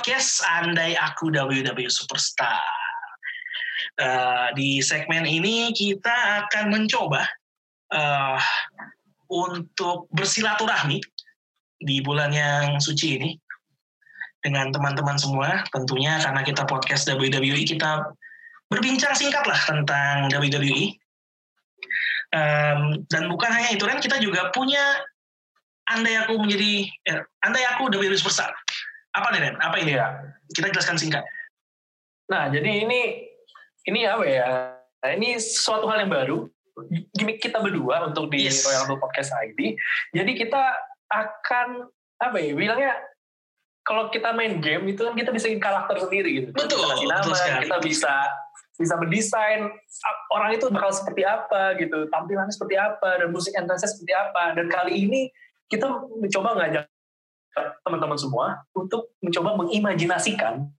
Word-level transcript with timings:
Podcast, 0.00 0.40
andai 0.48 0.96
aku 0.96 1.28
WWE 1.28 1.92
Superstar. 1.92 2.56
Uh, 4.00 4.48
di 4.56 4.80
segmen 4.80 5.28
ini 5.28 5.76
kita 5.76 6.40
akan 6.40 6.72
mencoba 6.72 7.28
uh, 7.92 8.40
untuk 9.28 10.08
bersilaturahmi 10.08 11.04
di 11.84 12.00
bulan 12.00 12.32
yang 12.32 12.80
suci 12.80 13.20
ini 13.20 13.36
dengan 14.40 14.72
teman-teman 14.72 15.20
semua. 15.20 15.68
Tentunya 15.68 16.16
karena 16.16 16.48
kita 16.48 16.64
podcast 16.64 17.04
WWE, 17.04 17.60
kita 17.68 18.00
berbincang 18.72 19.12
singkat 19.12 19.44
lah 19.44 19.60
tentang 19.68 20.32
WWE. 20.32 20.96
Um, 22.32 23.04
dan 23.04 23.28
bukan 23.28 23.52
hanya 23.52 23.76
itu, 23.76 23.84
kan 23.84 24.00
kita 24.00 24.16
juga 24.16 24.48
punya 24.48 24.80
andai 25.92 26.24
aku 26.24 26.40
menjadi 26.40 26.88
eh, 26.88 27.20
andai 27.44 27.68
aku 27.76 27.92
WWE 27.92 28.16
superstar. 28.16 28.56
Apa 29.14 29.26
nih 29.34 29.40
Ren? 29.42 29.56
Apa 29.58 29.76
ini 29.82 29.92
ya? 29.98 30.06
Kita 30.50 30.70
jelaskan 30.70 30.98
singkat. 30.98 31.24
Nah, 32.30 32.46
jadi 32.50 32.86
ini 32.86 33.26
ini 33.90 34.00
apa 34.06 34.24
ya? 34.26 34.46
Nah, 35.02 35.10
ini 35.16 35.38
suatu 35.40 35.90
hal 35.90 36.06
yang 36.06 36.12
baru. 36.12 36.38
Gimik 37.18 37.42
kita 37.42 37.60
berdua 37.60 38.08
untuk 38.08 38.30
di 38.30 38.46
yes. 38.46 38.64
Royal 38.64 38.86
Rumble 38.86 39.02
Podcast 39.02 39.34
ID. 39.34 39.74
Jadi 40.14 40.32
kita 40.38 40.62
akan 41.10 41.90
apa 42.22 42.38
ya? 42.38 42.54
Bilangnya 42.54 42.94
kalau 43.82 44.06
kita 44.12 44.30
main 44.30 44.62
game 44.62 44.94
itu 44.94 45.02
kan 45.02 45.18
kita 45.18 45.34
bisa 45.34 45.50
bikin 45.50 45.62
karakter 45.62 45.98
sendiri 45.98 46.30
gitu. 46.44 46.48
Betul. 46.54 46.78
Kita 46.78 47.10
nama, 47.10 47.26
betul 47.26 47.58
kita 47.66 47.76
bisa 47.82 48.14
bisa 48.80 48.96
mendesain 48.96 49.68
orang 50.32 50.56
itu 50.56 50.72
bakal 50.72 50.88
seperti 50.88 51.20
apa 51.20 51.76
gitu, 51.76 52.08
tampilannya 52.08 52.48
seperti 52.48 52.80
apa 52.80 53.20
dan 53.20 53.28
musik 53.28 53.52
entrance 53.52 53.84
seperti 53.84 54.14
apa. 54.16 54.56
Dan 54.56 54.72
kali 54.72 55.04
ini 55.04 55.20
kita 55.68 55.84
mencoba 56.16 56.56
ngajak 56.56 56.84
teman-teman 57.84 58.18
semua 58.18 58.62
untuk 58.74 59.14
mencoba 59.18 59.58
mengimajinasikan 59.58 60.70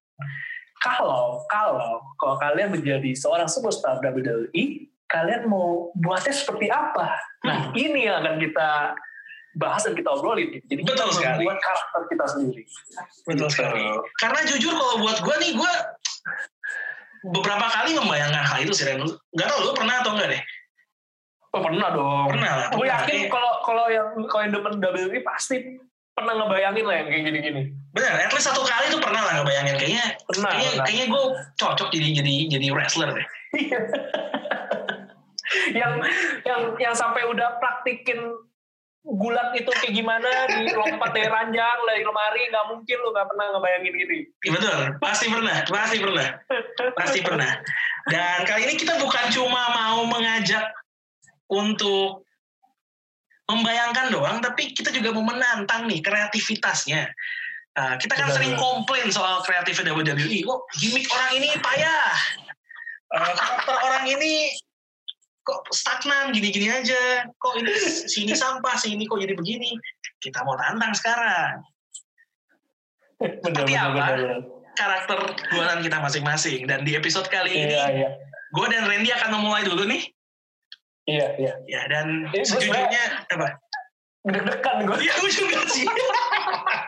kalau 0.82 1.44
kalau 1.46 2.02
kalau 2.18 2.36
kalian 2.42 2.74
menjadi 2.74 3.14
seorang 3.14 3.46
superstar 3.46 4.02
WWE 4.02 4.90
kalian 5.06 5.46
mau 5.52 5.92
buatnya 5.94 6.34
seperti 6.34 6.72
apa 6.72 7.20
nah 7.46 7.70
hmm. 7.70 7.78
ini 7.78 8.08
yang 8.08 8.24
akan 8.24 8.36
kita 8.42 8.70
bahas 9.52 9.84
dan 9.84 9.94
kita 9.94 10.10
obrolin 10.10 10.64
jadi 10.66 10.82
betul 10.82 11.12
kita 11.12 11.16
sekali 11.20 11.44
buat 11.44 11.60
karakter 11.60 12.02
kita 12.08 12.26
sendiri 12.32 12.64
betul 13.28 13.48
gitu. 13.48 13.56
sekali 13.60 13.84
karena 14.18 14.40
jujur 14.48 14.74
kalau 14.74 14.96
buat 15.04 15.18
gue 15.20 15.36
nih 15.44 15.52
gue 15.60 15.74
beberapa 17.36 17.68
kali 17.68 17.90
membayangkan 18.00 18.46
hal 18.48 18.60
itu 18.64 18.74
sih 18.74 18.88
Ren 18.88 19.04
nggak 19.04 19.48
tau 19.52 19.60
lu 19.62 19.76
pernah 19.76 19.96
atau 20.02 20.14
enggak 20.16 20.30
deh 20.34 20.44
Oh, 21.52 21.60
pernah 21.60 21.92
dong. 21.92 22.32
Pernah. 22.32 22.72
Gue 22.72 22.88
yakin 22.88 23.28
kalau 23.28 23.60
kalau 23.68 23.86
yang 23.92 24.08
kalau 24.32 24.42
yang 24.48 24.56
demen 24.56 24.80
WWE 24.80 25.20
pasti 25.20 25.60
pernah 26.22 26.36
ngebayangin 26.46 26.86
lah 26.86 26.96
yang 27.02 27.08
kayak 27.10 27.24
gini-gini. 27.28 27.62
Benar, 27.92 28.14
at 28.24 28.32
least 28.32 28.48
satu 28.48 28.64
kali 28.64 28.86
tuh 28.94 29.02
pernah 29.04 29.22
lah 29.26 29.34
ngebayangin. 29.42 29.76
Kayaknya 29.76 30.06
pernah, 30.24 30.52
kayaknya, 30.54 30.72
pernah. 30.72 30.86
kayaknya 30.88 31.06
gue 31.10 31.24
cocok 31.60 31.88
jadi 31.92 32.08
jadi 32.22 32.34
jadi 32.58 32.68
wrestler 32.72 33.10
deh. 33.12 33.28
yang 35.80 36.00
yang 36.48 36.62
yang 36.80 36.96
sampai 36.96 37.28
udah 37.28 37.60
praktikin 37.60 38.20
gulat 39.02 39.50
itu 39.58 39.68
kayak 39.82 39.98
gimana 39.98 40.30
di 40.46 40.70
lompat 40.78 41.10
dari 41.10 41.26
ranjang 41.26 41.78
dari 41.90 42.06
lemari 42.06 42.42
nggak 42.54 42.66
mungkin 42.70 42.98
lu 43.02 43.10
nggak 43.10 43.28
pernah 43.34 43.46
ngebayangin 43.58 43.94
gini 43.98 44.20
betul 44.46 44.80
pasti 45.02 45.26
pernah 45.26 45.58
pasti 45.66 45.98
pernah 45.98 46.28
pasti 46.94 47.20
pernah 47.26 47.52
dan 48.14 48.46
kali 48.46 48.70
ini 48.70 48.78
kita 48.78 49.02
bukan 49.02 49.26
cuma 49.34 49.74
mau 49.74 50.06
mengajak 50.06 50.70
untuk 51.50 52.30
membayangkan 53.52 54.08
doang, 54.10 54.40
tapi 54.40 54.72
kita 54.72 54.90
juga 54.96 55.12
mau 55.12 55.28
menantang 55.28 55.86
nih 55.86 56.00
kreativitasnya. 56.00 57.12
Uh, 57.72 57.96
kita 57.96 58.20
kan 58.20 58.28
Benar. 58.28 58.36
sering 58.36 58.54
komplain 58.60 59.08
soal 59.12 59.40
kreatif 59.48 59.80
WWE. 59.80 60.44
Kok 60.44 60.60
gimmick 60.76 61.08
orang 61.12 61.32
ini 61.40 61.50
payah? 61.60 62.08
Uh, 63.12 63.32
karakter 63.36 63.76
orang 63.80 64.06
ini 64.08 64.52
kok 65.44 65.64
stagnan 65.72 66.36
gini-gini 66.36 66.68
aja. 66.68 67.28
Kok 67.40 67.54
ini 67.64 67.72
sini 68.08 68.34
sampah, 68.36 68.76
sini 68.76 69.08
kok 69.08 69.20
jadi 69.20 69.36
begini. 69.36 69.76
Kita 70.20 70.44
mau 70.44 70.60
tantang 70.60 70.92
sekarang. 70.96 71.64
Tapi 73.22 73.74
apa? 73.76 74.06
Karakter 74.76 75.18
buatan 75.52 75.80
kita 75.84 75.98
masing-masing. 76.00 76.68
Dan 76.68 76.84
di 76.84 76.96
episode 77.00 77.28
kali 77.32 77.56
iya, 77.56 77.64
ini, 77.64 77.76
iya. 78.04 78.10
gue 78.52 78.66
dan 78.68 78.88
Randy 78.88 79.12
akan 79.16 79.30
memulai 79.36 79.64
dulu 79.64 79.88
nih 79.88 80.12
Iya, 81.10 81.28
iya. 81.42 81.54
Ya, 81.66 81.82
dan 81.90 82.30
Ini 82.30 82.46
sejujurnya 82.46 83.26
apa? 83.34 83.48
Deg-degan 84.22 84.78
gue. 84.86 84.98
Iya, 85.02 85.14
gue 85.18 85.32
juga 85.34 85.60
sih. 85.66 85.86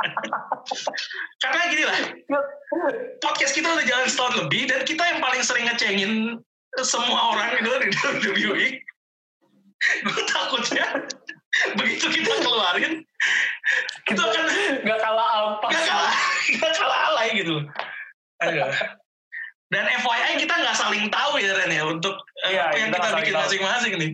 Karena 1.42 1.62
gini 1.74 1.84
lah, 1.84 1.98
podcast 3.20 3.58
kita 3.58 3.74
udah 3.74 3.86
jalan 3.90 4.06
setahun 4.06 4.36
lebih, 4.46 4.70
dan 4.70 4.86
kita 4.86 5.02
yang 5.02 5.20
paling 5.20 5.42
sering 5.42 5.66
ngecengin 5.66 6.38
semua 6.86 7.34
orang 7.34 7.58
gitu 7.58 7.70
di 8.22 8.28
WWE. 8.30 8.68
gue 9.84 10.24
takutnya 10.32 10.88
begitu 11.76 12.08
kita 12.08 12.40
keluarin, 12.40 13.04
kita 14.08 14.22
akan 14.24 14.46
gak 14.88 15.00
kalah 15.04 15.28
apa. 15.60 15.68
Gak 15.74 15.86
kalah, 15.90 16.16
gak 16.56 16.74
kalah 16.80 17.00
alay 17.12 17.28
gitu. 17.36 17.56
Aduh. 18.40 18.72
Dan 19.74 19.86
FYI 19.90 20.38
kita 20.38 20.54
nggak 20.54 20.78
saling 20.78 21.10
tahu 21.10 21.42
ya 21.42 21.52
Ren 21.58 21.74
ya 21.74 21.84
untuk 21.90 22.16
iya, 22.46 22.70
apa 22.70 22.78
yang 22.78 22.90
kita, 22.94 23.00
kita 23.02 23.18
bikin 23.18 23.36
masing-masing 23.36 23.94
nih. 23.98 24.12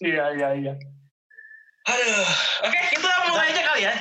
Iya 0.00 0.24
iya 0.38 0.48
iya. 0.56 0.72
Aduh, 1.82 2.24
oke 2.64 2.70
okay, 2.70 2.82
kita 2.94 3.10
mulai 3.28 3.50
aja 3.52 3.62
kali 3.66 3.82
ya. 3.84 3.94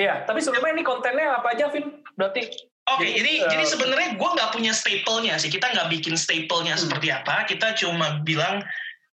Iya, 0.00 0.14
tapi 0.24 0.38
sebelumnya 0.40 0.80
ini 0.80 0.84
kontennya 0.84 1.40
apa 1.40 1.56
aja, 1.56 1.68
Vin? 1.72 2.04
Berarti 2.16 2.48
Oke, 2.96 3.06
okay, 3.06 3.22
jadi 3.22 3.32
uh, 3.44 3.50
jadi 3.54 3.64
sebenarnya 3.70 4.08
gue 4.18 4.30
nggak 4.34 4.50
punya 4.50 4.72
staple-nya 4.74 5.38
sih. 5.38 5.52
Kita 5.52 5.70
nggak 5.70 5.88
bikin 5.94 6.18
staple-nya 6.18 6.74
hmm. 6.74 6.82
seperti 6.88 7.08
apa. 7.12 7.46
Kita 7.46 7.76
cuma 7.78 8.18
bilang 8.26 8.64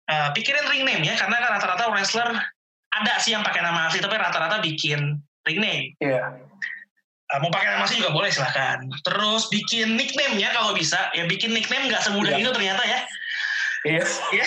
uh, 0.09 0.29
pikirin 0.33 0.65
ring 0.71 0.87
name 0.87 1.03
ya, 1.05 1.13
karena 1.19 1.37
kan 1.37 1.59
rata-rata 1.59 1.91
wrestler 1.93 2.31
ada 2.89 3.13
sih 3.21 3.37
yang 3.37 3.45
pakai 3.45 3.61
nama 3.61 3.91
asli, 3.91 4.01
tapi 4.01 4.17
rata-rata 4.17 4.63
bikin 4.63 5.21
ring 5.45 5.59
name. 5.61 5.93
Iya. 6.01 6.09
Yeah. 6.09 6.29
Uh, 7.27 7.43
mau 7.43 7.51
pakai 7.51 7.67
nama 7.67 7.83
asli 7.83 7.99
juga 7.99 8.15
boleh 8.15 8.31
silahkan. 8.31 8.79
Terus 9.03 9.51
bikin 9.51 9.99
nickname 9.99 10.39
ya 10.39 10.47
kalau 10.55 10.71
bisa. 10.71 11.11
Ya 11.11 11.27
bikin 11.27 11.51
nickname 11.51 11.91
nggak 11.91 12.03
semudah 12.07 12.35
yeah. 12.35 12.43
itu 12.43 12.51
ternyata 12.55 12.83
ya. 12.87 12.99
Iya. 13.83 14.03
Iya. 14.31 14.45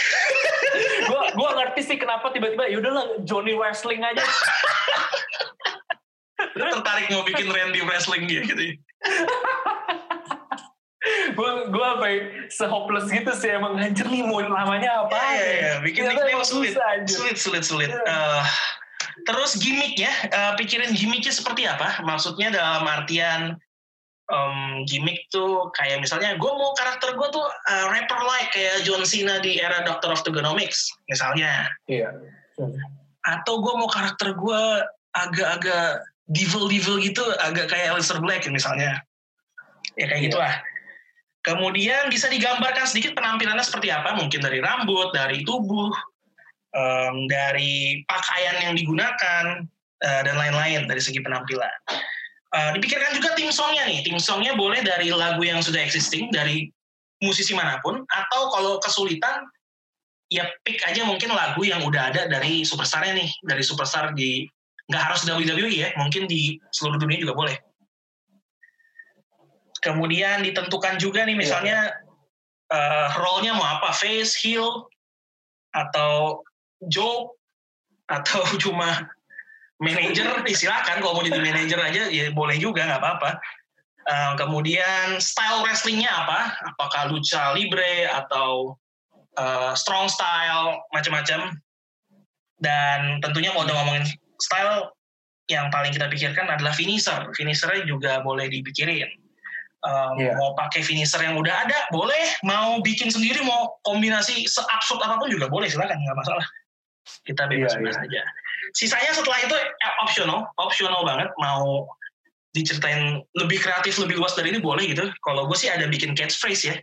gua 1.13 1.23
gua 1.37 1.51
ngerti 1.61 1.81
sih 1.85 1.97
kenapa 2.01 2.33
tiba-tiba 2.33 2.73
ya 2.73 2.81
udahlah 2.81 3.21
Johnny 3.29 3.53
Wrestling 3.53 4.01
aja. 4.01 4.21
Lu 6.57 6.65
tertarik 6.73 7.13
mau 7.13 7.25
bikin 7.25 7.53
Randy 7.53 7.85
Wrestling 7.85 8.25
gitu. 8.25 8.81
gue 11.31 11.51
gue 11.73 11.87
apa 11.87 12.07
ya, 12.13 12.19
sehopeless 12.61 13.09
gitu 13.09 13.33
sih 13.33 13.57
emang 13.57 13.73
anjir 13.81 14.05
nih 14.05 14.21
mau 14.21 14.37
namanya 14.45 15.09
apa 15.09 15.17
ya, 15.17 15.33
ya, 15.33 15.57
ya. 15.57 15.73
bikin 15.81 16.13
nickname 16.13 16.45
sulit 16.45 16.77
sulit 17.09 17.37
sulit 17.41 17.65
sulit 17.65 17.91
uh, 18.05 18.45
Terus 19.27 19.59
gimmick 19.59 19.99
ya, 19.99 20.13
uh, 20.31 20.53
pikirin 20.57 20.95
gimmicknya 20.95 21.35
seperti 21.35 21.67
apa? 21.67 22.01
Maksudnya 22.07 22.55
dalam 22.55 22.87
artian 22.87 23.59
um, 24.31 24.87
gimmick 24.87 25.27
tuh 25.29 25.69
kayak 25.75 26.01
misalnya 26.01 26.39
gue 26.39 26.53
mau 26.55 26.73
karakter 26.79 27.13
gue 27.19 27.29
tuh 27.35 27.45
uh, 27.45 27.87
rapper 27.91 28.21
like 28.25 28.51
kayak 28.55 28.87
John 28.87 29.03
Cena 29.03 29.43
di 29.43 29.59
era 29.59 29.83
Doctor 29.83 30.15
of 30.15 30.23
Thugonomics 30.23 30.89
misalnya. 31.11 31.69
Iya. 31.91 32.15
Atau 33.27 33.61
gue 33.61 33.75
mau 33.77 33.91
karakter 33.91 34.33
gue 34.39 34.63
agak-agak 35.11 36.07
devil-devil 36.31 37.03
gitu, 37.03 37.25
agak 37.43 37.75
kayak 37.75 37.91
Aleister 37.91 38.23
Black 38.23 38.47
misalnya. 38.49 39.03
Ya 39.99 40.07
kayak 40.07 40.23
iya. 40.23 40.29
gitulah. 40.31 40.55
Kemudian 41.41 42.13
bisa 42.13 42.29
digambarkan 42.29 42.85
sedikit 42.85 43.17
penampilannya 43.17 43.65
seperti 43.65 43.89
apa, 43.89 44.13
mungkin 44.13 44.45
dari 44.45 44.61
rambut, 44.61 45.09
dari 45.17 45.41
tubuh, 45.41 45.89
um, 46.75 47.27
dari 47.27 48.03
pakaian 48.07 48.57
yang 48.71 48.75
digunakan 48.77 49.45
uh, 50.05 50.21
dan 50.23 50.35
lain-lain 50.37 50.87
dari 50.87 51.03
segi 51.03 51.19
penampilan. 51.23 51.71
Uh, 52.51 52.75
dipikirkan 52.75 53.15
juga 53.15 53.31
tim 53.39 53.55
songnya 53.55 53.87
nih, 53.87 54.03
tim 54.03 54.19
songnya 54.19 54.59
boleh 54.59 54.83
dari 54.83 55.15
lagu 55.15 55.43
yang 55.47 55.63
sudah 55.63 55.79
existing 55.79 56.35
dari 56.35 56.67
musisi 57.23 57.55
mana 57.55 57.79
pun, 57.79 58.03
atau 58.11 58.51
kalau 58.51 58.73
kesulitan 58.83 59.47
ya 60.31 60.47
pick 60.67 60.83
aja 60.87 61.07
mungkin 61.07 61.31
lagu 61.31 61.63
yang 61.63 61.83
udah 61.87 62.11
ada 62.11 62.27
dari 62.27 62.67
superstarnya 62.67 63.23
nih, 63.23 63.31
dari 63.47 63.63
superstar 63.63 64.15
di 64.19 64.47
nggak 64.91 65.03
harus 65.07 65.23
WWE 65.23 65.71
ya, 65.71 65.89
mungkin 65.95 66.27
di 66.27 66.59
seluruh 66.75 66.99
dunia 66.99 67.23
juga 67.23 67.35
boleh. 67.39 67.57
Kemudian 69.81 70.43
ditentukan 70.43 70.99
juga 70.99 71.23
nih 71.23 71.39
misalnya 71.39 71.95
yeah. 72.69 72.75
uh, 72.75 73.09
role-nya 73.23 73.55
mau 73.55 73.79
apa, 73.79 73.95
face, 73.95 74.35
heel, 74.43 74.91
atau 75.71 76.43
job 76.89 77.35
atau 78.09 78.43
cuma 78.63 79.11
manajer 79.81 80.29
silakan 80.53 81.01
kalau 81.01 81.17
mau 81.17 81.25
jadi 81.25 81.41
manajer 81.41 81.79
aja 81.81 82.03
ya 82.13 82.29
boleh 82.37 82.61
juga 82.61 82.85
nggak 82.85 83.01
apa-apa 83.01 83.31
uh, 84.13 84.33
kemudian 84.37 85.17
style 85.17 85.65
wrestlingnya 85.65 86.13
apa 86.13 86.53
apakah 86.69 87.09
lucha 87.09 87.57
libre 87.57 88.05
atau 88.05 88.77
uh, 89.41 89.73
strong 89.73 90.05
style 90.05 90.85
macam-macam 90.93 91.57
dan 92.61 93.25
tentunya 93.25 93.57
kalau 93.57 93.65
udah 93.65 93.77
ngomongin 93.81 94.05
style 94.37 94.93
yang 95.51 95.67
paling 95.75 95.91
kita 95.91 96.07
pikirkan 96.07 96.47
adalah 96.47 96.71
finisher. 96.71 97.27
Finishernya 97.35 97.83
juga 97.85 98.23
boleh 98.23 98.47
dipikirin. 98.47 99.11
Um, 99.83 100.21
Iya. 100.21 100.37
Mau 100.37 100.53
pakai 100.55 100.85
finisher 100.85 101.19
yang 101.25 101.41
udah 101.41 101.67
ada, 101.67 101.79
boleh. 101.91 102.39
Mau 102.47 102.79
bikin 102.85 103.11
sendiri, 103.11 103.43
mau 103.43 103.81
kombinasi 103.83 104.47
seabsurd 104.47 105.01
apa 105.03 105.19
pun 105.19 105.33
juga 105.33 105.49
boleh, 105.51 105.67
silakan, 105.67 105.99
nggak 105.99 106.19
masalah. 106.21 106.47
Kita 107.25 107.49
bebas-bebas 107.49 107.97
Iya, 108.01 108.07
aja. 108.07 108.23
Sisanya 108.77 109.11
setelah 109.17 109.39
itu 109.43 109.57
eh, 109.57 109.95
optional, 110.05 110.47
optional 110.61 111.03
banget. 111.03 111.29
Mau 111.41 111.89
diceritain 112.51 113.23
lebih 113.39 113.63
kreatif, 113.63 113.99
lebih 114.03 114.19
luas 114.19 114.35
dari 114.35 114.51
ini 114.51 114.61
boleh 114.63 114.87
gitu. 114.91 115.11
Kalau 115.23 115.47
gue 115.47 115.57
sih 115.59 115.71
ada 115.71 115.87
bikin 115.87 116.15
catchphrase 116.15 116.65
ya. 116.67 116.77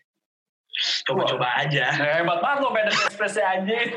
Coba-coba 1.09 1.65
aja. 1.65 1.89
Nah, 1.97 2.21
hebat 2.21 2.39
banget 2.39 2.59
lo 2.61 2.69
beda 2.69 2.91
ekspresi 2.93 3.41
anjing. 3.41 3.89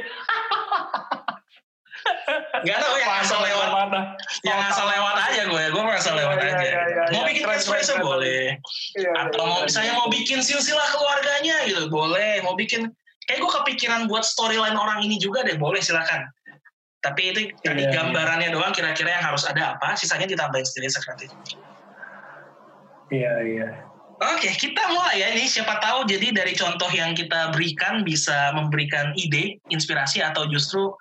Gak 2.64 2.78
tau 2.80 2.96
yang 2.96 3.12
asal 3.20 3.38
lewat 3.44 3.68
Mana? 3.72 4.16
yang 4.40 4.60
asal 4.64 4.88
lewat 4.88 5.16
aja 5.20 5.42
gue 5.48 5.64
gue 5.68 5.82
merasa 5.84 6.10
lewat 6.16 6.38
Iya, 6.40 6.48
aja 6.48 6.64
iya, 6.64 6.80
iya, 6.88 7.02
mau 7.12 7.22
bikin 7.28 7.44
catchphrase 7.44 7.92
boleh 8.00 8.56
atau 8.96 9.42
mau 9.44 9.60
misalnya 9.68 9.94
mau 10.00 10.08
bikin 10.08 10.40
silsilah 10.40 10.88
keluarganya 10.96 11.68
gitu 11.68 11.92
boleh 11.92 12.40
mau 12.40 12.56
bikin 12.56 12.88
kayak 13.28 13.40
gue 13.42 13.50
kepikiran 13.62 14.08
buat 14.08 14.24
storyline 14.24 14.76
orang 14.76 15.04
ini 15.04 15.20
juga 15.20 15.44
deh 15.44 15.56
boleh 15.58 15.82
silakan 15.82 16.28
tapi 17.00 17.32
itu 17.32 17.40
tadi 17.64 17.84
Iya, 17.84 17.88
iya. 17.88 17.96
gambarannya 17.96 18.48
doang 18.52 18.72
kira-kira 18.76 19.16
yang 19.16 19.24
harus 19.24 19.48
ada 19.48 19.76
apa 19.76 19.96
sisanya 19.96 20.28
ditambahin 20.28 20.64
sendiri 20.64 20.92
sekreatif 20.92 21.32
Iya, 23.10 23.34
iya. 23.42 23.68
Oke, 24.20 24.54
kita 24.54 24.86
mulai 24.92 25.18
ya. 25.18 25.34
Ini 25.34 25.50
siapa 25.50 25.82
tahu 25.82 26.06
jadi 26.06 26.30
dari 26.30 26.54
contoh 26.54 26.86
yang 26.94 27.10
kita 27.16 27.50
berikan 27.50 28.06
bisa 28.06 28.54
memberikan 28.54 29.10
ide, 29.18 29.58
inspirasi 29.66 30.22
atau 30.22 30.46
justru 30.46 30.94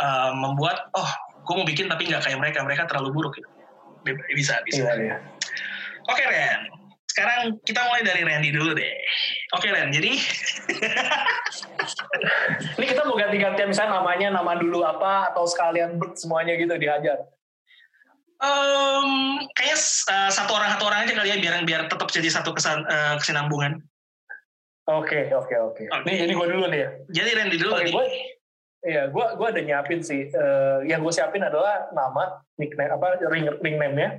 uh, 0.00 0.32
membuat, 0.32 0.88
oh, 0.96 1.10
gue 1.44 1.54
mau 1.58 1.66
bikin 1.68 1.92
tapi 1.92 2.08
nggak 2.08 2.24
kayak 2.24 2.38
mereka, 2.40 2.64
mereka 2.64 2.88
terlalu 2.88 3.12
buruk. 3.12 3.36
Gitu. 3.36 3.48
Bisa, 4.32 4.64
bisa. 4.64 4.80
Iya, 4.80 4.92
iya. 4.96 5.16
Oke 6.08 6.24
Ren, 6.24 6.66
sekarang 7.06 7.60
kita 7.62 7.84
mulai 7.86 8.02
dari 8.02 8.22
Randy 8.24 8.50
dulu 8.50 8.74
deh. 8.74 8.94
Oke 9.52 9.68
Ren, 9.68 9.92
jadi 9.92 10.16
Ini 12.78 12.84
kita 12.88 13.04
mau 13.04 13.16
ganti-gantian 13.18 13.68
misalnya 13.68 14.00
namanya 14.00 14.28
nama 14.32 14.56
dulu 14.56 14.80
apa 14.80 15.32
atau 15.32 15.44
sekalian 15.44 16.00
ber- 16.00 16.16
semuanya 16.16 16.56
gitu 16.56 16.72
dihajar. 16.76 17.28
em 18.42 19.38
kayaknya 19.54 19.78
uh, 20.10 20.30
satu 20.34 20.50
orang 20.50 20.74
satu 20.74 20.90
orang 20.90 21.06
aja 21.06 21.14
kali 21.14 21.30
ya 21.30 21.38
biar 21.38 21.62
biar 21.62 21.82
tetap 21.86 22.10
jadi 22.10 22.26
satu 22.26 22.50
kesan, 22.50 22.82
uh, 22.90 23.14
kesinambungan. 23.22 23.78
Oke, 24.90 25.30
oke, 25.30 25.54
oke. 25.54 25.82
Oke. 25.86 26.04
Nih 26.10 26.26
jadi 26.26 26.32
gue 26.34 26.46
dulu 26.50 26.66
nih 26.66 26.80
ya. 26.82 26.88
Jadi 27.22 27.30
Randy 27.38 27.56
dulu 27.62 27.70
Oke, 27.78 27.94
gue 27.94 28.06
Iya, 28.82 29.14
gue 29.14 29.26
gue 29.38 29.46
ada 29.46 29.62
nyiapin 29.62 30.02
sih. 30.02 30.26
Eh, 30.26 30.78
yang 30.90 31.06
gue 31.06 31.14
siapin 31.14 31.38
adalah 31.38 31.86
nama, 31.94 32.42
nickname 32.58 32.90
apa 32.90 33.22
ring 33.30 33.46
ring 33.62 33.78
name-nya, 33.78 34.18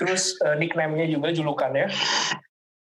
terus 0.00 0.32
eh, 0.40 0.56
nickname-nya 0.56 1.12
juga 1.12 1.28
julukannya, 1.28 1.92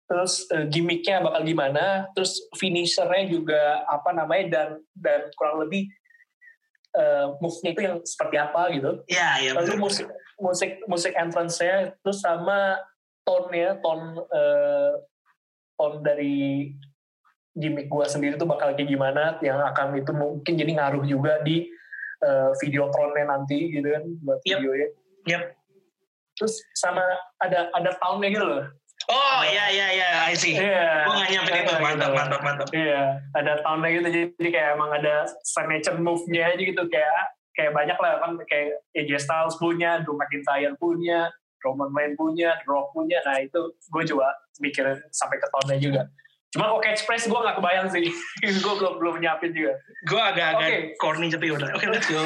terus 0.10 0.50
eh, 0.50 0.66
gimmicknya 0.66 1.22
bakal 1.22 1.46
gimana, 1.46 2.10
terus 2.18 2.42
finishernya 2.58 3.30
juga 3.30 3.86
apa 3.86 4.10
namanya 4.10 4.46
dan 4.50 4.70
dan 4.98 5.30
kurang 5.38 5.62
lebih 5.62 5.86
eh, 6.98 7.28
move-nya 7.38 7.70
itu 7.78 7.82
yang 7.86 7.98
seperti 8.02 8.36
apa 8.42 8.62
gitu. 8.74 8.92
Ya, 9.06 9.38
ya 9.38 9.54
Lalu 9.54 9.78
betul. 9.78 9.84
musik 9.86 10.08
musik 10.42 10.72
musik 10.90 11.14
entrance-nya, 11.14 11.94
terus 12.02 12.26
sama 12.26 12.82
tone-nya, 13.22 13.78
tone 13.86 14.18
eh, 14.34 14.94
tone 15.78 16.02
dari 16.02 16.74
gimmick 17.54 17.86
gua 17.86 18.10
sendiri 18.10 18.34
tuh 18.34 18.50
bakal 18.50 18.74
kayak 18.74 18.90
gimana 18.90 19.38
yang 19.46 19.62
akan 19.62 19.94
itu 20.02 20.10
mungkin 20.10 20.54
jadi 20.58 20.72
ngaruh 20.80 21.06
juga 21.06 21.44
di 21.44 21.68
uh, 22.24 22.52
video 22.62 22.88
tronnya 22.94 23.26
nanti 23.36 23.68
gitu 23.74 23.90
kan 23.90 24.04
buat 24.24 24.40
Yep. 24.48 24.58
videonya. 24.64 24.88
Yep. 25.28 25.44
Terus 26.40 26.54
sama 26.78 27.04
ada 27.42 27.68
ada 27.76 27.92
tahunnya 28.00 28.30
gitu 28.32 28.46
loh. 28.48 28.64
Oh, 29.10 29.42
ya 29.42 29.66
ya 29.74 29.88
ya, 29.90 30.10
I 30.30 30.38
see. 30.38 30.54
Iya. 30.54 31.10
Gue 31.10 31.16
gak 31.18 31.30
nyampe 31.34 31.50
itu, 31.50 31.74
Iya, 31.74 31.82
mantap, 31.82 32.10
gitu. 32.14 32.18
mantap, 32.22 32.42
mantap. 32.46 32.68
Iya, 32.70 33.02
ada 33.34 33.54
tahunnya 33.66 33.90
gitu 33.98 34.08
jadi 34.14 34.50
kayak 34.54 34.70
emang 34.78 34.92
ada 34.94 35.16
signature 35.42 35.98
move-nya 35.98 36.54
aja 36.54 36.62
gitu 36.62 36.84
kayak 36.94 37.22
kayak 37.58 37.74
banyak 37.74 37.98
lah 37.98 38.22
kan 38.22 38.38
kayak 38.46 38.80
AJ 38.94 39.26
Styles 39.26 39.58
punya, 39.58 40.00
Drew 40.06 40.14
McIntyre 40.14 40.78
punya, 40.78 41.34
Roman 41.66 41.92
Reigns 41.92 42.16
punya, 42.16 42.56
Rock 42.70 42.94
punya. 42.96 43.20
Nah 43.26 43.42
itu 43.42 43.60
gue 43.76 44.04
coba 44.14 44.30
mikirin 44.62 44.96
sampai 45.12 45.42
ke 45.42 45.48
tahunnya 45.52 45.78
juga. 45.82 46.02
Cuma 46.50 46.66
kok 46.70 46.82
catchphrase 46.82 47.26
gue 47.30 47.40
gak 47.40 47.58
kebayang 47.62 47.88
sih. 47.90 48.06
gue 48.66 48.74
belum 48.80 48.94
belum 49.02 49.16
nyiapin 49.22 49.52
juga. 49.54 49.74
Gue 50.08 50.22
agak-agak 50.22 50.70
Oke. 50.70 50.80
corny 50.98 51.28
tapi 51.30 51.48
udah. 51.50 51.70
Oke, 51.74 51.86
let's 51.90 52.08
go. 52.08 52.22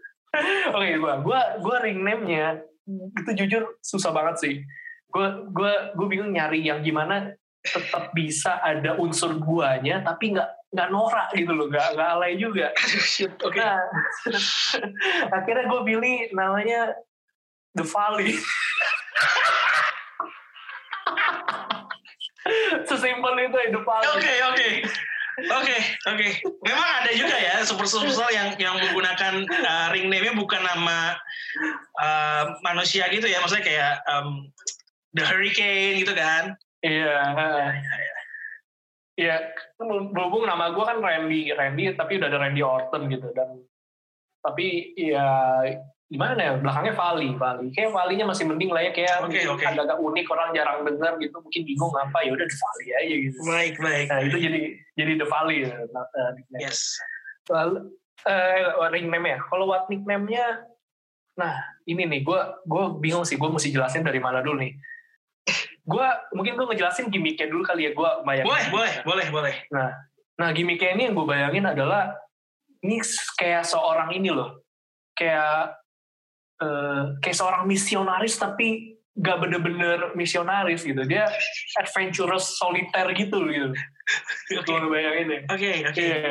Oke, 0.76 0.88
gue 0.98 1.12
gue 1.22 1.40
gue 1.58 1.76
ring 1.82 2.00
name-nya 2.02 2.62
itu 2.90 3.30
jujur 3.44 3.62
susah 3.82 4.10
banget 4.10 4.36
sih. 4.42 4.54
Gue 5.10 5.26
gue 5.50 5.72
gue 5.98 6.06
bingung 6.06 6.32
nyari 6.32 6.62
yang 6.62 6.80
gimana 6.86 7.34
tetap 7.60 8.16
bisa 8.16 8.56
ada 8.64 8.96
unsur 8.96 9.36
guanya 9.36 10.00
tapi 10.00 10.32
nggak 10.32 10.60
nggak 10.70 10.88
norak 10.94 11.28
gitu 11.34 11.50
loh, 11.50 11.66
nggak 11.66 11.98
nggak 11.98 12.10
alay 12.14 12.38
juga. 12.38 12.70
Nah, 13.60 13.82
akhirnya 15.36 15.66
gue 15.66 15.80
pilih 15.84 16.30
namanya 16.32 16.94
The 17.74 17.82
Valley. 17.82 18.38
Sesimpel 22.88 23.34
itu 23.46 23.56
ya 23.58 23.68
The 23.74 23.82
Valley. 23.82 24.08
Oke, 24.14 24.34
oke. 24.46 24.68
Oke, 25.40 25.76
oke. 26.04 26.28
Memang 26.68 26.88
ada 27.00 27.10
juga 27.16 27.32
ya 27.32 27.64
super-super 27.64 28.28
yang 28.28 28.52
yang 28.60 28.76
menggunakan 28.76 29.46
uh, 29.48 29.88
ring 29.94 30.12
name-nya 30.12 30.36
bukan 30.36 30.60
nama 30.60 31.16
uh, 31.96 32.44
manusia 32.60 33.08
gitu 33.08 33.24
ya. 33.24 33.40
Maksudnya 33.40 33.64
kayak 33.64 34.04
um, 34.10 34.52
The 35.14 35.22
Hurricane 35.26 36.02
gitu 36.02 36.12
kan. 36.14 36.54
Iya. 36.80 37.16
heeh. 37.36 37.70
Iya, 39.20 39.36
berhubung 40.16 40.48
nama 40.48 40.72
gue 40.72 40.80
kan 40.80 40.96
Randy, 40.96 41.52
Randy 41.52 41.92
tapi 41.92 42.16
udah 42.16 42.28
ada 42.32 42.40
Randy 42.40 42.64
Orton 42.64 43.04
gitu 43.12 43.28
dan 43.36 43.60
tapi 44.40 44.96
ya 44.96 45.60
gimana 46.10 46.40
ya 46.40 46.52
belakangnya 46.58 46.94
Vali, 46.96 47.28
Vali. 47.36 47.68
Kayak 47.70 47.94
Valinya 47.94 48.32
masih 48.34 48.48
mending 48.48 48.72
lah 48.74 48.82
ya 48.82 48.90
kayak 48.90 49.22
Oke, 49.22 49.44
oke. 49.46 49.62
agak-agak 49.62 49.98
unik 50.00 50.26
orang 50.26 50.48
jarang 50.56 50.78
dengar 50.82 51.12
gitu 51.22 51.36
mungkin 51.38 51.62
bingung 51.62 51.94
apa 51.94 52.18
ya 52.26 52.30
udah 52.34 52.46
The 52.50 52.56
Vali 52.58 52.86
aja 52.90 53.14
gitu. 53.14 53.38
Baik, 53.46 53.74
baik. 53.78 54.06
Nah 54.10 54.20
itu 54.26 54.36
jadi 54.40 54.60
jadi 54.98 55.12
The 55.20 55.26
Valley 55.30 55.56
ya. 55.68 55.70
nah, 55.94 56.04
eh. 56.16 56.30
Yes. 56.58 56.98
Lalu 57.46 57.94
eh, 58.26 58.88
ring 58.90 59.06
name 59.06 59.26
ya. 59.30 59.38
Kalau 59.46 59.70
what 59.70 59.86
nickname-nya, 59.86 60.66
nah 61.38 61.54
ini 61.86 62.02
nih 62.08 62.20
gue 62.26 62.40
gue 62.66 62.84
bingung 62.98 63.22
sih. 63.22 63.38
Gue 63.38 63.52
mesti 63.52 63.70
jelasin 63.70 64.02
dari 64.02 64.18
mana 64.18 64.42
dulu 64.42 64.66
nih. 64.66 64.74
Gue 65.90 66.06
mungkin 66.32 66.54
gue 66.54 66.66
ngejelasin 66.70 67.10
gimmicknya 67.10 67.50
dulu 67.50 67.62
kali 67.62 67.90
ya. 67.90 67.92
Gue 67.92 68.06
bayangin. 68.22 68.46
Boleh, 68.46 68.64
boleh, 68.70 68.94
boleh, 69.02 69.26
boleh. 69.28 69.54
Nah 70.38 70.48
gimmicknya 70.54 70.94
ini 70.94 71.02
yang 71.10 71.14
gue 71.14 71.26
bayangin 71.26 71.66
adalah 71.66 72.14
ini 72.80 73.02
kayak 73.34 73.66
seorang 73.66 74.14
ini 74.14 74.30
loh, 74.30 74.62
kayak 75.12 75.74
eh, 76.56 77.02
kayak 77.18 77.36
seorang 77.36 77.66
misionaris 77.66 78.38
tapi 78.38 78.94
gak 79.12 79.36
bener-bener 79.36 80.14
misionaris 80.14 80.80
gitu. 80.80 81.02
Dia 81.04 81.28
adventurous 81.76 82.56
soliter 82.56 83.04
gitu 83.12 83.42
gitu. 83.44 83.68
Oke, 84.58 84.66
Gue 84.66 84.88
bayangin 84.88 85.26
ya. 85.28 85.40
oke, 85.46 85.70
oke. 85.86 86.00
Iya. 86.00 86.30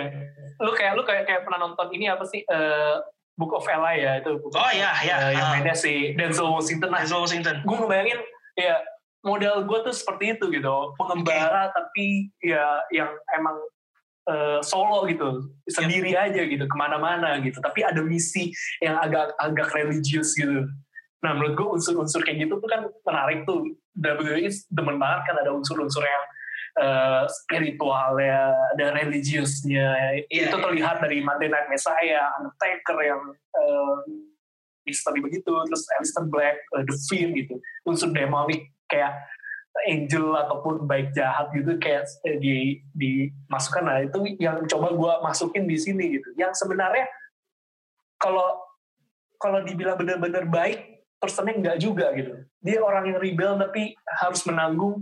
Lu 0.59 0.71
kayak 0.73 0.93
lu 0.93 1.03
kayak 1.03 1.23
kayak 1.23 1.41
pernah 1.47 1.59
nonton 1.61 1.87
ini 1.91 2.07
apa 2.07 2.23
sih? 2.25 2.41
eh, 2.41 2.95
Book 3.39 3.55
of 3.55 3.63
Eli 3.63 4.03
ya 4.03 4.19
itu. 4.19 4.35
Book 4.35 4.51
Oh, 4.51 4.67
iya, 4.67 4.91
iya. 4.99 5.31
yang 5.31 5.47
Ah. 5.47 5.51
mainnya 5.53 5.71
si 5.71 6.11
Denzel 6.11 6.43
Washington. 6.45 6.91
Nah, 6.91 6.99
Denzel 6.99 7.21
Washington. 7.21 7.55
gue 7.63 7.77
ngebayangin 7.77 8.19
ya 8.57 8.75
model 9.23 9.67
gue 9.67 9.79
tuh 9.83 9.95
seperti 9.95 10.38
itu 10.38 10.45
gitu, 10.51 10.75
pengembara 10.95 11.71
tapi 11.75 12.31
ya 12.39 12.79
yang 12.93 13.11
emang 13.35 13.57
eh, 14.29 14.59
solo 14.63 15.03
gitu, 15.09 15.43
sendiri 15.67 16.15
aja 16.15 16.41
gitu, 16.47 16.63
ke 16.63 16.75
mana-mana 16.77 17.39
gitu. 17.43 17.59
Tapi 17.59 17.83
ada 17.83 17.99
misi 17.99 18.51
yang 18.79 18.99
agak 18.99 19.35
agak 19.39 19.69
religius 19.75 20.35
gitu. 20.39 20.67
Nah 21.19 21.35
menurut 21.35 21.53
gue 21.59 21.67
unsur-unsur 21.79 22.23
kayak 22.23 22.47
gitu 22.47 22.59
tuh 22.59 22.69
kan 22.69 22.88
menarik 23.03 23.43
tuh. 23.43 23.75
WWE 23.99 24.47
demen 24.71 24.95
banget 24.95 25.21
kan 25.27 25.35
ada 25.43 25.51
unsur-unsur 25.51 25.99
yang 26.07 26.23
eh, 26.79 27.23
spiritual 27.27 28.15
ya, 28.15 28.55
ada 28.77 28.95
religiusnya. 28.95 29.88
Iya, 30.31 30.47
itu 30.47 30.55
iya. 30.55 30.63
terlihat 30.63 31.03
dari 31.03 31.19
Monday 31.19 31.51
Night 31.51 31.67
Messiah, 31.67 32.31
Undertaker 32.39 32.97
yang 33.03 33.21
eh, 33.35 33.97
history 34.88 35.19
begitu, 35.19 35.51
terus 35.51 35.83
Aleister 35.99 36.25
Black, 36.31 36.57
eh, 36.79 36.83
The 36.88 36.95
Fiend 37.11 37.35
gitu, 37.35 37.59
unsur 37.83 38.15
demonik 38.15 38.71
kayak 38.89 39.13
angel 39.88 40.36
ataupun 40.36 40.84
baik 40.89 41.13
jahat 41.13 41.53
gitu 41.53 41.77
kayak 41.77 42.10
eh, 42.25 42.38
di 42.41 42.55
dimasukkan. 42.91 43.84
Nah 43.86 43.98
itu 44.03 44.19
yang 44.41 44.65
coba 44.65 44.91
gue 44.91 45.13
masukin 45.24 45.69
di 45.69 45.77
sini 45.77 46.19
gitu. 46.19 46.29
Yang 46.36 46.65
sebenarnya 46.65 47.05
kalau 48.19 48.60
kalau 49.39 49.63
dibilang 49.63 49.96
benar-benar 49.96 50.50
baik 50.50 51.08
personnya 51.22 51.55
enggak 51.55 51.77
juga 51.79 52.12
gitu. 52.17 52.34
Dia 52.60 52.84
orang 52.84 53.13
yang 53.15 53.19
rebel 53.22 53.55
tapi 53.55 53.96
harus 54.19 54.41
menanggung 54.43 55.00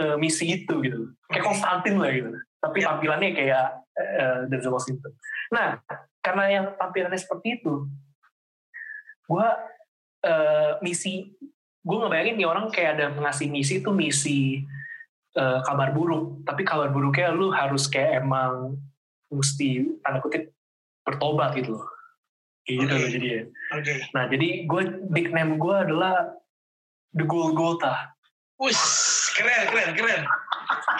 eh, 0.00 0.16
misi 0.18 0.64
itu 0.64 0.74
gitu. 0.82 1.12
Kayak. 1.30 1.44
Konstantin 1.44 2.00
lah 2.00 2.10
gitu. 2.10 2.32
Tapi 2.56 2.78
Ya. 2.82 2.96
tampilannya 2.96 3.30
kayak 3.36 3.66
Denzel 4.50 4.74
Washington. 4.74 5.12
Nah 5.54 5.78
karena 6.24 6.44
yang 6.50 6.66
tampilannya 6.74 7.20
seperti 7.20 7.62
itu 7.62 7.86
gue 9.26 9.48
uh, 10.26 10.72
misi 10.82 11.34
gue 11.86 11.96
ngebayangin 12.02 12.34
nih 12.34 12.48
orang 12.50 12.66
kayak 12.74 12.98
ada 12.98 13.14
ngasih 13.14 13.46
misi 13.46 13.78
tuh 13.78 13.94
misi 13.94 14.66
uh, 15.38 15.62
kabar 15.62 15.94
buruk 15.94 16.42
tapi 16.42 16.66
kabar 16.66 16.90
buruknya 16.90 17.30
lu 17.30 17.54
harus 17.54 17.86
kayak 17.86 18.26
emang 18.26 18.74
mesti 19.30 19.86
tanda 20.02 20.18
kutip 20.18 20.50
bertobat 21.06 21.54
gitu 21.54 21.78
loh 21.78 21.86
gitu 22.66 22.82
okay. 22.82 22.98
loh 22.98 23.08
jadi 23.14 23.26
ya 23.30 23.42
okay. 23.78 23.96
nah 24.10 24.26
jadi 24.26 24.66
gue 24.66 24.82
nickname 25.14 25.62
gue 25.62 25.76
adalah 25.78 26.34
the 27.14 27.22
Golgotha 27.22 28.16
Wih, 28.56 28.72
keren, 29.36 29.68
keren, 29.68 29.90
keren, 29.92 30.22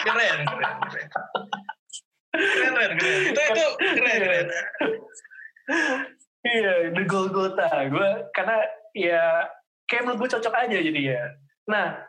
keren, 0.05 0.37
keren, 0.45 0.75
keren. 0.77 1.07
Keren, 2.37 2.73
keren, 2.77 2.91
keren. 3.01 3.21
Itu, 3.33 3.41
itu 3.49 3.65
keren, 3.81 4.17
keren. 4.21 4.47
Iya, 6.45 6.73
the 6.93 7.03
Golgotha. 7.09 7.69
Gue 7.89 8.09
karena 8.37 8.61
ya 8.93 9.49
kayak 9.87 10.03
menurut 10.03 10.27
gue 10.27 10.29
cocok 10.37 10.53
aja 10.53 10.77
jadi 10.77 11.01
ya. 11.15 11.23
Nah, 11.71 12.03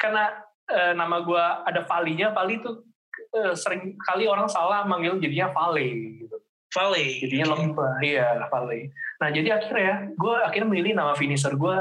karena 0.00 0.42
uh, 0.72 0.92
nama 0.96 1.20
gue 1.22 1.44
ada 1.68 1.84
Valinya, 1.84 2.32
Vali 2.32 2.60
itu 2.60 2.70
uh, 3.36 3.54
sering 3.54 3.96
kali 4.00 4.24
orang 4.24 4.48
salah 4.48 4.84
manggil 4.88 5.20
jadinya 5.20 5.52
Vale 5.52 5.86
gitu. 6.24 6.36
Vale. 6.68 7.04
Jadinya 7.24 7.46
lembah, 7.56 7.94
iya 8.04 8.48
Vale. 8.48 8.92
Nah 9.20 9.28
jadi 9.32 9.48
akhirnya 9.60 10.12
gue 10.16 10.36
akhirnya 10.44 10.68
milih 10.68 10.92
nama 10.96 11.12
finisher 11.16 11.52
gue 11.56 11.76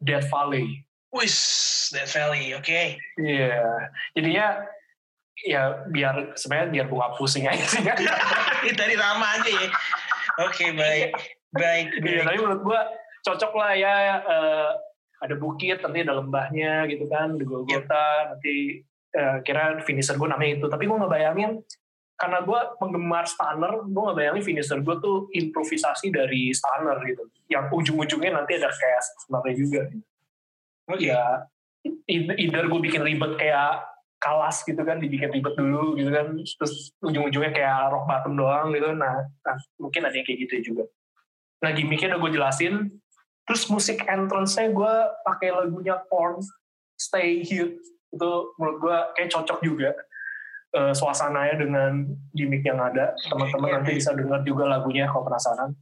Death 0.00 0.28
Valley. 0.32 0.80
Wis, 1.10 1.36
Death 1.90 2.14
Valley, 2.14 2.54
oke. 2.54 2.64
Okay. 2.64 2.96
Iya, 3.18 3.50
yeah. 3.50 3.78
jadinya 4.14 4.46
ya 5.40 5.62
biar 5.90 6.36
sebenarnya 6.36 6.68
biar 6.70 6.86
gue 6.86 6.98
gak 7.00 7.14
pusing 7.18 7.44
aja 7.50 7.64
sih 7.66 7.82
kan. 7.82 7.98
Dari 8.80 8.94
nama 8.94 9.40
aja 9.40 9.50
ya. 9.50 9.68
Oke, 10.46 10.54
okay, 10.54 10.68
baik. 10.72 11.10
Baik, 11.50 11.86
Iya, 12.06 12.22
tapi 12.22 12.38
menurut 12.38 12.62
gue 12.62 12.80
cocok 13.24 13.52
lah 13.56 13.72
ya 13.76 13.94
uh, 14.24 14.70
ada 15.20 15.34
bukit 15.36 15.84
nanti 15.84 16.00
ada 16.00 16.16
lembahnya 16.16 16.88
gitu 16.88 17.04
kan 17.06 17.36
di 17.36 17.44
Golgota 17.44 18.32
nanti 18.32 18.80
uh, 19.16 19.44
kira 19.44 19.84
finisher 19.84 20.16
gue 20.16 20.28
namanya 20.28 20.52
itu 20.60 20.66
tapi 20.72 20.88
gue 20.88 20.96
nggak 20.96 21.12
bayangin 21.12 21.60
karena 22.20 22.44
gue 22.44 22.60
penggemar 22.76 23.24
stunner 23.24 23.84
gue 23.84 24.02
nggak 24.04 24.18
bayangin 24.18 24.44
finisher 24.44 24.80
gue 24.80 24.96
tuh 25.00 25.28
improvisasi 25.32 26.12
dari 26.12 26.52
stunner 26.52 26.96
gitu 27.04 27.28
yang 27.48 27.68
ujung-ujungnya 27.72 28.40
nanti 28.40 28.60
ada 28.60 28.68
kayak 28.72 29.00
sebenarnya 29.24 29.54
juga 29.56 29.80
gitu. 29.88 30.04
okay. 30.88 31.12
ya 31.12 31.24
either 32.08 32.64
gue 32.68 32.80
bikin 32.80 33.00
ribet 33.00 33.40
kayak 33.40 33.88
kalas 34.20 34.60
gitu 34.68 34.84
kan 34.84 35.00
dibikin 35.00 35.32
ribet 35.32 35.56
dulu 35.56 35.96
gitu 35.96 36.12
kan 36.12 36.36
terus 36.36 36.92
ujung-ujungnya 37.00 37.56
kayak 37.56 37.88
rock 37.88 38.04
bottom 38.04 38.36
doang 38.36 38.68
gitu 38.76 38.92
nah, 38.92 39.24
nah 39.40 39.56
mungkin 39.80 40.04
ada 40.04 40.12
yang 40.12 40.28
kayak 40.28 40.44
gitu 40.44 40.72
juga 40.72 40.84
nah 41.64 41.72
gimmicknya 41.72 42.16
udah 42.16 42.20
gue 42.20 42.30
jelasin 42.36 42.88
terus 43.50 43.66
musik 43.66 44.06
entrance-nya 44.06 44.70
gue 44.70 44.94
pakai 45.26 45.50
lagunya 45.50 45.98
Korn 46.06 46.38
Stay 46.94 47.42
Here. 47.42 47.74
Itu 48.14 48.54
menurut 48.54 48.78
gue 48.78 48.96
kayak 49.18 49.34
cocok 49.34 49.58
juga 49.58 49.90
uh, 50.78 50.94
suasananya 50.94 51.58
dengan 51.58 52.06
gimmick 52.30 52.62
yang 52.62 52.78
ada. 52.78 53.10
Teman-teman 53.26 53.82
nanti 53.82 53.98
bisa 53.98 54.14
dengar 54.14 54.46
juga 54.46 54.70
lagunya 54.70 55.10
kalau 55.10 55.26
penasaran. 55.26 55.74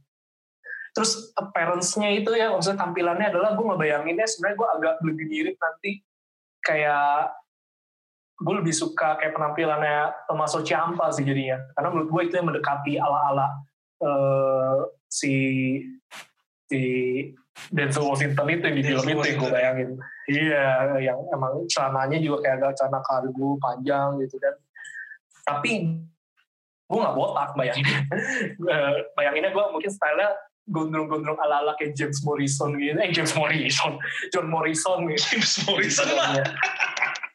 Terus 0.97 1.29
appearance-nya 1.37 2.09
itu 2.17 2.33
ya 2.33 2.49
maksudnya 2.49 2.81
tampilannya 2.81 3.29
adalah 3.29 3.53
gue 3.53 3.61
ngebayanginnya 3.61 4.25
sebenarnya 4.25 4.57
gue 4.57 4.69
agak 4.81 4.95
lebih 5.05 5.25
mirip 5.29 5.55
nanti 5.61 6.01
kayak 6.65 7.37
gue 8.41 8.53
lebih 8.65 8.73
suka 8.73 9.21
kayak 9.21 9.37
penampilannya 9.37 10.25
Tommaso 10.25 10.65
Ciampa 10.65 11.13
sih 11.13 11.21
jadinya. 11.21 11.61
Karena 11.77 11.93
menurut 11.93 12.09
gue 12.09 12.21
itu 12.25 12.33
yang 12.33 12.49
mendekati 12.49 12.97
ala-ala 12.97 13.61
uh, 14.01 14.89
si 15.05 15.37
si 16.65 16.81
Denzel 17.69 18.07
Washington 18.07 18.47
itu 18.47 18.67
di 18.71 18.81
film 18.81 19.05
itu 19.05 19.25
yang 19.27 19.39
gue 19.43 19.51
bayangin. 19.51 19.89
Iya, 20.29 20.67
yang 21.03 21.19
emang 21.33 21.65
celananya 21.67 22.17
juga 22.23 22.37
kayak 22.45 22.55
agak 22.61 22.71
celana 22.79 22.99
kargo 23.03 23.49
panjang 23.59 24.09
gitu 24.23 24.35
kan. 24.39 24.55
Tapi 25.45 25.73
gue 26.89 26.99
gak 26.99 27.17
botak 27.17 27.51
bayangin. 27.53 27.85
bayanginnya 29.17 29.51
gue 29.53 29.65
mungkin 29.69 29.91
stylenya 29.91 30.33
gondrong-gondrong 30.69 31.37
ala-ala 31.41 31.73
kayak 31.75 31.97
James 31.97 32.21
Morrison 32.21 32.77
gitu. 32.77 32.97
Eh 32.97 33.09
James 33.09 33.33
Morrison, 33.33 33.97
John 34.29 34.47
Morrison 34.47 35.09
gitu. 35.09 35.37
James 35.37 35.53
Morrison 35.65 36.09
lah. 36.13 36.41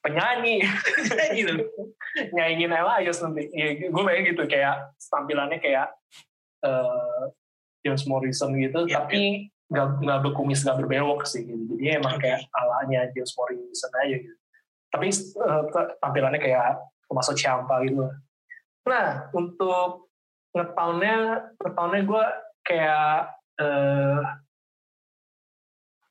Penyanyi. 0.04 0.62
gitu. 1.35 1.54
Nyanyiin 2.35 2.71
Ella 2.71 3.02
Ayos 3.02 3.19
nanti. 3.23 3.50
Ya, 3.50 3.90
gue 3.90 4.02
bayangin 4.07 4.35
gitu 4.35 4.47
kayak 4.47 4.95
tampilannya 5.11 5.59
kayak 5.59 5.90
uh, 6.62 7.31
James 7.83 8.07
Morrison 8.07 8.54
gitu. 8.54 8.87
Ya, 8.87 9.02
tapi 9.02 9.50
nggak 9.75 9.88
nggak 10.07 10.21
berkumis 10.23 10.62
nggak 10.62 10.78
berbelok 10.78 11.26
sih 11.26 11.43
gitu. 11.43 11.75
jadi 11.75 11.99
emang 11.99 12.16
kayak 12.23 12.47
alanya 12.54 13.11
James 13.11 13.35
Morrison 13.35 13.93
aja 13.99 14.16
gitu. 14.23 14.37
Tapi 14.95 15.07
uh, 15.43 15.62
tampilannya 15.99 16.38
kayak 16.38 16.78
termasuk 17.11 17.35
Ciampa 17.35 17.83
gitu. 17.83 18.07
Nah 18.87 19.26
untuk 19.35 20.07
ngetownnya 20.54 21.43
ngetownnya 21.59 22.00
gue 22.07 22.25
kayak 22.62 23.35
uh, 23.59 24.23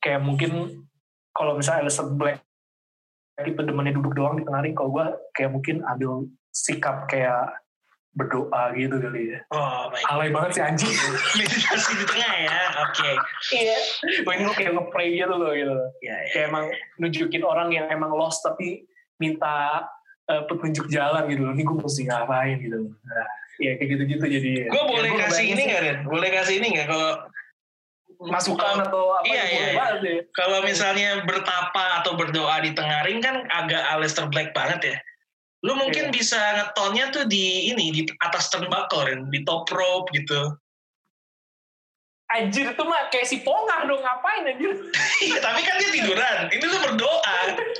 kayak 0.04 0.20
mungkin 0.20 0.84
kalau 1.32 1.56
misalnya 1.56 1.88
Alistair 1.88 2.12
Black 2.12 2.44
itu 3.42 3.58
demennya 3.58 3.96
duduk 3.98 4.14
doang 4.14 4.38
di 4.38 4.46
tengah 4.46 4.62
ring 4.62 4.76
kalau 4.76 4.94
gue 4.94 5.06
kayak 5.34 5.50
mungkin 5.50 5.82
ambil 5.82 6.28
sikap 6.54 7.10
kayak 7.10 7.63
berdoa 8.14 8.70
gitu 8.78 8.96
kali 9.02 9.34
ya. 9.34 9.38
Oh, 9.50 9.90
baik. 9.90 10.04
Alay 10.06 10.28
banget 10.30 10.50
sih 10.54 10.62
anjing. 10.62 10.94
Meditasi 11.38 11.92
di 11.98 12.06
tengah 12.06 12.32
ya, 12.46 12.58
oke. 12.86 12.94
Okay. 12.94 13.14
Iya. 13.58 13.78
Gue 14.22 14.34
ini 14.38 14.44
kayak 14.54 14.72
nge-pray 14.78 15.08
gitu 15.18 15.34
loh 15.34 15.52
gitu. 15.52 15.74
Iya, 16.02 16.16
iya. 16.22 16.30
Kayak 16.30 16.46
emang 16.54 16.64
nunjukin 17.02 17.42
orang 17.42 17.68
yang 17.74 17.86
emang 17.90 18.14
lost 18.14 18.46
tapi 18.46 18.86
minta 19.18 19.82
uh, 20.30 20.42
petunjuk 20.46 20.86
jalan 20.86 21.26
gitu 21.26 21.42
loh. 21.42 21.52
Ini 21.58 21.62
gue 21.66 21.76
mesti 21.82 22.02
ngapain 22.06 22.56
gitu. 22.62 22.78
Nah, 22.86 23.26
ya 23.58 23.72
kayak 23.82 23.88
gitu-gitu 23.98 24.24
jadi. 24.30 24.52
Gue 24.70 24.84
boleh 24.86 25.10
ya, 25.10 25.18
kasih 25.26 25.46
ini 25.50 25.62
nggak 25.66 25.80
Ren? 25.82 25.98
Boleh 26.06 26.28
kasih 26.30 26.54
ini 26.62 26.66
nggak 26.78 26.86
kalau 26.86 27.12
masukan 28.24 28.78
atau 28.80 29.10
apa 29.20 29.26
iya, 29.26 29.44
iya, 29.44 29.66
iya. 29.74 30.22
Kalau 30.32 30.62
misalnya 30.62 31.26
bertapa 31.26 32.00
atau 32.00 32.16
berdoa 32.16 32.62
di 32.62 32.72
tengah 32.72 33.04
ring 33.04 33.20
kan 33.20 33.44
agak 33.50 33.82
Aleister 33.90 34.30
Black 34.30 34.54
banget 34.54 34.94
ya. 34.94 34.96
Lu 35.64 35.72
mungkin 35.80 36.12
yeah. 36.12 36.14
bisa 36.14 36.40
ngetonnya 36.60 37.08
tuh 37.08 37.24
di 37.24 37.72
ini 37.72 37.88
di 37.88 38.02
atas 38.20 38.52
turnbuckle, 38.52 39.32
di 39.32 39.40
top 39.48 39.64
rope 39.72 40.12
gitu. 40.12 40.52
Anjir 42.28 42.76
itu 42.76 42.84
mah 42.84 43.08
kayak 43.08 43.24
si 43.24 43.40
Pongah 43.40 43.88
dong 43.88 44.04
ngapain 44.04 44.44
anjir. 44.44 44.76
Iya, 45.24 45.38
tapi 45.40 45.60
kan 45.64 45.80
dia 45.80 45.90
tiduran. 45.92 46.36
Ini 46.52 46.64
lu 46.68 46.78
berdoa. 46.84 47.38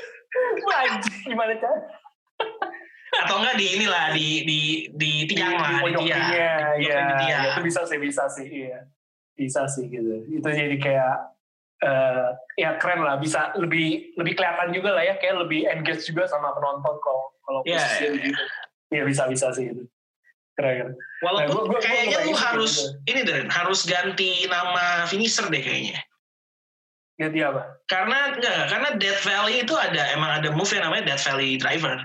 Wah, 0.64 0.78
anjir 0.88 1.12
gimana 1.28 1.52
cara? 1.60 1.78
Atau 3.24 3.36
enggak 3.40 3.56
di 3.60 3.66
inilah 3.76 4.06
di 4.16 4.28
di 4.48 4.60
di 4.96 5.12
tiang 5.28 5.54
lah 5.60 5.84
di, 5.84 5.92
di, 5.92 6.08
Iya, 6.08 6.54
iya. 6.80 7.00
Ya, 7.20 7.38
itu 7.52 7.60
bisa 7.68 7.84
sih 7.84 7.98
bisa 8.00 8.24
sih 8.32 8.46
iya. 8.48 8.88
Bisa 9.36 9.68
sih 9.68 9.92
gitu. 9.92 10.24
Itu 10.30 10.48
jadi 10.48 10.76
kayak 10.80 11.16
uh, 11.84 12.28
ya 12.56 12.80
keren 12.80 13.04
lah 13.04 13.20
bisa 13.20 13.52
lebih 13.60 14.16
lebih 14.16 14.32
kelihatan 14.38 14.72
juga 14.72 14.96
lah 14.96 15.04
ya 15.04 15.14
kayak 15.20 15.44
lebih 15.44 15.66
engage 15.68 16.08
juga 16.08 16.24
sama 16.30 16.54
penonton 16.54 16.96
kalau 17.02 17.33
kalau 17.44 17.60
yeah, 17.64 17.80
posisi 17.80 18.04
yeah, 18.04 18.12
gitu. 18.18 18.42
Iya 18.94 19.02
bisa 19.08 19.22
bisa 19.28 19.46
sih 19.52 19.64
itu. 19.70 19.84
Keren. 20.54 20.94
Walaupun 21.18 21.50
nah, 21.50 21.50
gua, 21.50 21.62
gua, 21.76 21.80
kayaknya 21.82 22.18
gua 22.22 22.30
lu 22.30 22.34
harus 22.38 22.72
gitu. 22.78 23.10
ini 23.10 23.20
deh 23.26 23.38
harus 23.50 23.80
ganti 23.84 24.30
nama 24.46 25.04
finisher 25.10 25.46
deh 25.50 25.62
kayaknya. 25.62 25.98
Ganti 27.18 27.38
apa? 27.42 27.62
Karena 27.86 28.34
enggak, 28.34 28.70
karena 28.70 28.88
Death 28.98 29.22
Valley 29.22 29.62
itu 29.62 29.74
ada 29.74 30.02
emang 30.14 30.30
ada 30.42 30.48
move 30.54 30.70
yang 30.70 30.86
namanya 30.86 31.14
Death 31.14 31.26
Valley 31.26 31.58
Driver. 31.58 32.02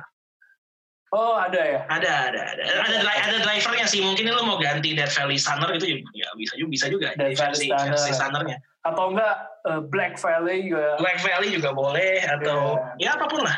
Oh 1.09 1.33
ada 1.41 1.57
ya? 1.57 1.79
Ada 1.89 2.11
ada 2.29 2.41
ada 2.53 2.63
ada 2.69 2.85
ada, 3.01 3.09
ada 3.09 3.37
drivernya 3.41 3.89
sih 3.89 3.97
mungkin 4.05 4.29
lu 4.29 4.45
mau 4.45 4.61
ganti 4.61 4.93
Death 4.93 5.17
Valley 5.17 5.41
Stunner 5.41 5.73
itu 5.73 6.05
ya 6.13 6.29
bisa 6.37 6.53
juga 6.53 6.69
bisa 6.69 6.85
juga 6.89 7.07
Death 7.17 7.37
Valley 7.37 7.69
Stunner. 7.69 7.97
versi 7.97 8.11
Stunnernya. 8.13 8.57
Atau 8.85 9.17
enggak 9.17 9.35
uh, 9.65 9.81
Black 9.89 10.21
Valley 10.21 10.69
juga. 10.69 11.01
Black 11.01 11.19
Valley 11.25 11.49
juga 11.49 11.69
boleh 11.73 12.21
atau 12.29 12.77
yeah. 13.01 13.13
ya 13.13 13.17
apa 13.17 13.25
pun 13.25 13.41
lah. 13.41 13.57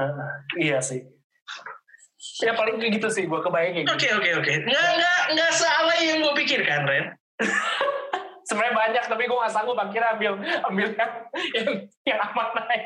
Uh, 0.00 0.32
iya 0.56 0.80
sih. 0.80 1.04
Ya 2.40 2.56
paling 2.56 2.80
kayak 2.80 3.02
gitu 3.02 3.08
sih, 3.12 3.24
gue 3.28 3.40
kebayang 3.42 3.84
Oke 3.92 4.08
oke 4.14 4.30
oke. 4.40 4.52
Nggak 4.64 4.88
nggak 4.98 5.20
nggak 5.36 5.52
salah 5.52 5.96
yang 6.00 6.24
gue 6.24 6.34
pikirkan, 6.42 6.86
Ren. 6.88 7.06
Sebenarnya 8.48 8.74
banyak, 8.74 9.04
tapi 9.06 9.22
gue 9.28 9.38
nggak 9.38 9.54
sanggup 9.54 9.78
akhirnya 9.78 10.16
ambil 10.16 10.32
ambil 10.66 10.86
yang 10.96 11.12
yang, 11.54 11.68
yang 12.08 12.18
aman 12.18 12.48
naik. 12.66 12.84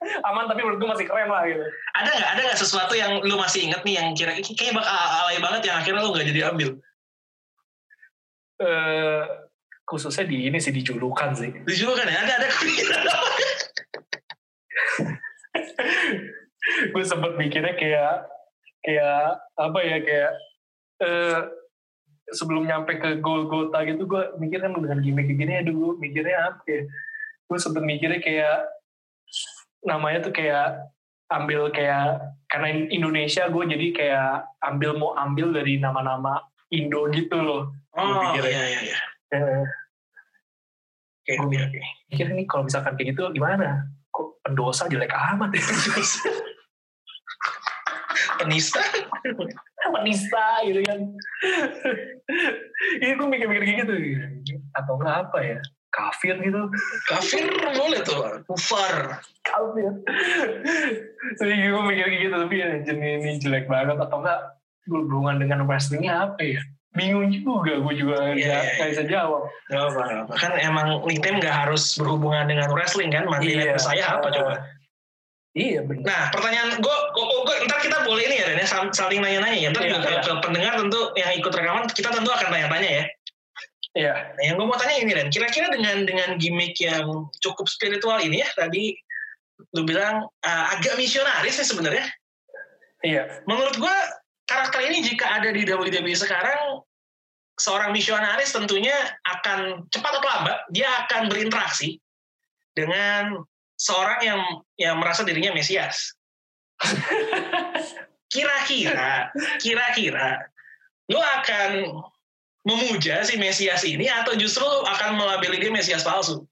aman 0.00 0.48
tapi 0.48 0.64
menurut 0.64 0.80
gue 0.80 0.88
masih 0.96 1.06
keren 1.06 1.28
lah 1.28 1.44
gitu. 1.44 1.60
Ada 1.92 2.08
nggak 2.08 2.30
ada 2.32 2.40
nggak 2.48 2.60
sesuatu 2.64 2.96
yang 2.96 3.20
lu 3.20 3.36
masih 3.36 3.68
inget 3.68 3.84
nih 3.84 3.94
yang 4.00 4.08
kira 4.16 4.32
kayaknya 4.40 4.80
bakal 4.80 4.96
alay 4.96 5.36
banget 5.36 5.62
yang 5.68 5.76
akhirnya 5.76 6.00
lu 6.00 6.10
nggak 6.16 6.26
jadi 6.32 6.40
ambil? 6.48 6.68
Eh 8.60 8.64
uh, 8.64 9.24
khususnya 9.84 10.24
di 10.24 10.48
ini 10.48 10.56
sih 10.56 10.72
dijulukan 10.72 11.36
sih. 11.36 11.52
Dijulukan 11.68 12.08
ya 12.08 12.24
ada 12.24 12.34
ada 12.40 12.48
gue 16.88 17.04
sempet 17.04 17.36
mikirnya 17.36 17.74
kayak 17.76 18.14
kayak 18.80 19.36
apa 19.60 19.78
ya 19.84 19.96
kayak 20.00 20.32
uh, 21.04 21.40
sebelum 22.30 22.64
nyampe 22.64 22.96
ke 22.96 23.18
Golgota 23.20 23.82
gitu 23.84 24.06
gue 24.06 24.22
mikir 24.38 24.62
kan 24.62 24.72
dengan 24.72 25.02
gimmick 25.02 25.28
gini 25.28 25.60
aduh 25.60 25.74
gue 25.74 25.92
mikirnya 26.00 26.54
apa 26.54 26.62
ya. 26.64 26.82
Gue 27.50 27.58
sempet 27.58 27.82
mikirnya 27.82 28.22
kayak 28.22 28.58
namanya 29.84 30.22
tuh 30.22 30.32
kayak 30.32 30.86
ambil 31.30 31.70
kayak 31.70 32.20
karena 32.50 32.90
Indonesia 32.90 33.46
gue 33.46 33.64
jadi 33.70 33.86
kayak 33.94 34.32
ambil 34.66 34.98
mau 34.98 35.14
ambil 35.14 35.54
dari 35.54 35.78
nama-nama 35.78 36.42
Indo 36.70 37.10
gitu 37.10 37.38
loh. 37.38 37.74
Oh 37.98 38.22
pikir 38.30 38.54
iya 38.54 38.64
iya 38.66 38.80
iya. 38.94 38.98
Oke 41.20 41.32
Gua 41.36 41.46
oke 41.46 41.58
oke. 41.58 41.80
mikir 42.10 42.26
nih 42.34 42.46
kalau 42.46 42.62
misalkan 42.66 42.94
kayak 42.94 43.14
gitu 43.14 43.22
gimana? 43.34 43.90
Kok 44.10 44.42
pendosa 44.46 44.86
jelek 44.90 45.10
amat 45.10 45.50
ya 45.54 45.62
Penista. 48.40 48.80
penista 49.94 50.44
gitu 50.64 50.80
kan 50.86 50.98
ini 53.00 53.12
gue 53.16 53.26
mikir-mikir 53.26 53.64
gitu 53.84 53.94
atau 54.76 54.92
enggak 54.96 55.16
apa 55.28 55.38
ya 55.42 55.58
kafir 55.90 56.38
gitu 56.38 56.70
Kafir 57.10 57.44
boleh 57.74 58.00
tuh. 58.06 58.22
Kufar. 58.46 59.18
kafir 59.42 59.90
jadi 61.36 61.54
gue 61.74 61.82
mikir 61.82 62.06
gitu 62.22 62.34
tapi 62.36 62.54
ya 62.62 62.68
jenis 62.86 63.12
ini 63.24 63.32
jelek 63.42 63.66
banget 63.66 63.98
atau 63.98 64.22
enggak 64.22 64.40
berhubungan 64.86 65.42
dengan 65.42 65.66
wrestlingnya 65.66 66.30
apa 66.30 66.40
ya 66.40 66.60
bingung 66.90 67.30
juga 67.30 67.78
gue 67.78 67.94
juga 67.94 68.14
Iya, 68.30 68.34
nggak 68.34 68.62
iya, 68.62 68.74
nggak 68.78 68.88
bisa 68.94 69.04
jawab 69.06 69.42
Gak 69.70 69.78
apa, 69.86 70.00
gak 70.02 70.20
apa. 70.26 70.32
Kan 70.34 70.52
emang 70.58 70.86
nickname 71.06 71.38
gak 71.38 71.54
harus 71.66 71.94
berhubungan 71.94 72.50
dengan 72.50 72.66
wrestling 72.74 73.14
kan. 73.14 73.30
Mati 73.30 73.54
Iya. 73.54 73.78
saya 73.78 74.18
apa 74.18 74.26
coba? 74.28 74.54
iya 75.54 75.82
benar 75.82 76.02
Nah 76.06 76.22
pertanyaan 76.30 76.78
gue, 76.78 76.96
gue, 77.14 77.24
ntar 77.66 77.78
kita 77.82 77.98
boleh 78.06 78.22
ini 78.26 78.36
ya 78.40 78.44
Ren 78.50 78.58
ya, 78.60 78.66
sal- 78.68 78.92
saling 78.94 79.20
nanya-nanya 79.22 79.58
ya. 79.58 79.68
Ntar 79.72 79.82
Iya, 79.86 79.90
juga 79.98 80.08
iya. 80.10 80.22
ke 80.22 80.32
pendengar 80.42 80.72
tentu 80.78 81.00
yang 81.16 81.30
ikut 81.38 81.52
rekaman 81.52 81.84
kita 81.90 82.08
tentu 82.10 82.30
akan 82.30 82.48
tanya-tanya 82.50 82.90
ya. 82.90 83.04
iya 83.90 84.14
Nah, 84.38 84.42
yang 84.46 84.54
gue 84.58 84.66
mau 84.70 84.78
tanya 84.78 84.96
ini 85.02 85.10
Ren, 85.14 85.28
kira-kira 85.34 85.66
dengan 85.74 86.06
dengan 86.06 86.38
gimmick 86.38 86.78
yang 86.78 87.26
cukup 87.42 87.66
spiritual 87.66 88.18
ini 88.22 88.42
ya 88.42 88.48
tadi 88.54 88.94
lu 89.76 89.82
bilang 89.84 90.24
uh, 90.46 90.64
agak 90.74 90.96
misionaris 90.96 91.58
nih 91.60 91.68
sebenarnya. 91.68 92.06
iya 93.02 93.22
Menurut 93.50 93.76
gue 93.76 93.96
karakter 94.46 94.80
ini 94.88 95.02
jika 95.04 95.26
ada 95.40 95.50
di 95.54 95.62
WWE 95.66 96.14
sekarang 96.16 96.82
seorang 97.60 97.92
misionaris 97.92 98.50
tentunya 98.56 98.94
akan 99.28 99.84
cepat 99.92 100.12
atau 100.16 100.28
lambat 100.28 100.58
dia 100.72 100.88
akan 101.04 101.28
berinteraksi 101.28 102.00
dengan 102.72 103.36
seorang 103.76 104.20
yang 104.24 104.40
yang 104.80 104.96
merasa 104.96 105.24
dirinya 105.24 105.52
mesias. 105.52 106.12
Kira-kira, 108.30 109.34
kira-kira 109.58 110.46
lu 111.10 111.18
akan 111.18 111.70
memuja 112.62 113.26
si 113.26 113.34
mesias 113.40 113.82
ini 113.82 114.06
atau 114.06 114.38
justru 114.38 114.64
akan 114.64 115.18
melabeli 115.18 115.58
dia 115.58 115.72
mesias 115.74 116.06
palsu? 116.06 116.46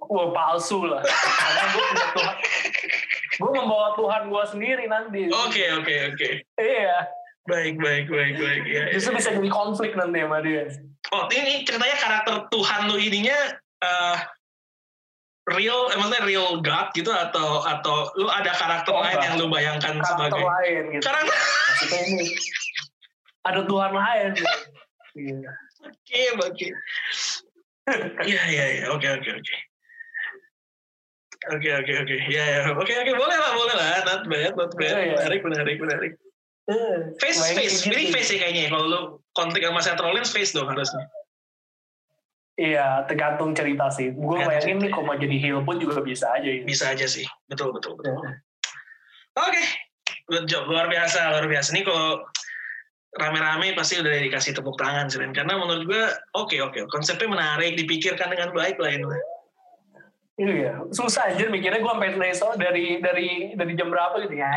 Wah 0.00 0.28
palsu 0.32 0.84
lah. 0.84 1.00
Karena 1.04 1.62
gue 1.72 1.84
punya 1.84 2.06
Tuhan. 2.12 2.36
Gue 3.40 3.50
membawa 3.56 3.88
Tuhan 3.96 4.22
gue 4.28 4.44
sendiri 4.52 4.84
nanti. 4.88 5.32
Oke, 5.32 5.64
oke, 5.80 5.94
oke. 6.12 6.28
Iya. 6.60 7.08
Baik, 7.48 7.80
baik, 7.80 8.06
baik, 8.12 8.34
baik. 8.36 8.62
Ya, 8.68 8.82
ya. 8.88 8.92
Justru 8.92 9.16
bisa 9.16 9.32
jadi 9.32 9.48
konflik 9.48 9.96
nanti 9.96 10.20
sama 10.20 10.44
dia. 10.44 10.68
Oh, 11.16 11.24
ini 11.32 11.64
ceritanya 11.64 11.96
karakter 11.96 12.34
Tuhan 12.52 12.80
lu 12.92 12.96
ininya 13.00 13.38
eh, 13.80 14.16
real, 15.50 15.90
maksudnya 15.90 16.22
real 16.22 16.48
God 16.58 16.88
gitu 16.92 17.10
atau 17.10 17.62
atau 17.62 18.08
lu 18.14 18.26
ada 18.26 18.50
karakter 18.50 18.90
Oh, 18.90 19.00
lain 19.00 19.12
enggak. 19.12 19.26
yang 19.26 19.34
lu 19.36 19.46
bayangkan 19.48 19.94
Karakter 19.96 20.10
sebagai 20.10 20.42
lain 20.42 20.82
gitu. 20.92 21.02
karakter 21.02 21.36
Maksudnya 21.36 22.00
ini. 22.06 22.26
Ada 23.40 23.60
Tuhan 23.64 23.92
lain. 23.92 24.28
gitu. 24.32 24.54
Iya. 25.16 25.50
Oke, 25.80 26.22
oke. 26.38 26.68
Iya, 28.22 28.42
iya, 28.46 28.64
iya. 28.70 28.84
Oke, 28.88 29.08
oke, 29.08 29.30
oke. 29.32 29.54
Oke, 31.50 31.68
oke, 31.72 31.92
oke. 32.04 32.16
Iya, 32.28 32.42
iya. 32.44 32.60
Oke, 32.70 32.92
oke. 32.92 33.12
Boleh 33.16 33.32
lah, 33.34 33.52
boleh 33.56 33.74
lah. 33.74 33.88
Not 34.04 34.22
bad, 34.28 34.52
not 34.54 34.72
bad. 34.76 34.92
Iya, 34.92 35.00
iya. 35.02 35.14
Menarik, 35.18 35.40
menarik, 35.42 35.76
menarik. 35.80 36.12
Eh, 36.68 36.96
Face, 37.18 37.40
face. 37.56 37.88
Ini 37.88 38.06
gitu. 38.06 38.14
face 38.14 38.30
ya 38.30 38.38
kayaknya. 38.44 38.62
ya. 38.66 38.70
Kalau 38.70 38.84
lu 38.86 39.00
konflik 39.32 39.64
sama 39.64 39.80
Seth 39.80 39.98
Rollins, 39.98 40.30
face 40.30 40.52
dong 40.52 40.68
harusnya. 40.68 41.02
Iya, 42.60 43.08
tergantung 43.08 43.56
cerita 43.56 43.88
sih. 43.88 44.12
Gue 44.12 44.44
bayangin 44.44 44.84
nih 44.84 44.92
kalau 44.92 45.08
mau 45.08 45.16
jadi 45.16 45.36
heel 45.40 45.64
pun 45.64 45.80
juga 45.80 46.04
bisa 46.04 46.28
aja. 46.36 46.44
Bisa 46.60 46.92
aja 46.92 47.08
sih. 47.08 47.24
Betul, 47.48 47.72
betul, 47.72 47.96
betul. 47.96 48.20
Iya. 48.20 48.36
Oke. 49.40 49.64
Good 50.28 50.44
job. 50.44 50.68
Luar 50.68 50.92
biasa, 50.92 51.32
luar 51.32 51.48
biasa. 51.48 51.72
Ini 51.72 51.88
kalau 51.88 52.20
rame-rame 53.16 53.72
pasti 53.72 53.96
udah 53.96 54.12
dikasih 54.12 54.52
tepuk 54.52 54.76
tangan 54.76 55.08
sih. 55.08 55.16
Ren. 55.16 55.32
Karena 55.32 55.56
menurut 55.56 55.88
gue, 55.88 56.04
oke, 56.36 56.56
oke. 56.60 56.84
Konsepnya 56.92 57.32
menarik, 57.32 57.80
dipikirkan 57.80 58.28
dengan 58.28 58.52
baik 58.52 58.76
lah 58.76 58.92
ini. 58.92 59.08
Iya, 60.40 60.88
susah 60.88 61.36
aja 61.36 61.52
mikirnya 61.52 61.84
gue 61.84 61.92
sampai 61.92 62.16
dari 62.16 62.32
so- 62.32 62.56
dari 62.56 62.96
dari 63.04 63.52
dari 63.60 63.72
jam 63.76 63.92
berapa 63.92 64.24
gitu 64.24 64.40
ya. 64.40 64.48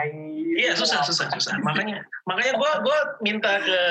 Iya 0.55 0.79
susah 0.79 1.03
susah 1.03 1.27
susah. 1.35 1.59
Makanya 1.59 2.07
makanya 2.23 2.55
gue 2.55 2.71
gua 2.87 2.99
minta 3.19 3.59
ke 3.59 3.81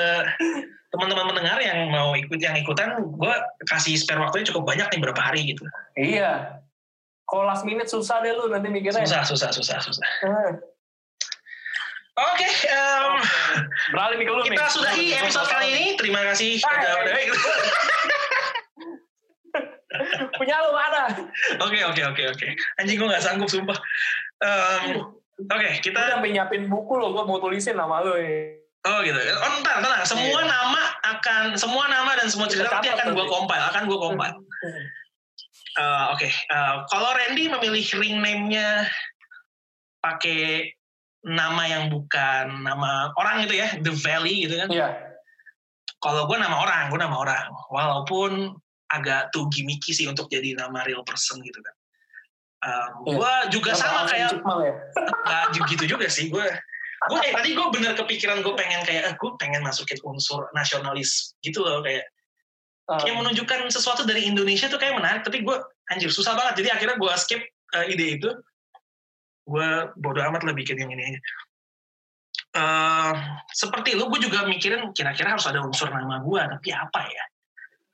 teman-teman 0.93 1.25
mendengar 1.25 1.57
yang 1.57 1.89
mau 1.89 2.13
ikut 2.13 2.37
yang 2.37 2.53
ikutan, 2.53 2.93
gue 3.01 3.33
kasih 3.65 3.97
spare 3.97 4.21
waktunya 4.21 4.45
cukup 4.53 4.69
banyak 4.69 4.85
nih 4.87 4.99
berapa 5.01 5.17
hari 5.17 5.41
gitu. 5.49 5.65
Iya. 5.97 6.61
Kalau 7.25 7.49
last 7.49 7.65
minute 7.65 7.89
susah 7.89 8.21
deh 8.21 8.29
lu 8.29 8.45
nanti 8.47 8.69
mikirnya. 8.69 9.01
Susah 9.01 9.25
susah 9.25 9.49
susah 9.49 9.77
susah. 9.81 10.05
Eh, 10.21 10.51
Oke, 12.13 12.45
em, 12.45 13.11
Beralih 13.89 14.21
nih 14.21 14.25
ke 14.29 14.31
lu 14.31 14.41
nih. 14.45 14.53
kita 14.53 14.69
sudahi 14.69 15.05
episode 15.17 15.49
kali 15.49 15.65
ini. 15.73 15.85
Terima 15.97 16.21
kasih 16.29 16.61
udah 16.61 16.93
udah. 17.01 17.13
Punya 20.37 20.55
lu 20.61 20.71
mana? 20.73 21.03
Oke 21.61 21.81
oke 21.85 22.01
oke 22.05 22.23
oke. 22.33 22.47
Anjing 22.77 22.97
gue 22.97 23.07
nggak 23.09 23.23
sanggup 23.23 23.49
sumpah. 23.49 23.77
Em, 24.41 25.01
Oke 25.33 25.65
Kita 25.81 25.97
kita 25.97 26.13
sampai 26.13 26.29
nyiapin 26.29 26.69
buku 26.69 26.93
lo, 26.93 27.09
gue 27.11 27.23
mau 27.25 27.41
tulisin 27.41 27.73
nama 27.73 28.05
lu. 28.05 28.13
ya. 28.13 28.61
Oh 28.83 28.99
gitu. 29.01 29.15
Oh 29.15 29.51
ntar 29.61 29.79
tenang. 29.79 30.03
Semua 30.03 30.39
Iya. 30.39 30.49
nama 30.49 30.81
akan 31.03 31.43
semua 31.55 31.85
nama 31.87 32.11
dan 32.15 32.27
semua 32.27 32.47
cerita 32.47 32.69
nanti 32.69 32.89
akan 32.89 33.11
gue 33.11 33.25
compile. 33.25 33.63
Akan 33.67 33.83
gue 33.85 33.97
compile. 33.97 34.35
Eh, 35.73 36.05
Oke, 36.13 36.29
eh, 36.29 36.73
kalau 36.85 37.09
Randy 37.11 37.49
memilih 37.49 37.81
ring 37.97 38.21
name-nya 38.21 38.85
pakai 39.97 40.69
nama 41.23 41.63
yang 41.65 41.83
bukan 41.89 42.61
nama 42.61 43.09
orang 43.15 43.47
gitu 43.47 43.57
ya, 43.57 43.67
The 43.81 43.89
Valley 43.91 44.45
gitu 44.45 44.59
kan. 44.59 44.69
Iya. 44.69 44.87
Kalau 45.97 46.27
gue 46.27 46.37
nama 46.37 46.61
orang, 46.61 46.91
gue 46.91 46.99
nama 46.99 47.15
orang. 47.15 47.47
Walaupun 47.71 48.53
agak 48.91 49.33
too 49.33 49.49
gimmicky 49.49 49.95
sih 49.95 50.05
untuk 50.05 50.29
jadi 50.29 50.53
nama 50.53 50.83
real 50.85 51.01
person 51.01 51.41
gitu 51.41 51.57
kan. 51.57 51.75
Um, 52.63 52.91
Iya. 53.09 53.15
Gue 53.17 53.33
juga 53.57 53.71
sama 53.73 54.05
Nama 54.05 54.11
kayak 54.13 54.29
Cipmal 54.35 54.59
ya. 54.61 54.73
nggak 55.25 55.43
gitu 55.73 55.83
juga 55.89 56.05
sih 56.07 56.29
gue. 56.29 56.47
Gue 57.11 57.19
kayak 57.19 57.35
tadi 57.41 57.49
gue 57.51 57.67
bener 57.73 57.91
kepikiran 57.99 58.39
gue 58.39 58.53
pengen 58.55 58.81
kayak 58.87 59.03
eh, 59.11 59.15
gue 59.19 59.31
pengen 59.35 59.61
masukin 59.65 59.99
unsur 60.07 60.47
nasionalis 60.55 61.35
gitu 61.43 61.59
loh 61.59 61.83
kayak 61.83 62.07
Ah, 62.83 62.99
yang 63.07 63.23
menunjukkan 63.23 63.71
sesuatu 63.71 64.03
dari 64.03 64.27
Indonesia 64.27 64.67
tuh 64.67 64.75
kayak 64.75 64.99
menarik 64.99 65.23
tapi 65.23 65.39
gue 65.39 65.55
anjir 65.87 66.11
susah 66.11 66.35
banget. 66.35 66.63
Jadi 66.63 66.69
akhirnya 66.75 66.97
gue 66.99 67.13
skip 67.15 67.41
uh, 67.79 67.85
ide 67.87 68.19
itu. 68.19 68.29
Gue 69.47 69.87
bodo 69.95 70.19
amat 70.19 70.43
lah 70.43 70.51
bikin 70.51 70.75
yang 70.75 70.91
ini 70.91 71.15
aja. 71.15 71.19
Eh, 72.53 73.13
seperti 73.55 73.95
lu 73.95 74.11
gue 74.11 74.19
juga 74.27 74.43
mikirin 74.45 74.91
kira-kira 74.91 75.39
harus 75.39 75.47
ada 75.47 75.63
unsur 75.63 75.87
nama 75.87 76.19
gue 76.19 76.41
tapi 76.43 76.69
apa 76.75 77.01
ya? 77.07 77.25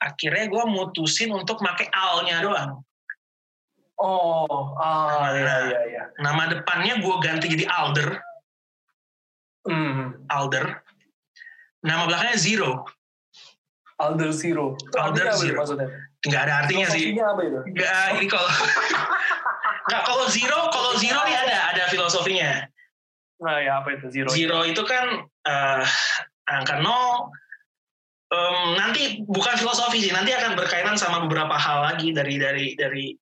Akhirnya 0.09 0.49
gue 0.49 0.63
mutusin 0.65 1.29
untuk 1.37 1.61
pakai 1.61 1.93
al-nya 1.93 2.41
doang. 2.41 2.81
Oh, 3.99 4.79
ah, 4.79 5.27
iya, 5.35 5.55
iya, 5.67 5.79
iya. 5.91 6.03
nama 6.23 6.47
depannya 6.47 7.03
gue 7.03 7.15
ganti 7.19 7.51
jadi 7.51 7.67
Alder 7.67 8.15
Hmm. 9.69 10.17
Alder 10.27 10.81
nama 11.85 12.09
belakangnya 12.09 12.37
Zero 12.41 12.71
Alder 13.99 14.31
Zero. 14.31 14.79
Itu 14.79 14.95
Alder 14.95 15.27
Zero. 15.37 15.59
Maksudnya? 15.61 15.89
nggak 16.19 16.41
ada 16.51 16.53
artinya 16.67 16.87
sih 16.91 17.15
Filosofinya 17.15 17.25
apa 17.31 17.41
itu? 17.47 17.59
Nggak, 17.79 18.05
ini 18.19 18.25
kalau 18.27 18.49
nggak 19.87 20.01
kalau 20.03 20.25
zero 20.27 20.59
kalau 20.67 20.91
zero 20.99 21.19
nih 21.23 21.35
ada 21.47 21.57
ada 21.71 21.83
filosofinya 21.87 22.51
Nah, 23.39 23.55
ya 23.63 23.79
apa 23.79 23.95
itu 23.95 24.11
Zero? 24.11 24.27
Zero 24.35 24.67
itu 24.67 24.83
kan 24.83 25.23
eh, 25.23 25.83
angka 26.51 26.83
nol. 26.83 27.31
Em, 28.29 28.77
nanti 28.77 29.23
bukan 29.25 29.55
filosofi 29.57 30.05
sih, 30.05 30.11
nanti 30.13 30.35
akan 30.35 30.53
berkaitan 30.53 30.99
sama 30.99 31.25
beberapa 31.25 31.55
hal 31.55 31.87
lagi 31.87 32.13
dari 32.13 32.35
dari 32.37 32.75
dari 32.75 33.15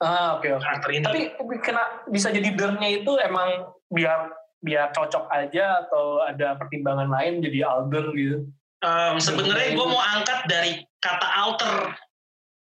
Ah, 0.00 0.36
oke, 0.36 0.48
oke. 0.54 0.60
karakter 0.62 0.88
ini. 0.92 1.04
Tapi 1.04 1.22
kena 1.60 1.82
bisa 2.08 2.28
jadi 2.28 2.52
dernya 2.52 2.88
itu 2.88 3.16
emang 3.20 3.68
biar 3.88 4.32
biar 4.64 4.92
cocok 4.92 5.28
aja 5.30 5.86
atau 5.86 6.24
ada 6.24 6.56
pertimbangan 6.56 7.08
lain 7.10 7.44
jadi 7.44 7.66
alder 7.66 8.06
gitu. 8.16 8.38
Em, 8.84 9.16
Sebenarnya 9.20 9.72
gue 9.72 9.86
mau 9.86 10.00
angkat 10.00 10.46
dari 10.48 10.84
kata 11.00 11.28
alter, 11.28 11.74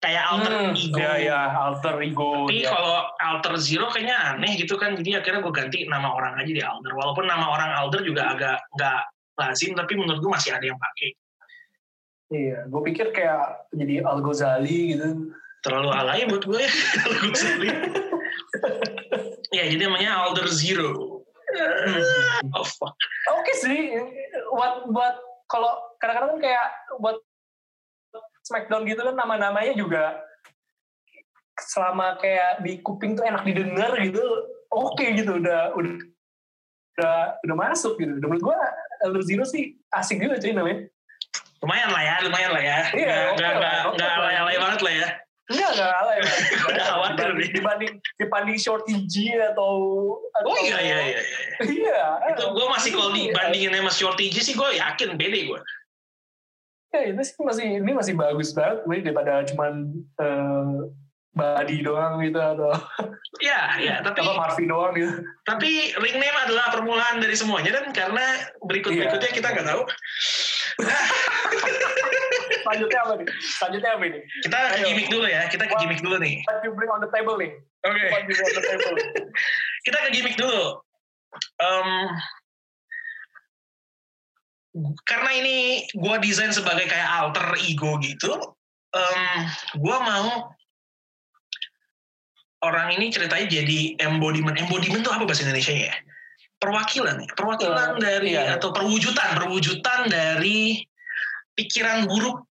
kayak 0.01 0.23
alter 0.29 0.51
Hmm, 0.53 0.77
ego. 0.77 0.97
Ya, 0.97 1.13
ya, 1.17 1.39
alter 1.53 1.95
ego. 2.01 2.45
Tapi 2.45 2.65
ya. 2.65 2.69
kalau 2.69 2.97
alter 3.17 3.53
zero 3.57 3.87
kayaknya 3.89 4.17
aneh 4.35 4.57
gitu 4.57 4.77
kan, 4.77 4.93
jadi 4.97 5.21
akhirnya 5.21 5.41
gue 5.41 5.53
ganti 5.53 5.79
nama 5.89 6.13
orang 6.13 6.37
aja 6.37 6.51
di 6.53 6.61
alter. 6.61 6.91
Walaupun 6.93 7.25
nama 7.25 7.45
orang 7.49 7.71
alter 7.73 8.01
juga 8.05 8.33
agak 8.37 8.57
nggak 8.77 9.01
lazim, 9.37 9.73
tapi 9.73 9.93
menurut 9.97 10.21
gue 10.21 10.31
masih 10.31 10.51
ada 10.53 10.65
yang 10.65 10.77
pakai. 10.77 11.09
Iya, 12.27 12.67
gue 12.67 12.81
pikir 12.91 13.15
kayak 13.15 13.71
jadi 13.71 14.03
Al 14.03 14.19
Ghazali 14.19 14.97
gitu. 14.97 15.31
Terlalu 15.63 15.89
alay 15.95 16.27
buat 16.27 16.43
gue 16.43 16.59
ya. 16.59 16.71
Al 17.07 17.13
Ghazali. 17.31 17.69
ya, 19.57 19.63
jadi 19.71 19.81
namanya 19.87 20.27
Alder 20.27 20.47
Zero. 20.51 21.16
Oh 22.53 22.65
fuck. 22.65 22.93
Oke 23.37 23.53
sih, 23.57 23.93
buat 24.53 24.87
buat 24.91 25.15
kalau 25.47 25.71
kadang-kadang 25.97 26.37
kan 26.37 26.41
kayak 26.43 26.67
buat 26.99 27.17
Smackdown 28.47 28.87
gitu 28.87 29.03
kan 29.03 29.15
nama-namanya 29.15 29.75
juga 29.75 30.23
selama 31.57 32.15
kayak 32.21 32.61
di 32.63 32.79
kuping 32.79 33.17
tuh 33.17 33.25
enak 33.27 33.43
didengar 33.43 33.91
gitu, 33.99 34.21
oke 34.71 35.03
gitu 35.03 35.41
udah 35.41 35.73
udah 35.75 35.93
udah 36.97 37.15
udah 37.43 37.55
masuk 37.57 37.97
gitu. 37.99 38.15
Udah 38.17 38.27
menurut 38.29 38.43
gue 38.47 38.57
Elder 39.03 39.23
Zero 39.25 39.43
sih 39.43 39.75
asik 39.91 40.21
juga 40.21 40.39
cuy 40.39 40.53
namanya. 40.55 40.79
Lumayan 41.57 41.89
lah 41.89 42.03
ya, 42.05 42.15
lumayan 42.21 42.51
lah 42.53 42.63
ya. 42.63 42.79
Iya, 42.93 43.17
Nggak- 43.33 43.55
nggak 43.57 43.77
nggak 43.97 44.11
alay-alay 44.21 44.57
banget 44.61 44.79
lah 44.85 44.93
ya. 44.93 45.07
Enggak, 45.47 45.69
enggak 45.79 45.89
kalah 45.95 46.13
ya. 46.19 46.23
Udah 46.67 46.85
khawatir 46.91 47.27
nih. 47.39 47.49
dibanding, 47.55 47.93
dibanding 48.19 48.57
Shorty 48.59 48.95
G 49.07 49.31
atau, 49.39 49.71
atau 50.35 50.47
Oh 50.51 50.57
iya 50.59 50.77
iya 50.83 50.97
iya. 51.07 51.19
iya. 51.23 51.63
Iya. 51.63 52.01
Itu 52.35 52.51
gue 52.51 52.67
masih 52.67 52.89
kalau 52.91 53.15
dibandingin 53.15 53.71
sama 53.71 53.91
Shorty 53.91 54.27
G 54.27 54.43
sih 54.43 54.53
gue 54.59 54.69
yakin 54.75 55.15
pede 55.15 55.47
gue. 55.47 55.59
Ya 56.91 56.99
itu 57.15 57.21
sih 57.23 57.35
masih, 57.39 57.79
ini 57.79 57.91
masih 57.95 58.13
bagus 58.15 58.51
banget. 58.51 58.83
Ini 58.87 58.99
daripada 59.07 59.43
cuman 59.47 59.73
eh, 60.19 60.75
body 61.31 61.77
doang 61.85 62.19
gitu 62.25 62.39
atau 62.41 62.73
Ya, 63.47 63.77
ya. 63.77 63.95
Tapi 64.01 64.19
apa 64.25 64.33
Marvin 64.33 64.67
doang 64.67 64.91
gitu. 64.97 65.13
tapi 65.45 65.93
ring 65.95 66.17
name 66.17 66.37
adalah 66.43 66.73
permulaan 66.73 67.21
dari 67.21 67.37
semuanya 67.37 67.69
dan 67.79 67.93
karena 67.93 68.25
berikut 68.65 68.91
berikutnya 68.97 69.29
Iya. 69.31 69.37
kita 69.37 69.47
nggak 69.53 69.67
tahu. 69.69 69.81
Selanjutnya 72.67 72.99
apa 72.99 73.13
nih? 73.15 73.27
Selanjutnya 73.39 73.91
apa 73.95 74.03
ini? 74.11 74.19
Kita 74.43 74.57
ke 74.59 74.77
gimmick 74.83 75.07
dulu 75.07 75.25
ya. 75.31 75.41
Kita 75.47 75.63
ke 75.71 75.75
gimmick 75.79 76.01
dulu 76.03 76.15
nih. 76.19 76.35
What 76.43 76.59
you 76.67 76.75
bring 76.75 76.91
on 76.91 76.99
the 76.99 77.07
table 77.15 77.39
nih? 77.39 77.51
Oke. 77.87 78.03
Table? 78.11 78.95
Kita 79.87 79.97
ke 80.03 80.09
gimmick 80.11 80.35
dulu. 80.35 80.83
Em, 81.63 81.89
karena 85.07 85.31
ini 85.31 85.87
gue 85.95 86.15
desain 86.19 86.51
sebagai 86.51 86.91
kayak 86.91 87.07
alter 87.07 87.55
ego 87.63 87.95
gitu, 88.03 88.35
em, 88.91 89.47
gue 89.79 89.97
mau 90.03 90.51
orang 92.67 92.99
ini 92.99 93.07
ceritanya 93.15 93.47
jadi 93.47 93.95
embodiment. 94.03 94.59
Embodiment 94.59 95.07
tuh 95.07 95.15
apa 95.15 95.23
bahasa 95.23 95.47
Indonesia 95.47 95.71
ya? 95.71 95.95
Perwakilan, 96.57 97.21
ya? 97.21 97.29
perwakilan 97.37 97.89
Eh, 97.95 98.01
dari 98.01 98.33
iya. 98.33 98.57
atau 98.59 98.73
perwujudan, 98.73 99.37
perwujudan 99.39 100.09
dari 100.09 100.81
pikiran 101.53 102.09
buruk 102.09 102.45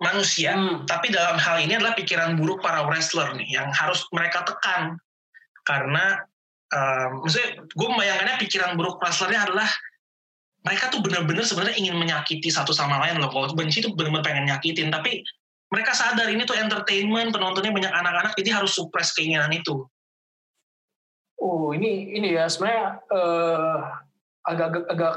manusia 0.00 0.56
Hmm. 0.56 0.88
tapi 0.88 1.12
dalam 1.12 1.36
hal 1.36 1.60
ini 1.60 1.76
adalah 1.76 1.92
pikiran 1.92 2.34
buruk 2.40 2.64
para 2.64 2.82
wrestler 2.88 3.36
nih 3.36 3.60
yang 3.60 3.68
harus 3.70 4.08
mereka 4.10 4.42
tekan 4.48 4.96
karena 5.62 6.24
um, 6.72 7.24
maksudnya 7.24 7.60
gue 7.68 7.88
membayangkannya 7.88 8.36
pikiran 8.40 8.74
buruk 8.80 8.96
wrestlernya 8.98 9.44
adalah 9.44 9.68
mereka 10.60 10.92
tuh 10.92 11.00
benar-benar 11.00 11.44
sebenarnya 11.44 11.76
ingin 11.76 11.96
menyakiti 11.96 12.48
satu 12.48 12.72
sama 12.72 13.00
lain 13.04 13.20
loh 13.20 13.28
kalau 13.28 13.52
benci 13.52 13.84
tuh 13.84 13.92
benar-benar 13.92 14.24
pengen 14.24 14.48
nyakitin 14.48 14.88
tapi 14.88 15.20
mereka 15.70 15.94
sadar 15.94 16.26
ini 16.26 16.42
tuh 16.48 16.56
entertainment 16.58 17.30
penontonnya 17.30 17.70
banyak 17.70 17.92
anak-anak 17.92 18.32
jadi 18.40 18.60
harus 18.60 18.72
suppress 18.72 19.12
keinginan 19.12 19.52
itu 19.52 19.84
Oh 21.40 21.72
ini 21.72 22.12
ini 22.12 22.36
ya 22.36 22.44
sebenarnya 22.52 23.00
eh, 23.08 23.78
agak 24.44 24.84
agak 24.92 25.14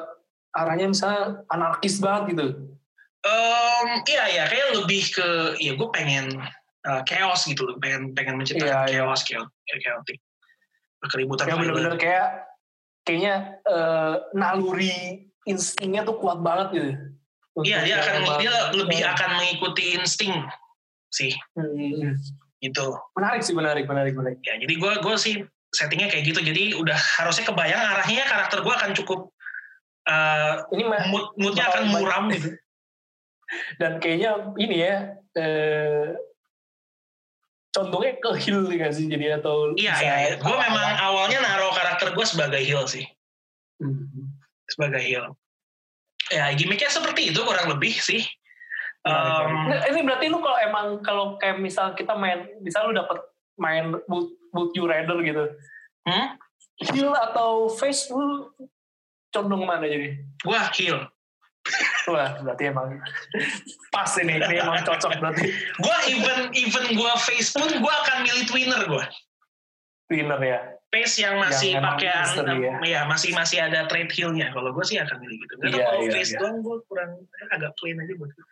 arahnya 0.55 0.87
misalnya 0.95 1.43
anarkis 1.51 1.99
banget 1.99 2.23
gitu. 2.31 2.45
Em, 3.23 3.87
iya 4.03 4.23
ya 4.27 4.43
kayak 4.51 4.83
lebih 4.83 5.03
ke 5.15 5.27
ya 5.63 5.79
gue 5.79 5.89
pengen 5.95 6.35
uh, 6.83 7.01
chaos 7.07 7.47
gitu 7.47 7.63
loh 7.63 7.79
pengen 7.79 8.11
pengen 8.11 8.35
menciptakan 8.35 8.87
Iya, 8.87 8.91
iya. 8.91 8.99
chaos 9.07 9.23
chaos 9.23 9.47
chaotic 9.79 10.19
keributan 11.11 11.47
violent. 11.47 11.59
bener-bener 11.67 11.95
kayak 11.99 12.27
kayaknya 13.03 13.59
eh, 13.67 14.15
naluri 14.31 15.27
instingnya 15.43 16.07
tuh 16.07 16.15
kuat 16.19 16.39
banget 16.39 16.67
gitu. 16.79 16.91
Iya 17.67 17.85
dia 17.85 17.95
akan 18.01 18.15
dia 18.39 18.53
lebih 18.73 18.99
eh, 19.03 19.11
akan 19.11 19.29
mengikuti 19.37 19.99
insting 19.99 20.33
sih 21.13 21.35
hmm, 21.53 22.17
gitu. 22.63 22.97
menarik 23.13 23.43
sih 23.45 23.53
menarik 23.53 23.85
menarik 23.85 24.15
menarik. 24.15 24.39
Ya 24.41 24.57
jadi 24.57 24.73
gue 24.73 24.91
gue 25.03 25.15
sih 25.19 25.43
settingnya 25.75 26.07
kayak 26.07 26.23
gitu. 26.31 26.39
Jadi 26.39 26.79
udah 26.79 26.95
harusnya 26.95 27.45
kebayang 27.51 27.83
arahnya 27.83 28.23
karakter 28.25 28.63
gue 28.63 28.73
akan 28.73 28.91
cukup 28.95 29.19
uh, 30.07 30.63
Ini 30.71 30.83
mood 31.11 31.35
moodnya 31.35 31.67
akan 31.69 31.83
muram 31.91 32.31
gitu. 32.31 32.55
Dan 33.81 33.97
kayaknya 33.97 34.53
ini 34.57 34.75
ya 34.83 34.95
eh, 35.37 36.13
condongnya 37.73 38.21
ke 38.21 38.29
heel 38.37 38.69
gak 38.69 38.93
sih 38.93 39.09
jadi 39.09 39.41
atau 39.41 39.73
Iya 39.73 39.93
iya. 39.97 40.15
iya. 40.29 40.33
Gue 40.37 40.53
memang 40.53 40.89
awalnya 41.01 41.41
naruh 41.41 41.73
karakter 41.73 42.13
gue 42.13 42.25
sebagai 42.25 42.61
heel 42.61 42.85
sih 42.85 43.05
Hmm. 43.81 44.31
sebagai 44.69 45.01
heel. 45.03 45.35
Ya 46.31 46.47
gimmicknya 46.55 46.87
seperti 46.87 47.35
itu 47.35 47.41
kurang 47.43 47.67
lebih 47.67 47.91
sih. 47.99 48.23
Um. 49.03 49.67
Nah, 49.67 49.83
ini 49.91 50.07
berarti 50.07 50.31
lu 50.31 50.39
kalau 50.39 50.55
emang 50.63 50.87
kalau 51.03 51.25
kayak 51.35 51.59
misal 51.59 51.91
kita 51.91 52.15
main, 52.15 52.47
misal 52.63 52.87
lu 52.87 52.95
dapet 52.95 53.19
main 53.59 53.91
Would, 54.07 54.31
would 54.55 54.71
You 54.71 54.87
Rather 54.87 55.19
gitu, 55.19 55.51
hmm? 56.07 56.27
heel 56.79 57.11
atau 57.11 57.67
face 57.67 58.07
lu 58.07 58.47
condong 59.35 59.67
mana 59.67 59.83
jadi? 59.83 60.15
Gue 60.47 60.59
heel. 60.79 61.11
Wah, 62.03 62.35
berarti 62.43 62.63
emang 62.67 62.99
pas 63.95 64.11
ini, 64.19 64.35
ini 64.35 64.59
emang 64.59 64.83
cocok 64.83 65.23
berarti 65.23 65.47
Gue 65.79 65.97
even 66.11 66.51
even 66.51 66.85
gue 66.99 67.13
face 67.23 67.55
pun 67.55 67.71
gue 67.71 67.93
akan 68.03 68.17
milih 68.27 68.43
twinner 68.51 68.81
gue. 68.83 69.05
winner 70.11 70.41
ya. 70.43 70.59
face 70.93 71.25
yang 71.25 71.41
masih 71.41 71.73
pakai 71.81 72.05
ya. 72.05 72.77
ya 72.85 73.01
masih 73.09 73.33
masih 73.33 73.57
ada 73.65 73.89
trade 73.89 74.13
heel-nya. 74.13 74.53
Kalau 74.53 74.69
gue 74.75 74.85
sih 74.85 75.01
akan 75.01 75.17
milih 75.25 75.41
gitu. 75.41 75.53
Tahu 75.57 75.73
Iya, 75.73 75.85
kalau 75.89 76.01
iya, 76.05 76.11
face 76.13 76.31
iya. 76.35 76.39
doang 76.43 76.57
gue 76.61 76.77
kurang 76.85 77.11
agak 77.49 77.71
plain 77.81 77.97
aja 77.97 78.13
buat 78.19 78.29
gue. 78.29 78.45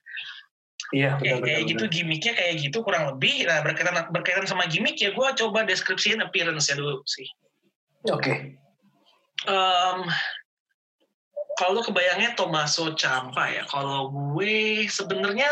Iya, 0.91 1.09
Kayak, 1.21 1.37
benar 1.39 1.45
kayak 1.47 1.61
gitu 1.69 1.83
gimmicknya 1.87 2.33
kayak 2.35 2.55
gitu 2.65 2.77
kurang 2.81 3.03
lebih. 3.13 3.45
Nah 3.45 3.61
berkaitan 3.61 3.95
berkaitan 4.09 4.45
sama 4.49 4.65
gimmick 4.67 4.97
ya 4.97 5.13
gue 5.13 5.27
coba 5.37 5.63
deskripsiin 5.67 6.23
appearance-nya 6.23 6.81
dulu 6.81 7.03
sih. 7.05 7.27
Oke. 8.09 8.57
Em, 9.45 9.99
kalau 11.61 11.85
kebayangnya 11.85 12.33
Tommaso 12.33 12.97
Ciampa 12.97 13.45
ya. 13.53 13.61
Kalau 13.69 14.09
gue 14.09 14.89
sebenarnya 14.89 15.49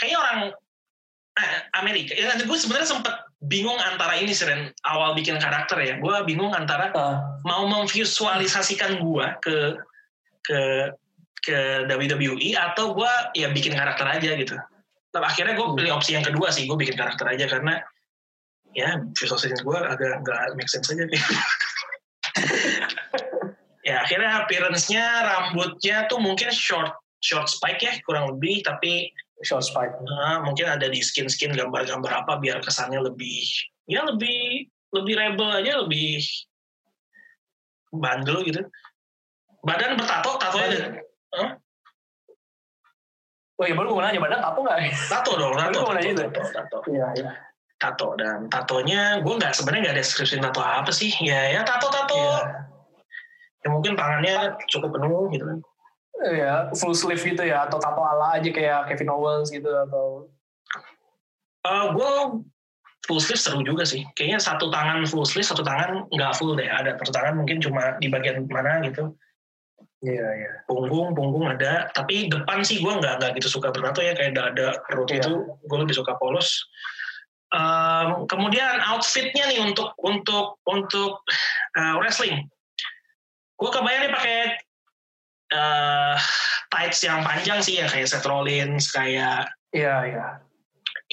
kayaknya 0.00 0.16
orang 0.16 0.40
eh, 1.36 1.58
Amerika. 1.76 2.16
Ya, 2.16 2.32
gue 2.40 2.56
sebenarnya 2.56 2.88
sempet 2.88 3.12
bingung 3.44 3.76
antara 3.76 4.16
ini 4.16 4.32
sih 4.32 4.48
Ren. 4.48 4.72
awal 4.88 5.12
bikin 5.12 5.36
karakter 5.36 5.76
ya. 5.84 6.00
Gue 6.00 6.16
bingung 6.24 6.56
antara 6.56 6.88
Ah, 6.96 7.36
mau 7.44 7.68
memvisualisasikan 7.68 8.96
gua 9.04 9.36
ke 9.44 9.76
ke 10.48 10.60
ke 11.44 11.84
WWE 11.92 12.56
atau 12.56 12.96
gua 12.96 13.30
ya 13.36 13.52
bikin 13.52 13.76
karakter 13.76 14.08
aja 14.08 14.32
gitu. 14.40 14.56
Tapi 15.12 15.24
akhirnya 15.24 15.56
gue 15.56 15.66
pilih 15.76 15.96
opsi 15.96 16.12
yang 16.12 16.24
kedua 16.24 16.52
sih, 16.52 16.68
gue 16.68 16.76
bikin 16.76 16.92
karakter 16.92 17.24
aja 17.24 17.48
karena 17.48 17.80
ya 18.76 19.00
visualisasi 19.16 19.64
gue 19.64 19.78
agak 19.80 20.20
nggak 20.20 20.40
make 20.60 20.68
sense 20.68 20.92
aja. 20.92 21.08
ya 24.06 24.14
akhirnya 24.22 24.30
appearance-nya 24.46 25.04
rambutnya 25.26 25.96
tuh 26.06 26.22
mungkin 26.22 26.54
short 26.54 26.94
short 27.18 27.50
spike 27.50 27.82
ya 27.82 27.92
kurang 28.06 28.30
lebih 28.30 28.62
tapi 28.62 29.10
short 29.42 29.66
spike. 29.66 29.92
Nah, 30.06 30.46
mungkin 30.46 30.70
ada 30.70 30.86
di 30.86 31.02
skin-skin 31.02 31.52
gambar-gambar 31.52 32.24
apa 32.24 32.38
biar 32.38 32.62
kesannya 32.62 33.02
lebih 33.02 33.42
ya 33.90 34.06
lebih 34.06 34.70
lebih 34.94 35.14
rebel 35.18 35.48
aja 35.50 35.82
lebih 35.82 36.22
bandel 37.90 38.46
gitu. 38.46 38.62
Badan 39.66 39.98
bertato, 39.98 40.38
tato 40.38 40.56
aja. 40.62 41.02
Oh 43.56 43.64
iya, 43.64 43.72
baru 43.72 43.96
mau 43.96 44.04
nanya, 44.04 44.20
badan 44.20 44.38
tato 44.38 44.60
nggak? 44.62 44.78
Tato 45.08 45.32
dong, 45.40 45.56
tato, 45.56 45.80
tato, 45.90 45.98
itu. 46.04 46.22
tato, 46.28 46.40
tato, 46.52 46.78
Iya, 46.92 47.06
iya. 47.16 47.30
tato. 47.80 48.08
Dan 48.14 48.52
tatonya, 48.52 49.24
gue 49.24 49.34
nggak 49.34 49.56
sebenarnya 49.56 49.90
nggak 49.90 49.98
deskripsi 50.04 50.38
tato 50.44 50.60
apa 50.60 50.92
sih. 50.92 51.10
Ya, 51.24 51.56
ya 51.56 51.60
tato-tato. 51.64 52.14
Iya. 52.14 52.75
Ya 53.66 53.68
mungkin 53.74 53.98
tangannya 53.98 54.54
cukup 54.70 54.94
penuh 54.94 55.26
gitu 55.34 55.42
kan. 55.42 55.58
Iya, 56.22 56.70
full 56.78 56.94
sleeve 56.94 57.20
gitu 57.20 57.42
ya, 57.42 57.66
atau 57.66 57.82
tato 57.82 58.00
ala 58.00 58.38
aja 58.38 58.46
kayak 58.48 58.88
Kevin 58.88 59.10
Owens 59.12 59.50
gitu, 59.50 59.68
atau... 59.68 60.30
gue 61.66 62.12
Eh, 62.14 62.26
full 63.10 63.18
sleeve 63.18 63.42
seru 63.42 63.60
juga 63.66 63.82
sih. 63.82 64.06
Kayaknya 64.14 64.38
satu 64.38 64.70
tangan 64.70 65.02
full 65.10 65.26
sleeve, 65.26 65.44
satu 65.44 65.66
tangan 65.66 66.06
nggak 66.14 66.32
full 66.38 66.54
deh. 66.54 66.70
Ada 66.70 66.94
satu 67.02 67.10
tangan 67.10 67.42
mungkin 67.42 67.58
cuma 67.58 67.98
di 67.98 68.06
bagian 68.06 68.46
mana 68.46 68.80
gitu. 68.86 69.12
Iya, 70.06 70.28
iya. 70.38 70.52
punggung 70.68 71.16
punggung 71.16 71.48
ada 71.48 71.88
tapi 71.96 72.28
depan 72.28 72.60
sih 72.60 72.84
gue 72.84 72.92
nggak 73.00 73.16
nggak 73.16 73.32
gitu 73.40 73.58
suka 73.58 73.72
bertato 73.72 74.04
ya 74.04 74.12
kayak 74.12 74.36
dada 74.36 74.76
perut 74.84 75.08
Iya. 75.08 75.24
itu 75.24 75.32
gue 75.66 75.78
lebih 75.82 75.96
suka 75.96 76.14
polos 76.20 76.68
Em, 77.54 78.26
kemudian 78.26 78.82
outfitnya 78.90 79.46
nih 79.46 79.62
untuk 79.62 79.94
untuk 80.02 80.58
untuk 80.66 81.22
eh, 81.78 81.94
wrestling 81.94 82.42
gue 83.56 83.70
kebayang 83.72 84.02
nih 84.08 84.12
pakai 84.12 84.38
eh, 85.56 86.16
tights 86.68 87.00
yang 87.04 87.24
panjang 87.24 87.58
sih 87.64 87.80
ya 87.80 87.86
kayak 87.88 88.08
Seth 88.08 88.28
Rollins, 88.28 88.92
kayak 88.92 89.48
Iya, 89.76 89.94
iya. 90.08 90.26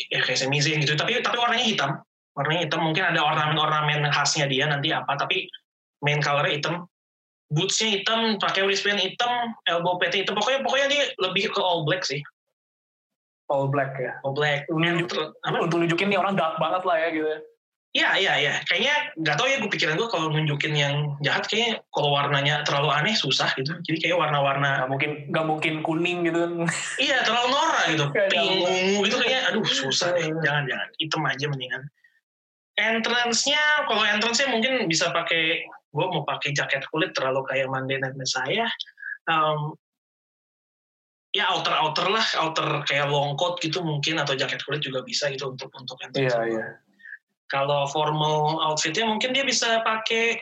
ya 0.08 0.20
kayak 0.24 0.40
Sami 0.40 0.64
Zayn 0.64 0.80
gitu. 0.80 0.96
Tapi 0.96 1.20
tapi 1.20 1.36
warnanya 1.36 1.66
hitam. 1.68 1.92
Warnanya 2.38 2.62
hitam. 2.70 2.82
Mungkin 2.86 3.04
ada 3.04 3.20
ornamen-ornamen 3.20 4.08
khasnya 4.16 4.48
dia 4.48 4.72
nanti 4.72 4.96
apa. 4.96 5.20
Tapi 5.20 5.52
main 6.00 6.24
colornya 6.24 6.56
hitam. 6.56 6.88
Bootsnya 7.54 8.02
hitam, 8.02 8.42
pakai 8.42 8.66
wristband 8.66 8.98
hitam, 8.98 9.54
elbow 9.70 10.02
pad 10.02 10.16
hitam. 10.16 10.34
Pokoknya 10.34 10.66
pokoknya 10.66 10.88
dia 10.90 11.04
lebih 11.22 11.54
ke 11.54 11.62
all 11.62 11.86
black 11.86 12.02
sih. 12.02 12.24
All 13.52 13.70
black 13.70 13.94
ya. 14.00 14.18
All 14.26 14.34
black. 14.34 14.66
Untuk 14.72 15.38
nunjukin 15.46 16.10
nih 16.10 16.18
orang 16.18 16.34
dark 16.34 16.58
banget 16.58 16.82
lah 16.88 16.98
ya 16.98 17.08
gitu. 17.14 17.30
Iya, 17.94 18.10
iya, 18.18 18.34
iya. 18.42 18.54
Kayaknya 18.66 18.96
nggak 19.22 19.36
tahu 19.38 19.48
ya 19.54 19.58
gue 19.62 19.70
pikiran 19.70 19.94
gue 20.02 20.10
kalau 20.10 20.34
nunjukin 20.34 20.74
yang 20.74 21.14
jahat 21.22 21.46
kayaknya 21.46 21.86
kalau 21.94 22.10
warnanya 22.10 22.66
terlalu 22.66 22.90
aneh 22.90 23.14
susah 23.14 23.54
gitu. 23.54 23.70
Jadi 23.86 23.98
kayak 24.02 24.18
warna-warna 24.18 24.82
Gak 24.82 24.90
mungkin, 24.90 25.12
gak 25.30 25.46
mungkin 25.46 25.74
kuning 25.86 26.26
gitu. 26.26 26.66
iya 27.06 27.22
terlalu 27.22 27.54
norak 27.54 27.86
gitu. 27.94 28.06
Pink, 28.10 28.66
ungu 28.66 28.98
gitu 29.06 29.16
kayaknya 29.22 29.42
aduh 29.54 29.62
susah 29.62 30.10
deh. 30.18 30.26
Jangan, 30.26 30.66
jangan. 30.66 30.88
Hitam 30.98 31.22
aja 31.30 31.46
mendingan. 31.46 31.84
Entrance-nya 32.74 33.86
kalau 33.86 34.02
entrance-nya 34.10 34.50
mungkin 34.50 34.74
bisa 34.90 35.14
pakai 35.14 35.62
gue 35.70 36.06
mau 36.10 36.26
pakai 36.26 36.50
jaket 36.58 36.90
kulit 36.90 37.14
terlalu 37.14 37.46
kayak 37.46 37.70
Monday 37.70 38.02
Night 38.02 38.18
Messiah. 38.18 38.74
Um, 39.30 39.78
ya 41.30 41.54
outer 41.54 41.78
outer 41.78 42.10
lah 42.10 42.26
outer 42.42 42.82
kayak 42.90 43.06
long 43.14 43.38
coat 43.38 43.62
gitu 43.62 43.86
mungkin 43.86 44.18
atau 44.18 44.34
jaket 44.34 44.66
kulit 44.66 44.82
juga 44.82 45.06
bisa 45.06 45.30
gitu 45.30 45.54
untuk 45.54 45.70
untuk 45.78 46.02
entrance. 46.02 46.34
Iya, 46.34 46.42
iya. 46.50 46.66
Kalau 47.54 47.86
formal 47.94 48.58
outfitnya 48.66 49.06
mungkin 49.06 49.30
dia 49.30 49.46
bisa 49.46 49.86
pakai 49.86 50.42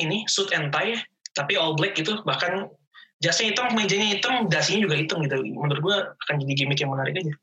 ini 0.00 0.24
suit 0.24 0.48
and 0.56 0.72
tie, 0.72 0.96
tapi 1.36 1.60
all 1.60 1.76
black 1.76 1.92
gitu. 2.00 2.16
Bahkan 2.24 2.72
jasnya 3.20 3.52
hitam, 3.52 3.76
mejanya 3.76 4.16
hitam, 4.16 4.48
dasinya 4.48 4.88
juga 4.88 4.96
hitam 4.96 5.20
gitu. 5.20 5.36
Menurut 5.44 5.80
gua 5.84 5.96
akan 6.24 6.40
jadi 6.40 6.64
gimmick 6.64 6.80
yang 6.80 6.96
menarik 6.96 7.20
aja. 7.20 7.34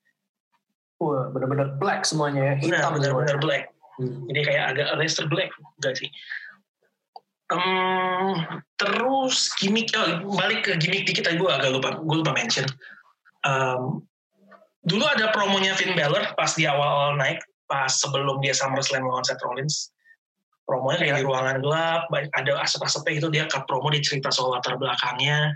Wah, 0.98 1.30
bener-bener 1.30 1.78
black 1.78 2.10
semuanya 2.10 2.58
ya. 2.58 2.74
Hitam 2.74 2.98
benar-benar 2.98 3.38
semuanya. 3.38 3.46
black. 3.46 3.64
Hmm. 4.02 4.26
Jadi 4.26 4.40
kayak 4.50 4.64
agak 4.74 4.88
Leicester 4.98 5.30
Black, 5.30 5.54
enggak 5.78 5.94
sih. 6.02 6.10
Em, 7.54 8.42
terus 8.82 9.54
gimmick, 9.62 9.94
oh, 9.94 10.34
balik 10.34 10.66
ke 10.66 10.74
gimmick 10.82 11.06
dikit 11.06 11.30
aja 11.30 11.38
gue 11.38 11.52
agak 11.52 11.70
lupa, 11.78 12.02
gue 12.02 12.18
lupa 12.26 12.34
mention. 12.34 12.66
Em, 13.46 14.02
dulu 14.82 15.06
ada 15.06 15.30
promonya 15.30 15.78
Finn 15.78 15.94
Balor 15.94 16.34
pas 16.34 16.50
di 16.58 16.66
awal 16.66 17.22
naik, 17.22 17.46
pas 17.68 17.90
sebelum 17.90 18.40
dia 18.44 18.54
SummerSlam 18.56 19.06
lawan 19.08 19.24
Seth 19.26 19.42
Rollins. 19.44 19.90
Promonya 20.64 21.04
kayak 21.04 21.12
Iya. 21.12 21.20
di 21.20 21.26
ruangan 21.28 21.58
gelap, 21.60 22.08
ada 22.12 22.52
asap-asapnya 22.64 23.12
gitu, 23.20 23.28
dia 23.28 23.44
cut 23.52 23.68
promo, 23.68 23.92
dia 23.92 24.00
cerita 24.00 24.32
soal 24.32 24.56
latar 24.56 24.80
belakangnya, 24.80 25.52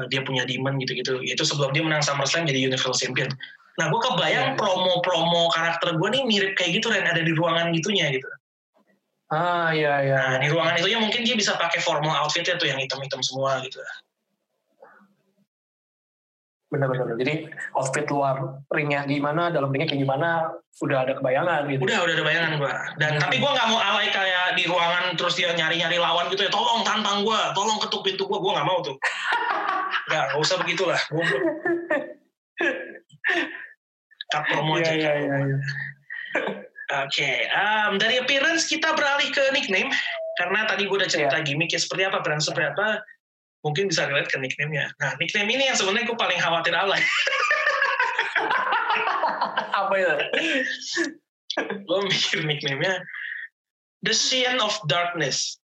eh, 0.00 0.06
dia 0.08 0.24
punya 0.24 0.48
demon 0.48 0.80
gitu-gitu. 0.80 1.20
Itu 1.20 1.44
sebelum 1.44 1.76
dia 1.76 1.84
menang 1.84 2.00
SummerSlam 2.00 2.48
jadi 2.48 2.72
Universal 2.72 2.96
Champion. 2.96 3.28
Nah, 3.76 3.90
gue 3.92 4.00
kebayang 4.00 4.54
Iya. 4.54 4.56
promo-promo 4.56 5.52
karakter 5.52 6.00
gue 6.00 6.08
nih 6.08 6.22
mirip 6.24 6.52
kayak 6.56 6.80
gitu, 6.80 6.88
Ren. 6.88 7.04
Ada 7.04 7.20
di 7.20 7.36
ruangan 7.36 7.68
gitunya 7.76 8.08
gitu. 8.16 8.24
Ah, 9.34 9.74
iya, 9.74 10.00
iya. 10.04 10.20
Nah, 10.36 10.38
di 10.40 10.48
ruangan 10.48 10.78
itunya 10.78 11.00
mungkin 11.02 11.20
dia 11.26 11.34
bisa 11.36 11.58
pakai 11.58 11.82
formal 11.82 12.14
outfitnya 12.24 12.54
tuh 12.56 12.70
yang 12.70 12.78
hitam-hitam 12.78 13.18
semua 13.20 13.60
gitu. 13.66 13.82
Bener-bener. 16.68 17.06
Jadi 17.20 17.34
outfit 17.72 18.06
luar 18.08 18.36
ringnya 18.68 19.04
gimana, 19.04 19.48
dalam 19.48 19.70
ringnya 19.70 19.86
kayak 19.86 20.02
gimana, 20.02 20.50
udah 20.82 20.98
ada 21.06 21.12
kebayangan 21.14 21.70
gitu. 21.70 21.82
Udah, 21.86 21.98
udah 22.02 22.14
ada 22.14 22.24
bayangan 22.24 22.52
gue. 22.58 22.72
Dan 22.98 23.10
Hmm. 23.14 23.22
tapi 23.22 23.34
gue 23.38 23.50
nggak 23.50 23.68
mau 23.68 23.78
alay 23.78 24.08
kayak 24.10 24.58
di 24.58 24.64
ruangan 24.66 25.04
terus 25.14 25.34
dia 25.34 25.52
nyari-nyari 25.52 25.96
lawan 25.96 26.26
gitu 26.28 26.42
ya. 26.42 26.50
Tolong 26.50 26.82
tantang 26.82 27.22
gue, 27.22 27.40
tolong 27.54 27.78
ketuk 27.78 28.02
pintu 28.02 28.26
gue. 28.26 28.38
Gue 28.38 28.52
nggak 28.52 28.66
mau 28.66 28.80
tuh. 28.80 28.96
Nggak, 30.04 30.24
nggak 30.28 30.40
usah 30.42 30.56
begitulah. 30.60 31.00
Gue 31.08 31.24
cut 34.28 34.42
promo 34.50 34.76
Iya, 34.76 34.84
aja. 34.84 34.92
iya, 34.92 35.12
iya. 35.16 35.36
iya. 35.38 35.56
Oke, 37.00 37.30
em, 37.48 37.92
dari 37.96 38.20
appearance 38.20 38.68
kita 38.68 38.92
beralih 38.92 39.30
ke 39.30 39.40
nickname 39.50 39.88
karena 40.36 40.66
tadi 40.66 40.84
gue 40.84 40.92
udah 40.92 41.08
cerita 41.08 41.40
Iya. 41.40 41.46
gimmicknya 41.46 41.80
seperti 41.80 42.04
apa, 42.04 42.20
brand 42.20 42.42
seperti 42.42 42.68
apa, 42.68 43.00
mungkin 43.64 43.88
bisa 43.88 44.04
relate 44.04 44.28
ke 44.28 44.36
nickname-nya. 44.36 44.92
Nah, 45.00 45.16
nickname 45.16 45.48
ini 45.48 45.72
yang 45.72 45.76
sebenarnya 45.76 46.06
gue 46.06 46.18
paling 46.20 46.38
khawatir 46.38 46.76
alay. 46.76 47.00
Apa 49.80 49.94
itu? 49.96 50.16
gue 51.64 52.00
mikir 52.10 52.44
nickname-nya 52.44 53.00
The 54.04 54.12
Sion 54.12 54.60
of 54.60 54.76
Darkness. 54.84 55.56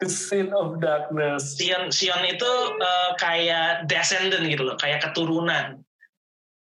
The 0.00 0.08
Sin 0.08 0.54
of 0.54 0.80
Darkness. 0.80 1.58
Sion, 1.58 1.92
Sion 1.92 2.24
itu 2.24 2.50
eh, 2.78 3.10
kayak 3.20 3.90
descendant 3.90 4.46
gitu 4.46 4.64
loh, 4.64 4.78
kayak 4.78 5.04
keturunan. 5.04 5.82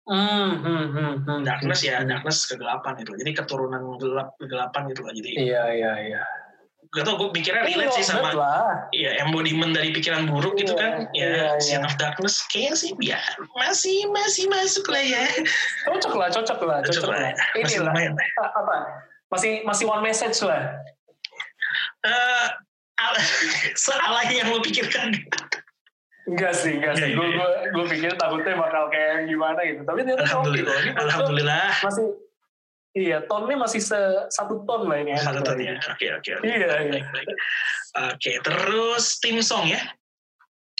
Hmm, 0.08 0.64
hmm, 0.64 0.86
hmm, 0.90 1.14
hmm. 1.28 1.40
Darkness 1.44 1.84
ya, 1.84 2.02
darkness 2.02 2.48
kegelapan 2.48 3.04
itu. 3.04 3.12
Jadi 3.14 3.30
keturunan 3.36 4.00
gelap 4.00 4.34
kegelapan 4.40 4.82
gitu 4.90 5.00
loh. 5.04 5.12
Jadi 5.12 5.30
Iya, 5.36 5.62
iya, 5.76 5.92
iya. 6.00 6.22
Gak 6.90 7.06
tau 7.06 7.14
gue 7.16 7.30
mikirnya 7.30 7.62
relate 7.62 7.94
sih 7.94 8.02
sama 8.02 8.34
lah. 8.34 8.90
Iya, 8.90 9.22
embodiment 9.22 9.70
dari 9.70 9.90
pikiran 9.90 10.26
buruk 10.26 10.58
gitu 10.58 10.74
Iya, 10.74 10.82
kan. 10.82 10.92
Ya, 11.14 11.54
Sion 11.56 11.80
iya. 11.80 11.86
of 11.86 11.94
Darkness 11.94 12.42
kayaknya 12.46 12.74
sih 12.74 12.90
ya 12.98 13.20
masih 13.54 14.10
masih 14.10 14.44
masuk 14.46 14.86
lah 14.86 14.98
ya. 14.98 15.22
Cocok 15.86 16.14
lah, 16.18 16.28
cocok 16.28 16.58
lah, 16.60 16.78
Cocok 16.82 17.06
cocok 17.06 17.10
lah. 17.14 17.30
lah. 17.30 17.46
Ini 17.54 17.74
lah. 17.78 17.94
lumayan. 17.94 18.12
A- 18.36 18.54
Apa? 18.56 18.76
Masih 19.30 19.62
masih 19.62 19.84
one 19.86 20.02
message 20.02 20.42
lah. 20.42 20.82
Eh, 22.02 22.46
al- 22.98 23.22
sealai 23.78 24.26
yang 24.32 24.50
lo 24.50 24.58
pikirkan. 24.58 25.14
Enggak 26.26 26.52
sih, 26.52 26.74
enggak 26.74 26.94
sih. 26.96 27.14
Gue 27.14 27.26
gue 27.28 27.48
gue 27.70 27.84
pikir 27.88 28.12
takutnya 28.14 28.54
bakal 28.54 28.86
kayak 28.88 29.26
gimana 29.26 29.62
gitu. 29.62 29.82
Tapi 29.82 30.02
ternyata 30.02 30.26
Alhamdulillah. 30.26 30.74
gua 30.90 31.02
Alhamdulillah. 31.02 31.66
masih 31.80 32.06
iya, 32.96 33.18
tonnya 33.26 33.56
masih 33.56 33.80
se, 33.82 33.98
satu 34.34 34.62
ton 34.66 34.86
lah 34.90 34.98
ini. 35.02 35.14
Satu 35.18 35.40
enak 35.40 35.46
ton 35.46 35.58
ya. 35.58 35.74
Oke, 35.90 36.06
oke. 36.18 36.30
oke. 36.40 36.46
Iya, 36.46 36.56
iya. 36.56 36.68
Baik, 36.90 37.06
baik. 37.14 37.28
Oke, 38.14 38.32
terus 38.42 39.04
tim 39.22 39.38
song 39.42 39.66
ya. 39.70 39.80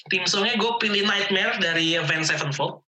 Tim 0.09 0.25
songnya 0.25 0.57
gue 0.57 0.73
pilih 0.81 1.05
Nightmare 1.05 1.61
dari 1.61 1.95
Avenged 1.95 2.33
Sevenfold. 2.33 2.81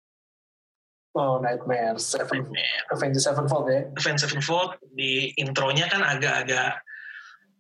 Oh, 1.13 1.37
Nightmare, 1.45 2.01
Seven, 2.01 2.49
Nightmare. 2.49 2.89
Avengers 2.89 3.25
Sevenfold 3.29 3.67
ya. 3.69 3.85
Avenged 4.01 4.25
Sevenfold 4.25 4.81
di 4.97 5.29
intronya 5.37 5.85
kan 5.93 6.01
agak-agak 6.01 6.81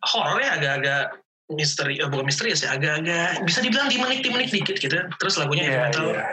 horor 0.08 0.40
ya, 0.40 0.56
agak-agak 0.56 1.20
misteri, 1.52 2.00
eh, 2.00 2.08
bukan 2.08 2.24
misterius 2.24 2.64
ya, 2.64 2.72
agak-agak 2.80 3.44
bisa 3.44 3.60
dibilang 3.60 3.92
dimenik-dimenik 3.92 4.48
dikit 4.48 4.80
gitu. 4.80 4.96
Terus 5.20 5.36
lagunya 5.36 5.68
heavy 5.68 5.76
Iya, 5.76 5.84
metal. 5.84 6.06
iya. 6.16 6.24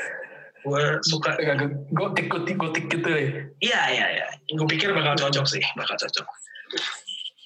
Gue 0.65 0.83
suka. 1.07 1.39
Agak 1.39 1.71
gotik, 1.95 2.27
gotik, 2.27 2.55
gotik 2.59 2.85
gitu 2.91 3.07
ya. 3.07 3.27
Iya, 3.63 3.81
iya, 3.95 4.05
iya. 4.19 4.27
Gue 4.55 4.67
pikir 4.67 4.91
bakal 4.91 5.15
cocok 5.15 5.45
sih, 5.47 5.63
bakal 5.75 5.95
cocok. 5.95 6.27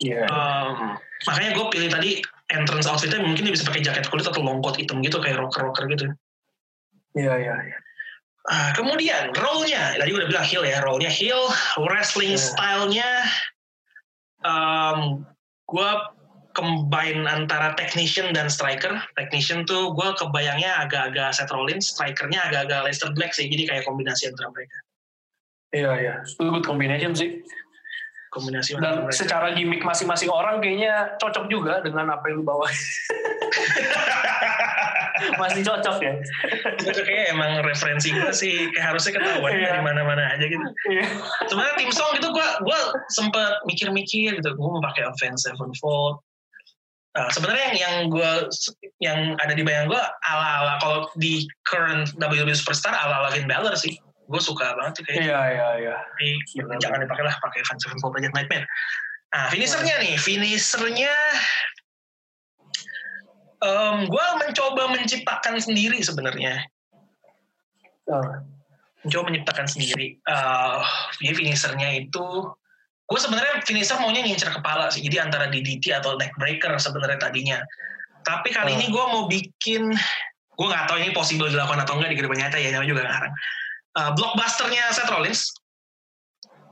Iya. 0.03 0.25
Um, 0.27 0.97
makanya 1.29 1.51
gue 1.55 1.65
pilih 1.71 1.89
tadi 1.93 2.11
entrance 2.51 2.89
outfitnya 2.89 3.23
mungkin 3.23 3.47
dia 3.47 3.53
bisa 3.55 3.65
pakai 3.69 3.81
jaket 3.85 4.05
kulit 4.11 4.27
atau 4.27 4.43
long 4.43 4.59
coat 4.59 4.75
hitam 4.75 4.99
gitu 4.99 5.21
kayak 5.21 5.39
rocker-rocker 5.39 5.85
gitu. 5.93 6.05
Iya, 7.15 7.33
iya. 7.39 7.55
iya. 7.55 7.77
Ah, 8.43 8.75
kemudian 8.75 9.31
role-nya, 9.39 9.95
tadi 9.95 10.11
udah 10.11 10.27
bilang 10.27 10.43
heel 10.43 10.67
ya, 10.67 10.83
role-nya 10.83 11.07
heel, 11.07 11.47
wrestling 11.79 12.35
Iya. 12.35 12.43
style-nya, 12.43 13.09
um, 14.43 15.23
gue 15.63 15.89
combine 16.53 17.25
antara 17.25 17.73
technician 17.73 18.29
dan 18.31 18.47
striker. 18.47 18.93
Technician 19.17 19.65
tuh 19.65 19.93
gue 19.93 20.09
kebayangnya 20.15 20.85
agak-agak 20.85 21.33
Seth 21.33 21.49
Rollins, 21.49 21.89
strikernya 21.91 22.45
agak-agak 22.47 22.85
Leicester 22.85 23.09
Black 23.13 23.33
sih, 23.33 23.49
jadi 23.49 23.69
kayak 23.69 23.83
kombinasi 23.83 24.29
antara 24.29 24.53
mereka. 24.53 24.77
Iya, 25.73 25.91
iya. 25.97 26.15
Itu 26.21 26.47
good 26.47 26.61
combination 26.61 27.17
sih. 27.17 27.41
Kombinasi 28.29 28.77
Dan 28.77 29.05
mereka. 29.05 29.13
secara 29.13 29.53
gimmick 29.53 29.81
masing-masing 29.81 30.29
orang 30.29 30.57
kayaknya 30.57 31.17
cocok 31.17 31.49
juga 31.49 31.81
dengan 31.81 32.13
apa 32.13 32.25
yang 32.29 32.41
lu 32.41 32.45
bawa. 32.45 32.65
Masih 35.39 35.61
cocok 35.63 35.97
ya. 36.01 36.13
itu 36.81 37.01
kayak 37.05 37.31
emang 37.31 37.61
referensi 37.63 38.09
gue 38.11 38.33
sih 38.33 38.67
kayak 38.73 38.91
harusnya 38.91 39.21
ketahuan 39.21 39.53
Iya. 39.55 39.69
dari 39.71 39.81
mana-mana 39.85 40.23
aja 40.35 40.45
gitu. 40.45 40.65
Iya. 40.89 41.05
Sebenarnya 41.47 41.75
tim 41.79 41.91
song 41.93 42.11
gitu 42.17 42.27
gue 42.33 42.47
gue 42.65 42.79
sempet 43.13 43.61
mikir-mikir 43.63 44.35
gitu 44.35 44.49
gue 44.51 44.67
mau 44.67 44.81
pakai 44.83 45.05
Avenged 45.07 45.39
Sevenfold. 45.39 46.19
Nah, 47.13 47.29
sebenarnya 47.29 47.65
yang 47.69 47.77
yang 47.77 47.95
gue 48.09 48.31
yang 48.97 49.19
ada 49.37 49.53
di 49.53 49.61
bayang 49.61 49.85
gue 49.85 50.01
ala-ala 50.25 50.81
kalau 50.81 51.05
di 51.21 51.45
current 51.61 52.09
WWE 52.17 52.57
Superstar 52.57 52.89
ala-ala 52.89 53.29
Finn 53.29 53.45
Balor 53.45 53.77
sih. 53.77 53.93
Gue 54.25 54.41
suka 54.41 54.73
banget 54.73 54.97
tuh 54.97 55.03
kayak 55.05 55.29
Iya, 55.29 55.39
iya, 55.53 55.67
iya. 55.77 55.95
Jangan 56.81 57.05
dipakai 57.05 57.23
lah 57.29 57.35
pakai 57.37 57.61
Avenged 57.61 57.85
Sevenfold 57.85 58.17
aja 58.17 58.33
Nightmare. 58.33 58.65
Nah, 59.33 59.45
finishernya 59.53 59.95
nih, 60.01 60.17
finishernya 60.17 61.13
em 63.63 64.09
gue 64.09 64.25
mencoba 64.41 64.89
menciptakan 64.91 65.61
sendiri 65.61 66.01
sebenarnya. 66.01 66.65
Oh, 68.09 68.41
mencoba 69.05 69.29
menciptakan 69.29 69.69
sendiri. 69.69 70.17
Eh 70.17 70.81
jadi 71.21 71.33
finishernya 71.37 71.93
itu, 71.93 72.25
gue 73.03 73.19
sebenarnya 73.19 73.61
finisher 73.67 73.99
maunya 73.99 74.23
ngincer 74.23 74.49
kepala 74.49 74.87
sih. 74.89 75.03
Jadi 75.03 75.19
antara 75.19 75.51
DDT 75.51 75.91
atau 75.93 76.15
neck 76.15 76.33
breaker 76.39 76.73
sebenarnya 76.79 77.19
tadinya. 77.19 77.59
Tapi 78.23 78.49
kali 78.55 78.73
Hmm. 78.73 78.79
ini 78.79 78.85
gue 78.87 79.03
mau 79.11 79.23
bikin 79.27 79.91
gue 80.53 80.67
nggak 80.69 80.85
tahu 80.85 80.97
ini 81.01 81.09
possible 81.11 81.49
dilakukan 81.49 81.81
atau 81.81 81.97
enggak 81.97 82.13
di 82.13 82.15
kehidupan 82.15 82.37
nyata 82.37 82.61
ya 82.61 82.69
namanya 82.69 82.89
juga 82.93 83.01
ngarang 83.09 83.33
uh, 83.97 84.11
blockbusternya 84.13 84.85
Seth 84.93 85.09
Rollins 85.09 85.49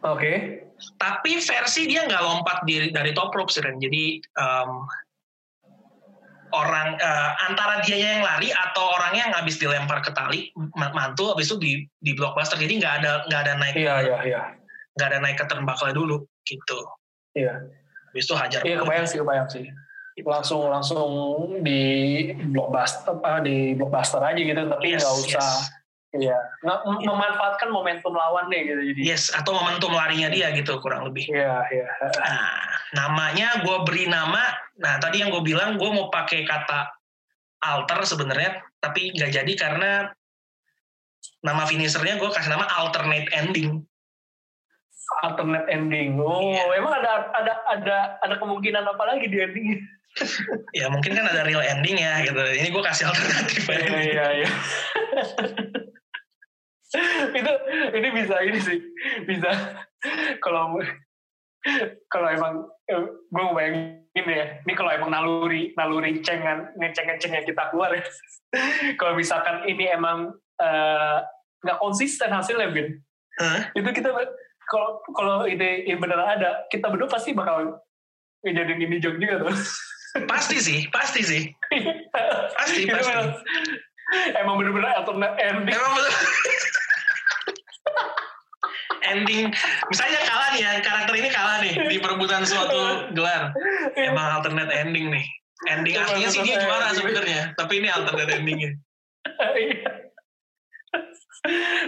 Oke. 0.05 0.61
tapi 1.01 1.41
versi 1.41 1.89
dia 1.89 2.05
nggak 2.05 2.21
lompat 2.21 2.61
di, 2.61 2.93
dari 2.93 3.09
top 3.17 3.33
rope 3.33 3.49
sih 3.49 3.65
jadi 3.65 4.03
um, 4.37 4.85
orang 6.53 6.93
uh, 7.01 7.31
antara 7.49 7.81
dia 7.81 7.97
yang 7.97 8.21
lari 8.21 8.53
atau 8.53 8.85
orangnya 9.01 9.33
yang 9.33 9.35
habis 9.41 9.57
dilempar 9.57 10.05
ke 10.05 10.13
tali 10.13 10.53
ma- 10.77 10.93
mantul 10.93 11.33
habis 11.33 11.49
itu 11.49 11.57
di 11.57 11.71
di 12.05 12.11
blockbuster 12.13 12.61
jadi 12.61 12.77
nggak 12.85 12.93
ada 13.01 13.11
nggak 13.33 13.41
ada 13.49 13.53
naik 13.57 13.75
Iya, 13.81 13.95
iya, 14.05 14.17
iya. 14.29 14.41
Nggak 14.91 15.07
ada 15.07 15.19
naik 15.19 15.37
ke 15.37 15.45
turnbuckle 15.45 15.91
dulu 15.91 16.15
gitu 16.43 16.79
Iya. 17.31 17.63
habis 18.11 18.23
itu 18.25 18.35
hajar 18.35 18.59
Iya, 18.61 18.83
kebayang 18.83 19.07
sih, 19.07 19.17
kebayang 19.17 19.47
sih. 19.47 19.63
Langsung 20.21 20.67
langsung 20.67 21.09
di 21.63 21.81
blockbuster 22.45 23.15
apa 23.15 23.39
di 23.39 23.71
blockbuster 23.73 24.19
aja 24.19 24.35
gitu, 24.37 24.61
tapi 24.67 24.91
Yes, 24.91 25.01
nggak 25.01 25.15
usah 25.17 25.39
yes. 25.39 25.71
iya 26.11 26.35
mem- 26.61 27.07
memanfaatkan 27.07 27.71
momentum 27.71 28.11
lawan 28.11 28.51
nih 28.51 28.67
gitu 28.67 28.81
jadi. 28.83 28.99
yes 29.07 29.31
atau 29.31 29.55
momentum 29.55 29.95
larinya 29.95 30.27
dia 30.27 30.51
gitu 30.51 30.75
kurang 30.77 31.07
lebih 31.07 31.23
Iya, 31.31 31.63
iya. 31.71 31.87
Nah, 32.19 32.51
namanya 32.91 33.63
gue 33.63 33.77
beri 33.87 34.11
nama. 34.11 34.43
Nah, 34.75 34.99
tadi 34.99 35.23
yang 35.23 35.31
gue 35.31 35.39
bilang 35.39 35.79
gue 35.79 35.87
mau 35.87 36.11
pakai 36.11 36.43
kata 36.43 36.91
alter 37.63 38.03
sebenarnya, 38.03 38.59
tapi 38.77 39.15
nggak 39.15 39.31
jadi 39.31 39.53
karena 39.55 40.11
nama 41.41 41.63
finishernya 41.63 42.19
gue 42.19 42.29
kasih 42.29 42.51
nama 42.51 42.67
alternate 42.77 43.31
ending. 43.31 43.79
Alternate 45.21 45.67
ending. 45.67 46.15
Oh, 46.17 46.39
Iya. 46.39 46.63
emang 46.79 46.93
ada 46.95 47.27
ada 47.35 47.53
ada 47.67 47.97
ada 48.23 48.35
kemungkinan 48.39 48.87
apa 48.87 49.03
lagi 49.05 49.27
di 49.27 49.37
ending? 49.39 49.67
Ya 50.75 50.91
mungkin 50.91 51.15
kan 51.15 51.23
ada 51.23 51.47
real 51.47 51.63
ending 51.63 51.95
ya 51.95 52.19
gitu. 52.23 52.35
Ini 52.35 52.67
gue 52.67 52.83
kasih 52.83 53.07
alternatif 53.07 53.63
Iya, 53.63 53.79
aja. 53.79 53.99
iya, 54.03 54.25
iya. 54.43 54.49
itu 57.39 57.53
ini 57.95 58.07
bisa 58.11 58.35
ini 58.43 58.59
sih 58.59 58.79
bisa 59.23 59.47
kalau 60.43 60.75
kalau 62.11 62.27
emang 62.27 62.67
gue 62.83 63.07
mau 63.31 63.55
bayangin 63.55 64.03
ya 64.27 64.59
ini 64.67 64.73
kalau 64.75 64.91
emang 64.91 65.07
naluri 65.07 65.71
naluri 65.79 66.19
cengan 66.19 66.67
ngeceng 66.75 67.07
ngeceng 67.07 67.31
yang 67.31 67.47
kita 67.47 67.63
keluar 67.71 67.95
ya 67.95 68.03
kalau 68.99 69.15
misalkan 69.15 69.63
ini 69.71 69.87
emang 69.87 70.35
eh, 70.59 71.17
nggak 71.63 71.79
konsisten 71.79 72.27
hasilnya 72.27 72.75
bin 72.75 72.99
Hah? 73.39 73.71
itu 73.71 73.87
kita 73.95 74.11
kalau 74.71 75.03
kalau 75.11 75.43
ide 75.43 75.83
ini 75.83 75.99
beneran 75.99 76.39
ada 76.39 76.63
kita 76.71 76.87
berdua 76.87 77.11
pasti 77.11 77.35
bakal 77.35 77.75
ngejadiin 78.47 78.79
ini 78.87 78.97
joke 79.03 79.19
juga 79.19 79.43
tuh 79.43 79.51
Pasti 80.27 80.59
sih, 80.59 80.91
pasti 80.91 81.23
sih. 81.23 81.43
Pasti, 82.51 82.83
pasti. 82.83 82.83
bener- 82.83 83.39
emang 84.43 84.59
bener-bener 84.59 84.91
alternate 84.91 85.39
ending 85.39 85.71
Emang 85.71 85.93
betul. 85.95 86.11
ending, 89.07 89.47
misalnya 89.87 90.19
kalah 90.27 90.49
nih 90.51 90.61
ya, 90.67 90.71
karakter 90.83 91.15
ini 91.15 91.29
kalah 91.31 91.57
nih 91.63 91.73
di 91.87 91.95
perebutan 92.03 92.43
suatu 92.43 93.07
gelar. 93.15 93.55
Emang 93.95 94.27
alternate 94.35 94.71
ending 94.75 95.15
nih. 95.15 95.25
Ending 95.71 95.95
aslinya 95.95 96.27
sih 96.27 96.43
dia 96.43 96.59
juara 96.59 96.91
sebenarnya, 96.91 97.55
tapi 97.55 97.79
ini 97.79 97.87
alternate 97.87 98.35
endingnya. 98.35 98.71
Iya. 99.55 99.91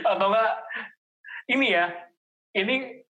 atau 0.02 0.28
enggak 0.34 0.54
ini 1.52 1.76
ya 1.78 1.86
ini 2.54 3.06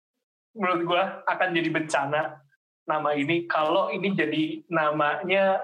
menurut 0.57 0.81
gua 0.85 1.03
akan 1.25 1.53
jadi 1.55 1.69
bencana 1.69 2.41
nama 2.85 3.09
ini 3.13 3.45
kalau 3.45 3.93
ini 3.93 4.13
jadi 4.13 4.65
namanya 4.67 5.61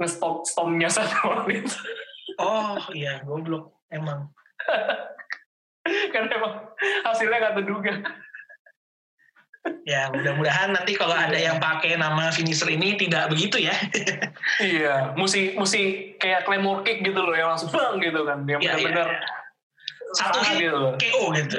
ngestop 0.00 0.44
stopnya 0.44 0.88
satu 0.92 1.44
menit 1.44 1.68
Oh 2.36 2.76
iya, 2.92 3.24
goblok. 3.24 3.80
Emang. 3.88 4.28
karena 6.12 6.30
emang 6.34 6.54
hasilnya 7.06 7.38
nggak 7.38 7.56
terduga 7.62 7.94
Ya 9.82 10.10
mudah-mudahan 10.14 10.70
nanti 10.74 10.94
kalau 10.94 11.14
ada 11.14 11.34
yang 11.34 11.58
pakai 11.58 11.98
nama 11.98 12.30
finisher 12.30 12.70
ini 12.70 12.94
tidak 12.94 13.30
begitu 13.34 13.66
ya. 13.66 13.74
iya 14.62 15.10
mesti 15.18 15.58
mesti 15.58 16.14
kayak 16.22 16.46
claymore 16.46 16.86
kick 16.86 17.02
gitu 17.02 17.18
loh 17.18 17.34
yang 17.34 17.50
langsung 17.54 17.70
bang 17.74 17.98
gitu 18.06 18.22
kan 18.22 18.46
yang 18.46 18.62
Iya, 18.62 18.78
benar-benar 18.78 19.08
iya. 19.10 19.20
Satu 20.14 20.38
serangan 20.38 20.54
hit 20.54 20.62
gitu 20.62 20.80
KO 21.02 21.22
gitu. 21.34 21.58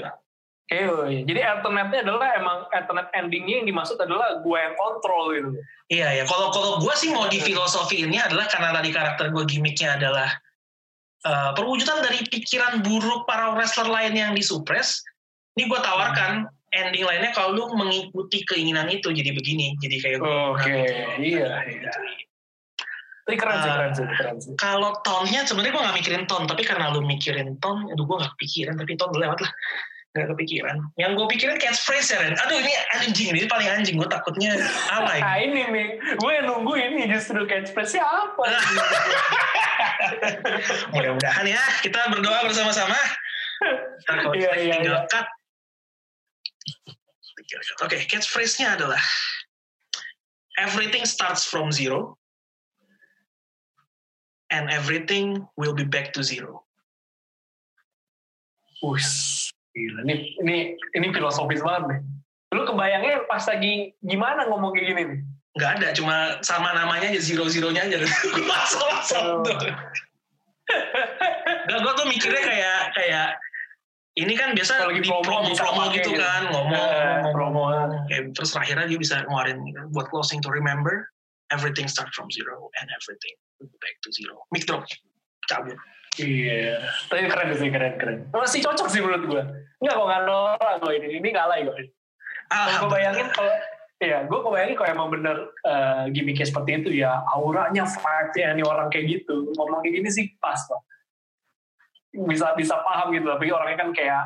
Iya. 0.67 1.23
jadi 1.23 1.41
alternate-nya 1.55 2.03
adalah 2.03 2.27
emang 2.35 2.57
alternate 2.75 3.07
endingnya 3.15 3.63
yang 3.63 3.67
dimaksud 3.71 3.95
adalah 4.03 4.43
gue 4.43 4.57
yang 4.59 4.75
kontrol 4.75 5.31
gitu 5.31 5.49
Iya 5.87 6.07
ya. 6.19 6.23
Kalau 6.27 6.51
kalau 6.51 6.83
gue 6.83 6.93
sih 6.99 7.15
mau 7.15 7.31
di 7.31 7.39
filosofi 7.39 8.03
ini 8.03 8.19
adalah 8.19 8.51
karena 8.51 8.75
tadi 8.75 8.91
karakter 8.91 9.31
gue 9.31 9.43
gimmicknya 9.47 9.95
adalah 9.95 10.27
eh, 11.23 11.51
perwujudan 11.55 12.03
dari 12.03 12.27
pikiran 12.27 12.83
buruk 12.83 13.23
para 13.23 13.55
wrestler 13.55 13.87
lain 13.87 14.11
yang 14.11 14.31
disupres. 14.35 14.99
Ini 15.55 15.71
gue 15.71 15.79
tawarkan 15.79 16.43
ending 16.75 17.07
lainnya 17.07 17.31
kalau 17.31 17.55
lu 17.55 17.63
mengikuti 17.71 18.43
keinginan 18.43 18.91
itu 18.91 19.15
jadi 19.15 19.31
begini. 19.31 19.79
Jadi 19.79 19.95
kayak 20.03 20.19
Oke, 20.19 20.75
iya, 20.75 21.15
iya. 21.23 21.49
gitu. 21.71 21.87
Tapi 23.27 23.35
keren 23.35 23.59
sih, 23.59 23.71
keren 23.71 23.91
sih, 23.91 24.05
keren 24.07 24.37
sih. 24.39 24.51
Kalau 24.55 25.03
tone-nya 25.03 25.43
sebenarnya 25.43 25.75
gue 25.75 25.83
gak 25.83 25.97
mikirin 25.99 26.23
tone, 26.31 26.47
tapi 26.47 26.63
karena 26.63 26.95
lu 26.95 27.03
mikirin 27.03 27.59
tone, 27.59 27.91
aduh 27.91 28.07
gue 28.07 28.23
gak 28.23 28.39
kepikiran, 28.39 28.79
tapi 28.79 28.95
tone 28.95 29.11
udah 29.11 29.21
lewat 29.27 29.39
lah. 29.43 29.51
Gak 30.17 30.33
kepikiran. 30.33 30.81
Yang 30.97 31.11
gue 31.21 31.27
pikirin 31.37 31.57
catchphrase 31.61 32.09
ya, 32.09 32.17
Ren. 32.25 32.33
Aduh 32.33 32.57
ini 32.57 32.73
anjing, 32.97 33.29
ini 33.29 33.45
paling 33.45 33.69
anjing. 33.69 34.01
Gue 34.01 34.09
takutnya 34.09 34.57
alay. 34.89 35.21
Nah 35.21 35.37
ini 35.37 35.61
nih, 35.69 35.87
gue 36.17 36.31
yang 36.33 36.45
nunggu 36.49 36.73
ini 36.73 37.05
justru 37.05 37.45
catchphrase 37.45 38.01
apa? 38.01 38.43
sih? 38.49 38.77
Mudah-mudahan 40.97 41.45
ya, 41.45 41.61
kita 41.85 42.09
berdoa 42.09 42.49
bersama-sama. 42.49 42.97
Iya, 44.33 44.51
iya, 44.57 44.73
tinggal 44.81 45.05
iya. 45.05 45.09
cut. 45.09 45.27
Oke, 47.85 48.01
catchphrase-nya 48.09 48.75
adalah 48.75 48.99
Everything 50.57 51.05
starts 51.05 51.45
from 51.45 51.71
zero 51.71 52.17
and 54.49 54.69
everything 54.71 55.45
will 55.55 55.73
be 55.73 55.83
back 55.85 56.13
to 56.13 56.23
zero. 56.23 56.65
Wus, 58.83 59.53
gila. 59.77 59.99
Ini, 60.09 60.15
ini, 60.41 60.57
ini 60.97 61.07
filosofis 61.13 61.61
banget 61.61 61.83
nih. 61.93 61.99
Lu 62.57 62.63
kebayangnya 62.65 63.27
pas 63.29 63.43
lagi 63.45 63.93
gimana 64.01 64.49
ngomong 64.49 64.73
kayak 64.73 64.85
gini 64.89 65.01
nih? 65.05 65.19
Nggak 65.57 65.71
ada, 65.81 65.87
cuma 65.97 66.15
sama 66.45 66.69
namanya 66.73 67.09
aja, 67.09 67.21
zero-zeronya 67.21 67.81
aja. 67.89 67.97
Masuk-masuk 68.51 69.25
tuh. 69.45 69.57
Nggak, 71.67 71.79
gue 71.79 71.93
tuh 71.95 72.05
mikirnya 72.11 72.43
kayak 72.43 72.79
kayak 72.95 73.27
ini 74.17 74.33
kan 74.33 74.57
biasa 74.57 74.81
lagi 74.89 75.05
di 75.05 75.07
promo 75.07 75.53
promo, 75.53 75.93
gitu 75.93 76.09
gitu. 76.11 76.19
kan 76.19 76.49
ngomong, 76.49 76.73
Eh, 76.73 77.21
ngomong, 77.21 77.33
promo. 77.37 77.63
Kayak 78.09 78.33
terus 78.33 78.51
akhirnya 78.57 78.89
dia 78.89 78.99
bisa 78.99 79.21
ngeluarin 79.23 79.61
gitu, 79.63 79.79
buat 79.93 80.09
closing 80.09 80.41
to 80.41 80.49
remember 80.49 81.05
everything 81.53 81.87
start 81.87 82.09
from 82.11 82.27
zero 82.33 82.67
and 82.81 82.87
everything 82.91 83.35
back 83.61 83.95
to 84.03 84.09
zero. 84.11 84.41
Mic 84.51 84.65
drop, 84.65 84.83
cabut. 85.47 85.77
Iya. 86.17 86.81
Tapi 87.07 87.29
keren 87.29 87.49
sih, 87.55 87.69
keren, 87.69 87.93
keren. 87.97 88.17
Masih 88.33 88.59
cocok 88.61 88.87
sih 88.89 88.99
menurut 89.01 89.23
gue. 89.25 89.43
Enggak 89.81 89.95
kok 89.95 90.07
nggak 90.09 90.23
norak 90.25 90.75
gue 90.81 90.93
ini. 90.97 91.07
Ini 91.21 91.27
nggak 91.29 91.45
alay 91.45 91.59
gue. 91.65 91.77
Gue 92.81 92.89
bayangin 92.89 93.27
kalau 93.31 93.53
Iya, 93.97 94.29
gue 94.29 94.39
kebayangin 94.45 94.77
kalau 94.77 94.89
emang 94.93 95.09
bener 95.09 95.37
eh, 95.65 96.13
gimmicknya 96.13 96.45
seperti 96.45 96.85
itu 96.85 97.01
ya 97.01 97.25
auranya, 97.33 97.81
vibe-nya 97.81 98.53
nih 98.53 98.65
orang 98.65 98.93
kayak 98.93 99.05
gitu. 99.09 99.49
Ngomong 99.57 99.81
kayak 99.81 99.95
gini 99.97 100.09
sih 100.13 100.25
pas 100.37 100.61
lah. 100.69 100.81
Bisa 102.13 102.53
bisa 102.53 102.77
paham 102.85 103.09
gitu, 103.17 103.25
tapi 103.25 103.49
orangnya 103.49 103.81
kan 103.81 103.89
kayak 103.97 104.21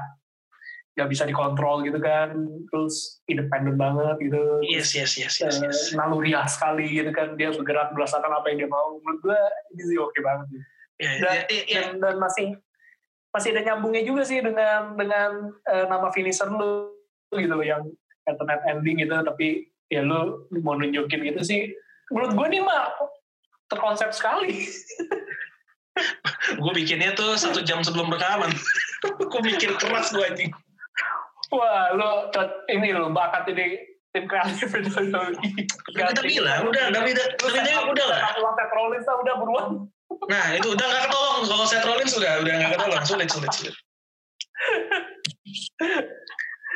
nggak 0.91 1.07
bisa 1.07 1.24
dikontrol 1.24 1.88
gitu 1.88 2.03
kan, 2.03 2.36
terus 2.67 3.24
independen 3.32 3.80
banget 3.80 4.19
gitu. 4.19 4.59
Yes, 4.59 4.91
yes, 4.91 5.15
yes, 5.15 5.39
yes, 5.39 5.63
yes. 5.63 5.95
naluriah 5.95 6.43
sekali 6.51 6.91
gitu 6.91 7.15
kan, 7.15 7.39
dia 7.39 7.55
bergerak 7.55 7.95
berdasarkan 7.95 8.43
apa 8.43 8.51
yang 8.51 8.67
dia 8.67 8.69
mau. 8.69 8.99
Menurut 8.99 9.24
gue 9.24 9.39
ini 9.72 9.84
sih 9.88 9.95
oke 9.95 10.19
banget. 10.19 10.51
Sih 10.51 10.59
Ya, 10.59 10.67
dan, 11.01 11.17
ya, 11.19 11.33
ya, 11.49 11.61
ya. 11.65 11.81
dan, 11.81 11.89
dan 11.99 12.15
masih 12.21 12.47
masih 13.31 13.55
ada 13.55 13.61
nyambungnya 13.63 14.03
juga 14.03 14.27
sih 14.27 14.43
dengan 14.43 14.93
dengan 14.99 15.55
eh, 15.71 15.85
nama 15.87 16.11
finisher 16.11 16.51
lu 16.51 16.91
gitu 17.31 17.53
loh 17.55 17.63
yang 17.63 17.83
alternate 18.27 18.63
ending 18.67 18.99
gitu 19.01 19.15
tapi 19.23 19.71
ya 19.87 20.03
lu 20.03 20.45
mau 20.61 20.75
nunjukin 20.75 21.23
gitu 21.23 21.41
sih 21.41 21.71
menurut 22.11 22.35
gue 22.35 22.47
nih 22.51 22.61
mah 22.63 22.91
terkonsep 23.71 24.11
sekali 24.11 24.55
Gue 26.55 26.71
bikinnya 26.75 27.11
tuh 27.15 27.35
satu 27.35 27.59
jam 27.63 27.83
sebelum 27.83 28.07
rekaman. 28.11 28.51
gue 29.31 29.41
mikir 29.43 29.75
keras 29.75 30.11
gue 30.15 30.23
anjing. 30.23 30.51
wah 31.51 31.91
cot- 32.31 32.63
ini 32.71 32.95
lu 32.95 33.11
bakat 33.11 33.43
ini 33.51 33.75
tim 34.15 34.23
kreatif 34.23 34.71
itu 34.71 34.87
Kita 34.87 36.23
bilang, 36.23 36.63
udah, 36.71 36.95
tapi 36.95 37.11
tapi 37.11 37.59
dia 37.59 37.83
udah 37.83 38.05
lah. 38.07 38.19
Aku 38.31 38.39
Seth 38.55 38.71
Rollins 38.71 39.03
lah, 39.03 39.15
udah 39.19 39.33
buruan 39.35 39.67
Nah, 40.30 40.53
itu 40.53 40.67
udah 40.69 40.86
gak 40.86 41.03
ketolong. 41.07 41.39
Kalau 41.43 41.65
Seth 41.65 41.86
Rollins 41.86 42.13
udah, 42.13 42.32
udah 42.39 42.53
gak 42.53 42.72
ketolong. 42.76 43.03
Sulit, 43.03 43.28
sulit, 43.28 43.51
sulit. 43.51 43.76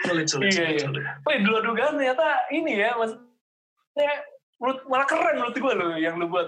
Sulit, 0.06 0.28
sulit, 0.30 0.50
Iya, 0.50 0.56
sulit, 0.56 0.74
iya. 0.76 0.84
sulit. 0.86 1.04
Wih, 1.26 1.38
dua 1.42 1.60
dugaan 1.62 1.94
ternyata 1.96 2.26
ini 2.50 2.78
ya 2.78 2.94
maksudnya 2.94 4.12
menurut, 4.58 4.80
malah 4.86 5.08
keren 5.08 5.36
menurut 5.36 5.56
gue 5.56 5.74
lo 5.74 5.88
yang 5.96 6.16
lu 6.16 6.28
buat. 6.28 6.48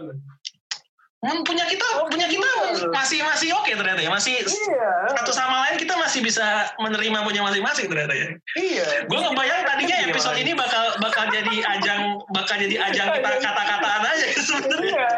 Hmm, 1.18 1.42
punya 1.42 1.66
kita 1.66 1.82
Oh, 1.98 2.06
punya 2.06 2.30
kita 2.30 2.46
gitu. 2.78 2.94
masih 2.94 3.26
masih 3.26 3.50
oke 3.50 3.74
ternyata 3.74 3.98
ya 3.98 4.12
masih 4.14 4.38
Iya. 4.38 5.18
satu 5.18 5.34
sama 5.34 5.66
lain 5.66 5.82
kita 5.82 5.98
masih 5.98 6.22
bisa 6.22 6.46
menerima 6.78 7.26
punya 7.26 7.42
masing-masing 7.42 7.90
ternyata 7.90 8.14
ya 8.14 8.28
Iya. 8.54 8.86
gue 9.10 9.18
ngebayang 9.18 9.66
tadinya 9.66 9.98
Iya, 9.98 10.14
episode 10.14 10.38
makanya. 10.38 10.46
ini 10.46 10.52
bakal 10.54 10.84
bakal 11.02 11.26
jadi 11.34 11.56
ajang 11.74 12.02
bakal 12.30 12.56
jadi 12.62 12.76
ajang 12.86 13.08
kita 13.18 13.30
kata-kataan 13.34 14.02
aja 14.06 14.26
gitu 14.30 14.42
sebenarnya 14.46 14.94
Iya. 14.94 15.10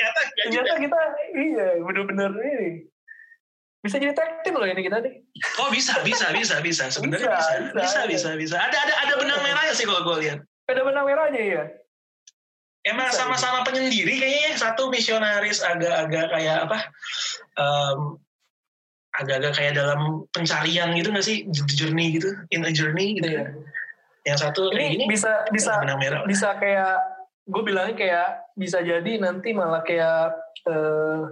Ternyata 0.00 0.20
juga. 0.48 0.64
Ternyata 0.64 0.74
kita 0.80 0.98
iya 1.36 1.66
bener-bener 1.78 2.30
ini. 2.32 2.70
Bisa 3.80 3.96
jadi 3.96 4.12
tag 4.12 4.44
team 4.44 4.60
loh 4.60 4.68
ini 4.68 4.80
kita 4.80 5.00
nih. 5.00 5.24
oh 5.56 5.68
bisa 5.72 6.04
bisa 6.04 6.28
bisa 6.32 6.60
bisa 6.60 6.84
sebenarnya 6.88 7.32
bisa 7.32 7.52
Bisa, 7.72 7.72
bisa 7.72 7.80
bisa, 7.80 8.00
bisa 8.04 8.30
bisa, 8.36 8.56
ada 8.60 8.76
ada 8.76 8.94
ada 9.08 9.14
benang 9.16 9.40
merahnya 9.40 9.72
sih 9.72 9.88
kalau 9.88 10.04
gue 10.04 10.16
lihat 10.28 10.38
Ada 10.68 10.80
benang 10.84 11.04
merahnya 11.08 11.40
ya. 11.40 11.64
emang 12.84 13.08
sama-sama 13.08 13.64
penyendiri 13.64 14.20
kayaknya 14.20 14.56
satu 14.56 14.92
misionaris 14.92 15.64
agak-agak 15.64 16.28
kayak 16.28 16.68
apa 16.68 16.78
em, 17.56 17.98
agak-agak 19.16 19.52
kayak 19.56 19.72
dalam 19.76 20.24
pencarian 20.32 20.92
gitu 20.92 21.08
nggak 21.08 21.24
sih 21.24 21.44
journey 21.72 22.20
gitu 22.20 22.36
in 22.52 22.64
a 22.64 22.72
journey 22.72 23.16
gitu 23.16 23.32
Iya. 23.32 23.44
yang 24.28 24.36
satu 24.36 24.68
kayak 24.68 24.92
Ini 24.92 24.92
gini 24.92 25.04
bisa 25.08 25.48
bisa 25.48 25.80
benang 25.80 25.96
merah 25.96 26.20
bisa 26.28 26.52
kayak 26.60 27.00
gue 27.50 27.62
bilangnya 27.66 27.96
kayak 27.98 28.28
bisa 28.54 28.78
jadi 28.80 29.18
nanti 29.18 29.50
malah 29.50 29.82
kayak 29.82 30.38
eh, 30.70 31.22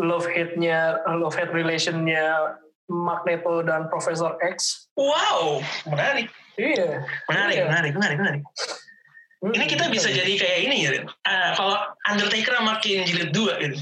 love 0.00 0.26
hate-nya 0.28 1.04
love 1.20 1.36
hate 1.36 1.52
relationnya 1.52 2.56
Magneto 2.86 3.66
dan 3.66 3.90
Profesor 3.92 4.38
X. 4.40 4.88
wow 4.96 5.60
menarik 5.84 6.32
Iya. 6.56 7.04
menarik 7.28 7.56
Iya. 7.60 7.64
menarik 7.68 7.92
menarik 7.92 8.18
menarik 8.18 8.44
Ini 9.46 9.68
kita 9.68 9.92
bisa 9.92 10.08
jadi 10.08 10.32
kayak 10.32 10.58
ini 10.64 10.76
ya. 10.88 10.90
Ah, 11.28 11.52
kalau 11.54 11.76
Undertaker 12.08 12.56
makin 12.66 13.04
jilid 13.04 13.30
dua 13.36 13.60
gitu. 13.60 13.78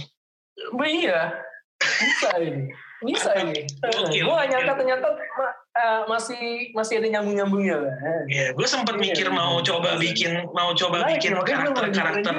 Oh, 0.75 0.83
iya. 0.85 1.31
Bisa 1.79 2.37
ini. 2.43 2.69
Bisa 3.01 3.31
ini. 3.39 3.63
Gue 3.63 4.35
gak 4.51 4.67
gokil. 4.67 5.64
Eh, 5.75 6.01
masih 6.07 6.45
masih 6.73 6.95
ada 7.03 7.09
nyambung-nyambungnya 7.19 7.77
lah. 7.83 7.95
Ya, 8.31 8.55
gue 8.55 8.67
sempat 8.67 8.95
Iya, 8.97 9.03
mikir 9.11 9.27
iya, 9.29 9.35
mau 9.35 9.59
iya. 9.59 9.67
coba 9.67 9.89
bikin 9.99 10.33
mau 10.55 10.71
coba 10.73 10.97
Menarik, 11.03 11.15
bikin 11.19 11.33
keren 11.43 11.67
juga 11.67 11.83
gitu. 11.83 11.99
karakter. 11.99 12.35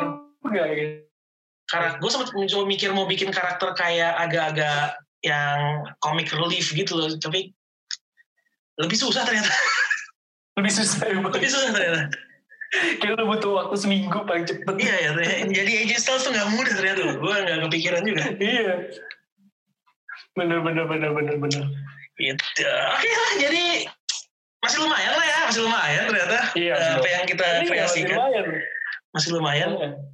Gue 2.00 2.10
sempat 2.14 2.30
mencoba 2.32 2.64
mikir 2.70 2.90
mau 2.96 3.06
bikin 3.10 3.30
karakter 3.34 3.70
kayak 3.76 4.14
agak-agak 4.22 4.96
yang 5.26 5.84
comic 6.00 6.30
relief 6.32 6.70
gitu 6.72 6.94
loh. 6.96 7.10
Tapi 7.18 7.52
lebih 8.80 8.98
susah 9.00 9.24
ternyata. 9.26 9.50
Lebih 10.56 10.72
susah 10.72 11.04
emang. 11.12 11.36
lebih 11.36 11.52
susah 11.52 11.68
ternyata. 11.76 12.08
Kayak 13.04 13.20
lu 13.20 13.28
butuh 13.28 13.52
waktu 13.60 13.76
seminggu 13.76 14.24
paling 14.24 14.48
cepet. 14.48 14.76
Iya 14.80 14.96
ya. 15.04 15.12
Jadi 15.52 15.72
AJ 15.84 15.92
Styles 16.00 16.24
tuh 16.24 16.32
nggak 16.32 16.48
mudah 16.56 16.72
ternyata. 16.80 17.02
Gue 17.20 17.36
nggak 17.44 17.60
kepikiran 17.68 18.02
juga. 18.08 18.24
Iya. 18.40 18.88
Bener 20.32 20.64
bener 20.64 20.88
bener 20.88 21.12
bener 21.12 21.36
bener. 21.44 21.64
Gitu. 22.16 22.64
Oke 22.66 23.10
lah. 23.12 23.32
Jadi 23.40 23.64
masih 24.60 24.78
lumayan 24.82 25.14
lah 25.14 25.26
ya. 25.26 25.40
Masih 25.48 25.62
lumayan 25.64 26.04
ternyata. 26.08 26.40
Iya, 26.56 26.74
masih 26.74 26.94
apa 26.98 27.08
yang 27.12 27.26
kita 27.28 27.44
Iya, 27.46 27.56
masih 27.60 27.70
kreasikan. 27.70 28.18
lumayan. 28.18 28.46
Masih 29.16 29.30
lumayan. 29.32 29.70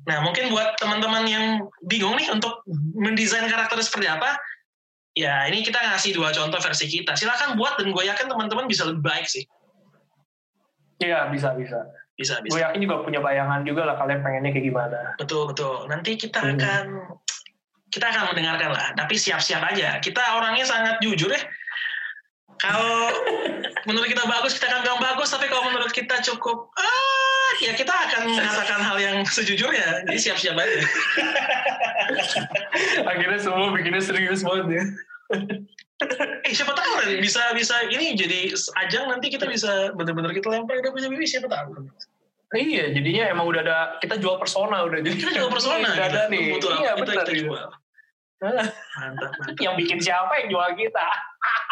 Nah, 0.06 0.18
mungkin 0.22 0.44
buat 0.50 0.78
teman-teman 0.78 1.24
yang 1.26 1.46
bingung 1.86 2.14
nih 2.18 2.30
untuk 2.30 2.62
mendesain 2.94 3.50
karakter 3.50 3.78
seperti 3.82 4.06
apa, 4.06 4.38
ya 5.14 5.46
ini 5.50 5.66
kita 5.66 5.78
ngasih 5.78 6.14
dua 6.14 6.30
contoh 6.30 6.62
versi 6.62 6.86
kita. 6.86 7.18
Silahkan 7.18 7.58
buat 7.58 7.82
dan 7.82 7.90
gue 7.90 8.04
yakin 8.06 8.30
teman-teman 8.30 8.70
bisa 8.70 8.86
lebih 8.86 9.02
baik 9.02 9.26
sih. 9.26 9.42
Iya 11.02 11.30
bisa 11.34 11.58
bisa. 11.58 11.82
Bisa, 12.14 12.38
bisa. 12.46 12.54
Gue 12.54 12.62
yakin 12.62 12.80
juga 12.86 13.02
punya 13.02 13.18
bayangan 13.18 13.66
juga 13.66 13.90
lah 13.90 13.96
kalian 13.98 14.22
pengennya 14.22 14.54
kayak 14.54 14.66
gimana. 14.70 15.00
Betul, 15.18 15.50
betul. 15.50 15.90
Nanti 15.90 16.14
kita 16.14 16.38
Hmm. 16.38 16.54
akan 16.54 16.84
kita 17.90 18.06
akan 18.06 18.24
mendengarkan 18.30 18.70
lah. 18.70 18.88
Tapi 18.94 19.18
siap-siap 19.18 19.66
aja. 19.66 19.98
Kita 19.98 20.38
orangnya 20.38 20.64
sangat 20.64 21.02
jujur 21.02 21.34
ya. 21.34 21.42
Kalau 22.62 23.10
menurut 23.90 24.06
kita 24.06 24.22
bagus, 24.30 24.54
kita 24.54 24.70
akan 24.70 24.86
bilang 24.86 25.02
bagus. 25.02 25.34
Tapi 25.34 25.50
kalau 25.50 25.74
menurut 25.74 25.90
kita 25.90 26.22
cukup, 26.22 26.70
ah, 26.78 27.52
ya 27.58 27.74
kita 27.74 27.90
akan 27.90 28.30
mengatakan 28.30 28.80
hal 28.86 28.98
yang 29.02 29.18
sejujurnya. 29.26 30.06
Jadi 30.06 30.20
siap-siap 30.22 30.54
aja. 30.54 30.78
Akhirnya 33.10 33.40
semua 33.42 33.74
bikinnya 33.74 34.02
serius 34.02 34.46
banget 34.46 34.66
ya. 34.70 34.84
Eh 36.42 36.58
siapa 36.58 36.74
tahu 36.74 36.98
kan 36.98 37.14
bisa 37.22 37.54
bisa 37.54 37.78
ini 37.86 38.18
jadi 38.18 38.50
ajang 38.82 39.06
nanti 39.06 39.30
kita 39.30 39.46
bisa 39.46 39.94
bener-bener 39.94 40.34
kita 40.34 40.50
lempar 40.50 40.82
ke 40.82 40.90
WWE 40.90 41.22
siapa 41.30 41.46
tahu. 41.46 41.94
Iya, 42.58 42.90
jadinya 42.90 43.30
emang 43.30 43.46
udah 43.46 43.62
ada 43.62 43.78
kita 44.02 44.18
jual 44.18 44.42
persona 44.42 44.82
udah 44.82 44.98
jadi. 44.98 45.14
Kita 45.14 45.38
jual 45.38 45.54
persona 45.54 45.94
Udah 45.94 46.10
ada 46.10 46.26
gitu. 46.26 46.34
nih. 46.34 46.46
Butuh 46.58 46.70
iya, 46.74 46.98
kita, 46.98 47.02
benar. 47.06 47.16
kita 47.22 47.34
jual. 47.38 47.68
Mantap, 48.42 48.74
mantap, 48.98 49.62
Yang 49.62 49.74
bikin 49.86 49.98
siapa 50.02 50.34
yang 50.42 50.48
jual 50.50 50.70
kita? 50.74 51.06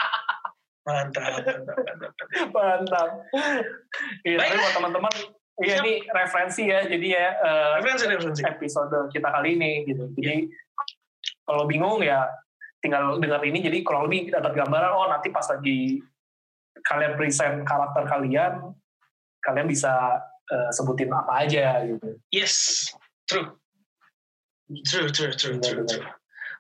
mantap, 0.89 1.29
mantap, 1.45 1.77
mantap. 1.85 2.11
Mantap. 2.49 3.09
Iya, 4.25 4.35
tapi 4.41 4.55
buat 4.57 4.73
teman-teman, 4.73 5.13
iya 5.61 5.75
ini 5.85 5.93
referensi 6.09 6.63
ya. 6.65 6.79
Jadi 6.83 7.07
ya 7.13 7.27
eh, 7.37 7.69
Referensi, 7.79 8.05
referensi. 8.09 8.41
episode 8.43 8.97
kita 9.13 9.29
kali 9.29 9.55
ini 9.55 9.85
gitu. 9.85 10.09
Jadi 10.17 10.49
Iya. 10.49 10.57
kalau 11.45 11.63
bingung 11.69 12.01
ya 12.01 12.25
tinggal 12.81 13.19
dengar 13.21 13.43
ini. 13.45 13.59
Jadi 13.61 13.85
kurang 13.85 14.09
lebih 14.09 14.33
dapat 14.33 14.55
gambaran. 14.57 14.91
Oh 14.95 15.07
nanti 15.07 15.29
pas 15.29 15.45
lagi 15.45 16.01
kalian 16.79 17.13
present 17.19 17.55
karakter 17.67 18.07
kalian, 18.07 18.71
kalian 19.43 19.67
bisa 19.67 19.93
eh, 20.49 20.69
sebutin 20.73 21.13
apa 21.13 21.45
aja 21.45 21.85
gitu. 21.85 22.17
Yes, 22.33 22.89
true. 23.29 23.53
True, 24.85 25.09
true, 25.09 25.33
true, 25.33 25.57
true, 25.57 25.81
true. 25.85 26.05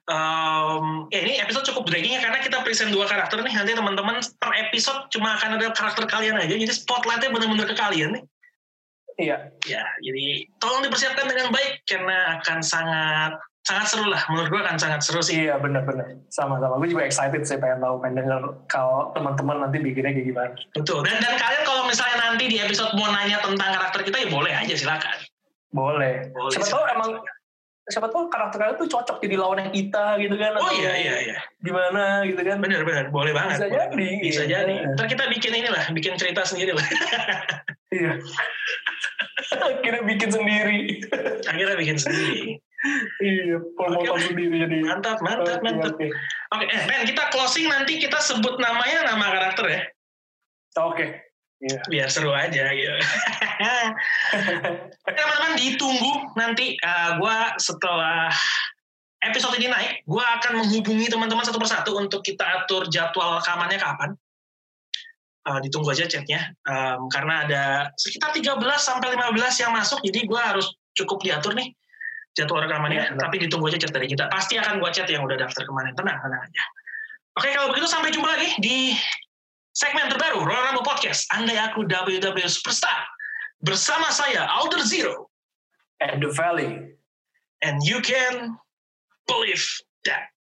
Um, 0.09 1.05
ya 1.13 1.21
ini 1.21 1.37
episode 1.37 1.69
cukup 1.69 1.85
dragging 1.85 2.17
ya 2.17 2.21
karena 2.25 2.41
kita 2.41 2.65
present 2.65 2.89
dua 2.89 3.05
karakter 3.05 3.45
nih. 3.45 3.53
Nanti 3.53 3.77
teman-teman 3.77 4.17
per 4.41 4.51
episode 4.57 5.05
cuma 5.13 5.37
akan 5.37 5.61
ada 5.61 5.69
karakter 5.69 6.09
kalian 6.09 6.41
aja. 6.41 6.57
Jadi 6.57 6.73
spotlightnya 6.73 7.29
benar-benar 7.29 7.69
ke 7.69 7.77
kalian 7.77 8.17
nih. 8.17 8.23
Iya, 9.19 9.51
ya 9.67 9.83
jadi 9.99 10.47
tolong 10.63 10.79
dipersiapkan 10.87 11.27
dengan 11.27 11.51
baik 11.51 11.83
karena 11.83 12.39
akan 12.39 12.63
sangat 12.63 13.35
sangat 13.67 13.85
seru 13.91 14.05
lah. 14.09 14.23
Menurut 14.31 14.49
gue 14.49 14.61
akan 14.63 14.77
sangat 14.79 15.05
seru 15.05 15.21
sih. 15.21 15.45
Iya 15.45 15.61
benar-benar. 15.61 16.17
Sama-sama. 16.33 16.79
Gue 16.81 16.89
juga 16.89 17.05
excited 17.05 17.45
sih 17.45 17.59
pengen 17.61 17.83
tahu, 17.83 17.99
pengen 18.01 18.25
denger 18.25 18.41
kalau 18.71 19.11
teman-teman 19.13 19.67
nanti 19.67 19.77
bikinnya 19.77 20.15
kayak 20.15 20.25
gimana. 20.25 20.51
betul. 20.73 21.05
Dan 21.05 21.19
dan 21.21 21.35
kalian 21.37 21.63
kalau 21.67 21.83
misalnya 21.85 22.17
nanti 22.17 22.43
di 22.49 22.57
episode 22.57 22.95
mau 22.97 23.11
nanya 23.13 23.37
tentang 23.43 23.69
karakter 23.77 24.01
kita 24.07 24.17
ya 24.25 24.27
boleh 24.31 24.53
aja 24.55 24.73
silakan. 24.73 25.17
Boleh. 25.69 26.33
boleh 26.33 26.53
Siapa 26.55 26.65
tahu 26.65 26.83
emang 26.97 27.09
siapa 27.89 28.07
tahu 28.07 28.29
karakter 28.29 28.57
kalian 28.61 28.77
tuh 28.77 28.87
cocok 28.87 29.17
jadi 29.19 29.35
lawannya 29.35 29.73
kita 29.73 30.15
gitu 30.21 30.35
kan? 30.37 30.53
oh 30.55 30.71
iya 30.71 30.93
iya 30.95 31.15
iya 31.25 31.37
Gimana 31.59 32.21
gitu 32.23 32.41
kan? 32.41 32.61
benar 32.61 32.85
benar 32.85 33.09
boleh 33.09 33.33
banget 33.33 33.57
Bisa 33.57 33.67
boleh 33.67 33.77
jadi, 33.89 34.09
bisa 34.21 34.43
iya. 34.45 34.61
jadi 34.61 34.75
ntar 34.93 35.05
kita 35.09 35.23
bikin 35.27 35.51
inilah 35.57 35.85
bikin 35.91 36.13
cerita 36.15 36.45
sendiri 36.45 36.77
lah 36.77 36.85
Iya. 37.89 38.21
Akhirnya 39.49 40.05
bikin 40.05 40.29
sendiri. 40.29 41.01
akhirnya 41.49 41.73
bikin 41.73 41.97
sendiri 41.97 42.61
iya, 43.19 43.57
promotor 43.75 44.15
Oke. 44.15 44.29
sendiri 44.29 44.55
jadi. 44.61 44.77
mantap 44.85 45.17
mantap 45.19 45.59
mantap 45.59 45.97
oke. 45.97 46.07
oke 46.53 46.65
eh 46.69 46.81
Ben 46.85 47.03
kita 47.03 47.27
closing 47.33 47.67
nanti 47.67 47.97
kita 47.97 48.21
sebut 48.21 48.55
namanya 48.61 49.09
nama 49.09 49.25
karakter 49.33 49.65
ya 49.67 49.81
Oke. 50.79 51.28
Iya. 51.59 51.79
biar 51.91 52.07
seru 52.07 52.31
aja 52.31 52.71
gitu. 52.71 52.87
Oke, 55.03 55.11
teman-teman 55.11 55.53
ditunggu 55.59 56.31
nanti 56.39 56.79
uh, 56.79 57.19
gue 57.19 57.37
setelah 57.59 58.31
episode 59.19 59.59
ini 59.59 59.67
naik 59.67 60.07
gue 60.07 60.23
akan 60.23 60.63
menghubungi 60.63 61.11
teman-teman 61.11 61.43
satu 61.43 61.59
persatu 61.59 61.99
untuk 61.99 62.23
kita 62.23 62.63
atur 62.63 62.87
jadwal 62.87 63.43
rekamannya 63.43 63.75
kapan. 63.75 64.15
Uh, 65.43 65.59
ditunggu 65.59 65.91
aja 65.91 66.07
chatnya. 66.07 66.55
Um, 66.63 67.11
karena 67.11 67.43
ada 67.43 67.63
sekitar 67.99 68.31
13 68.31 68.55
sampai 68.79 69.19
15 69.19 69.59
yang 69.59 69.75
masuk 69.75 69.99
jadi 69.99 70.19
gue 70.23 70.39
harus 70.39 70.71
cukup 70.95 71.19
diatur 71.27 71.59
nih 71.59 71.75
jadwal 72.39 72.63
rekamannya. 72.63 73.03
Iya, 73.03 73.11
benar. 73.19 73.23
tapi 73.27 73.35
ditunggu 73.43 73.67
aja 73.67 73.83
chat 73.83 73.91
dari 73.91 74.07
kita. 74.07 74.31
Pasti 74.31 74.55
akan 74.55 74.79
gue 74.79 74.89
chat 74.95 75.11
yang 75.11 75.27
udah 75.27 75.35
daftar 75.35 75.67
kemarin. 75.67 75.91
Tenang 75.91 76.23
tenang 76.23 76.39
aja. 76.39 76.63
Oke 77.35 77.51
kalau 77.51 77.67
begitu 77.75 77.87
sampai 77.91 78.15
jumpa 78.15 78.31
lagi 78.31 78.47
di 78.63 78.95
segmen 79.79 80.11
terbaru 80.11 80.43
Royal 80.43 80.75
Rumble 80.75 80.83
Podcast. 80.83 81.23
Andai 81.31 81.55
Aku 81.71 81.87
WWE 81.87 82.51
Superstar. 82.51 83.07
Bersama 83.63 84.11
saya 84.11 84.43
Alder 84.59 84.83
Zero. 84.83 85.31
And 86.03 86.19
the 86.23 86.31
Valley. 86.31 86.99
and 87.61 87.83
you 87.83 87.99
can 88.01 88.57
believe 89.27 89.65
that 90.05 90.31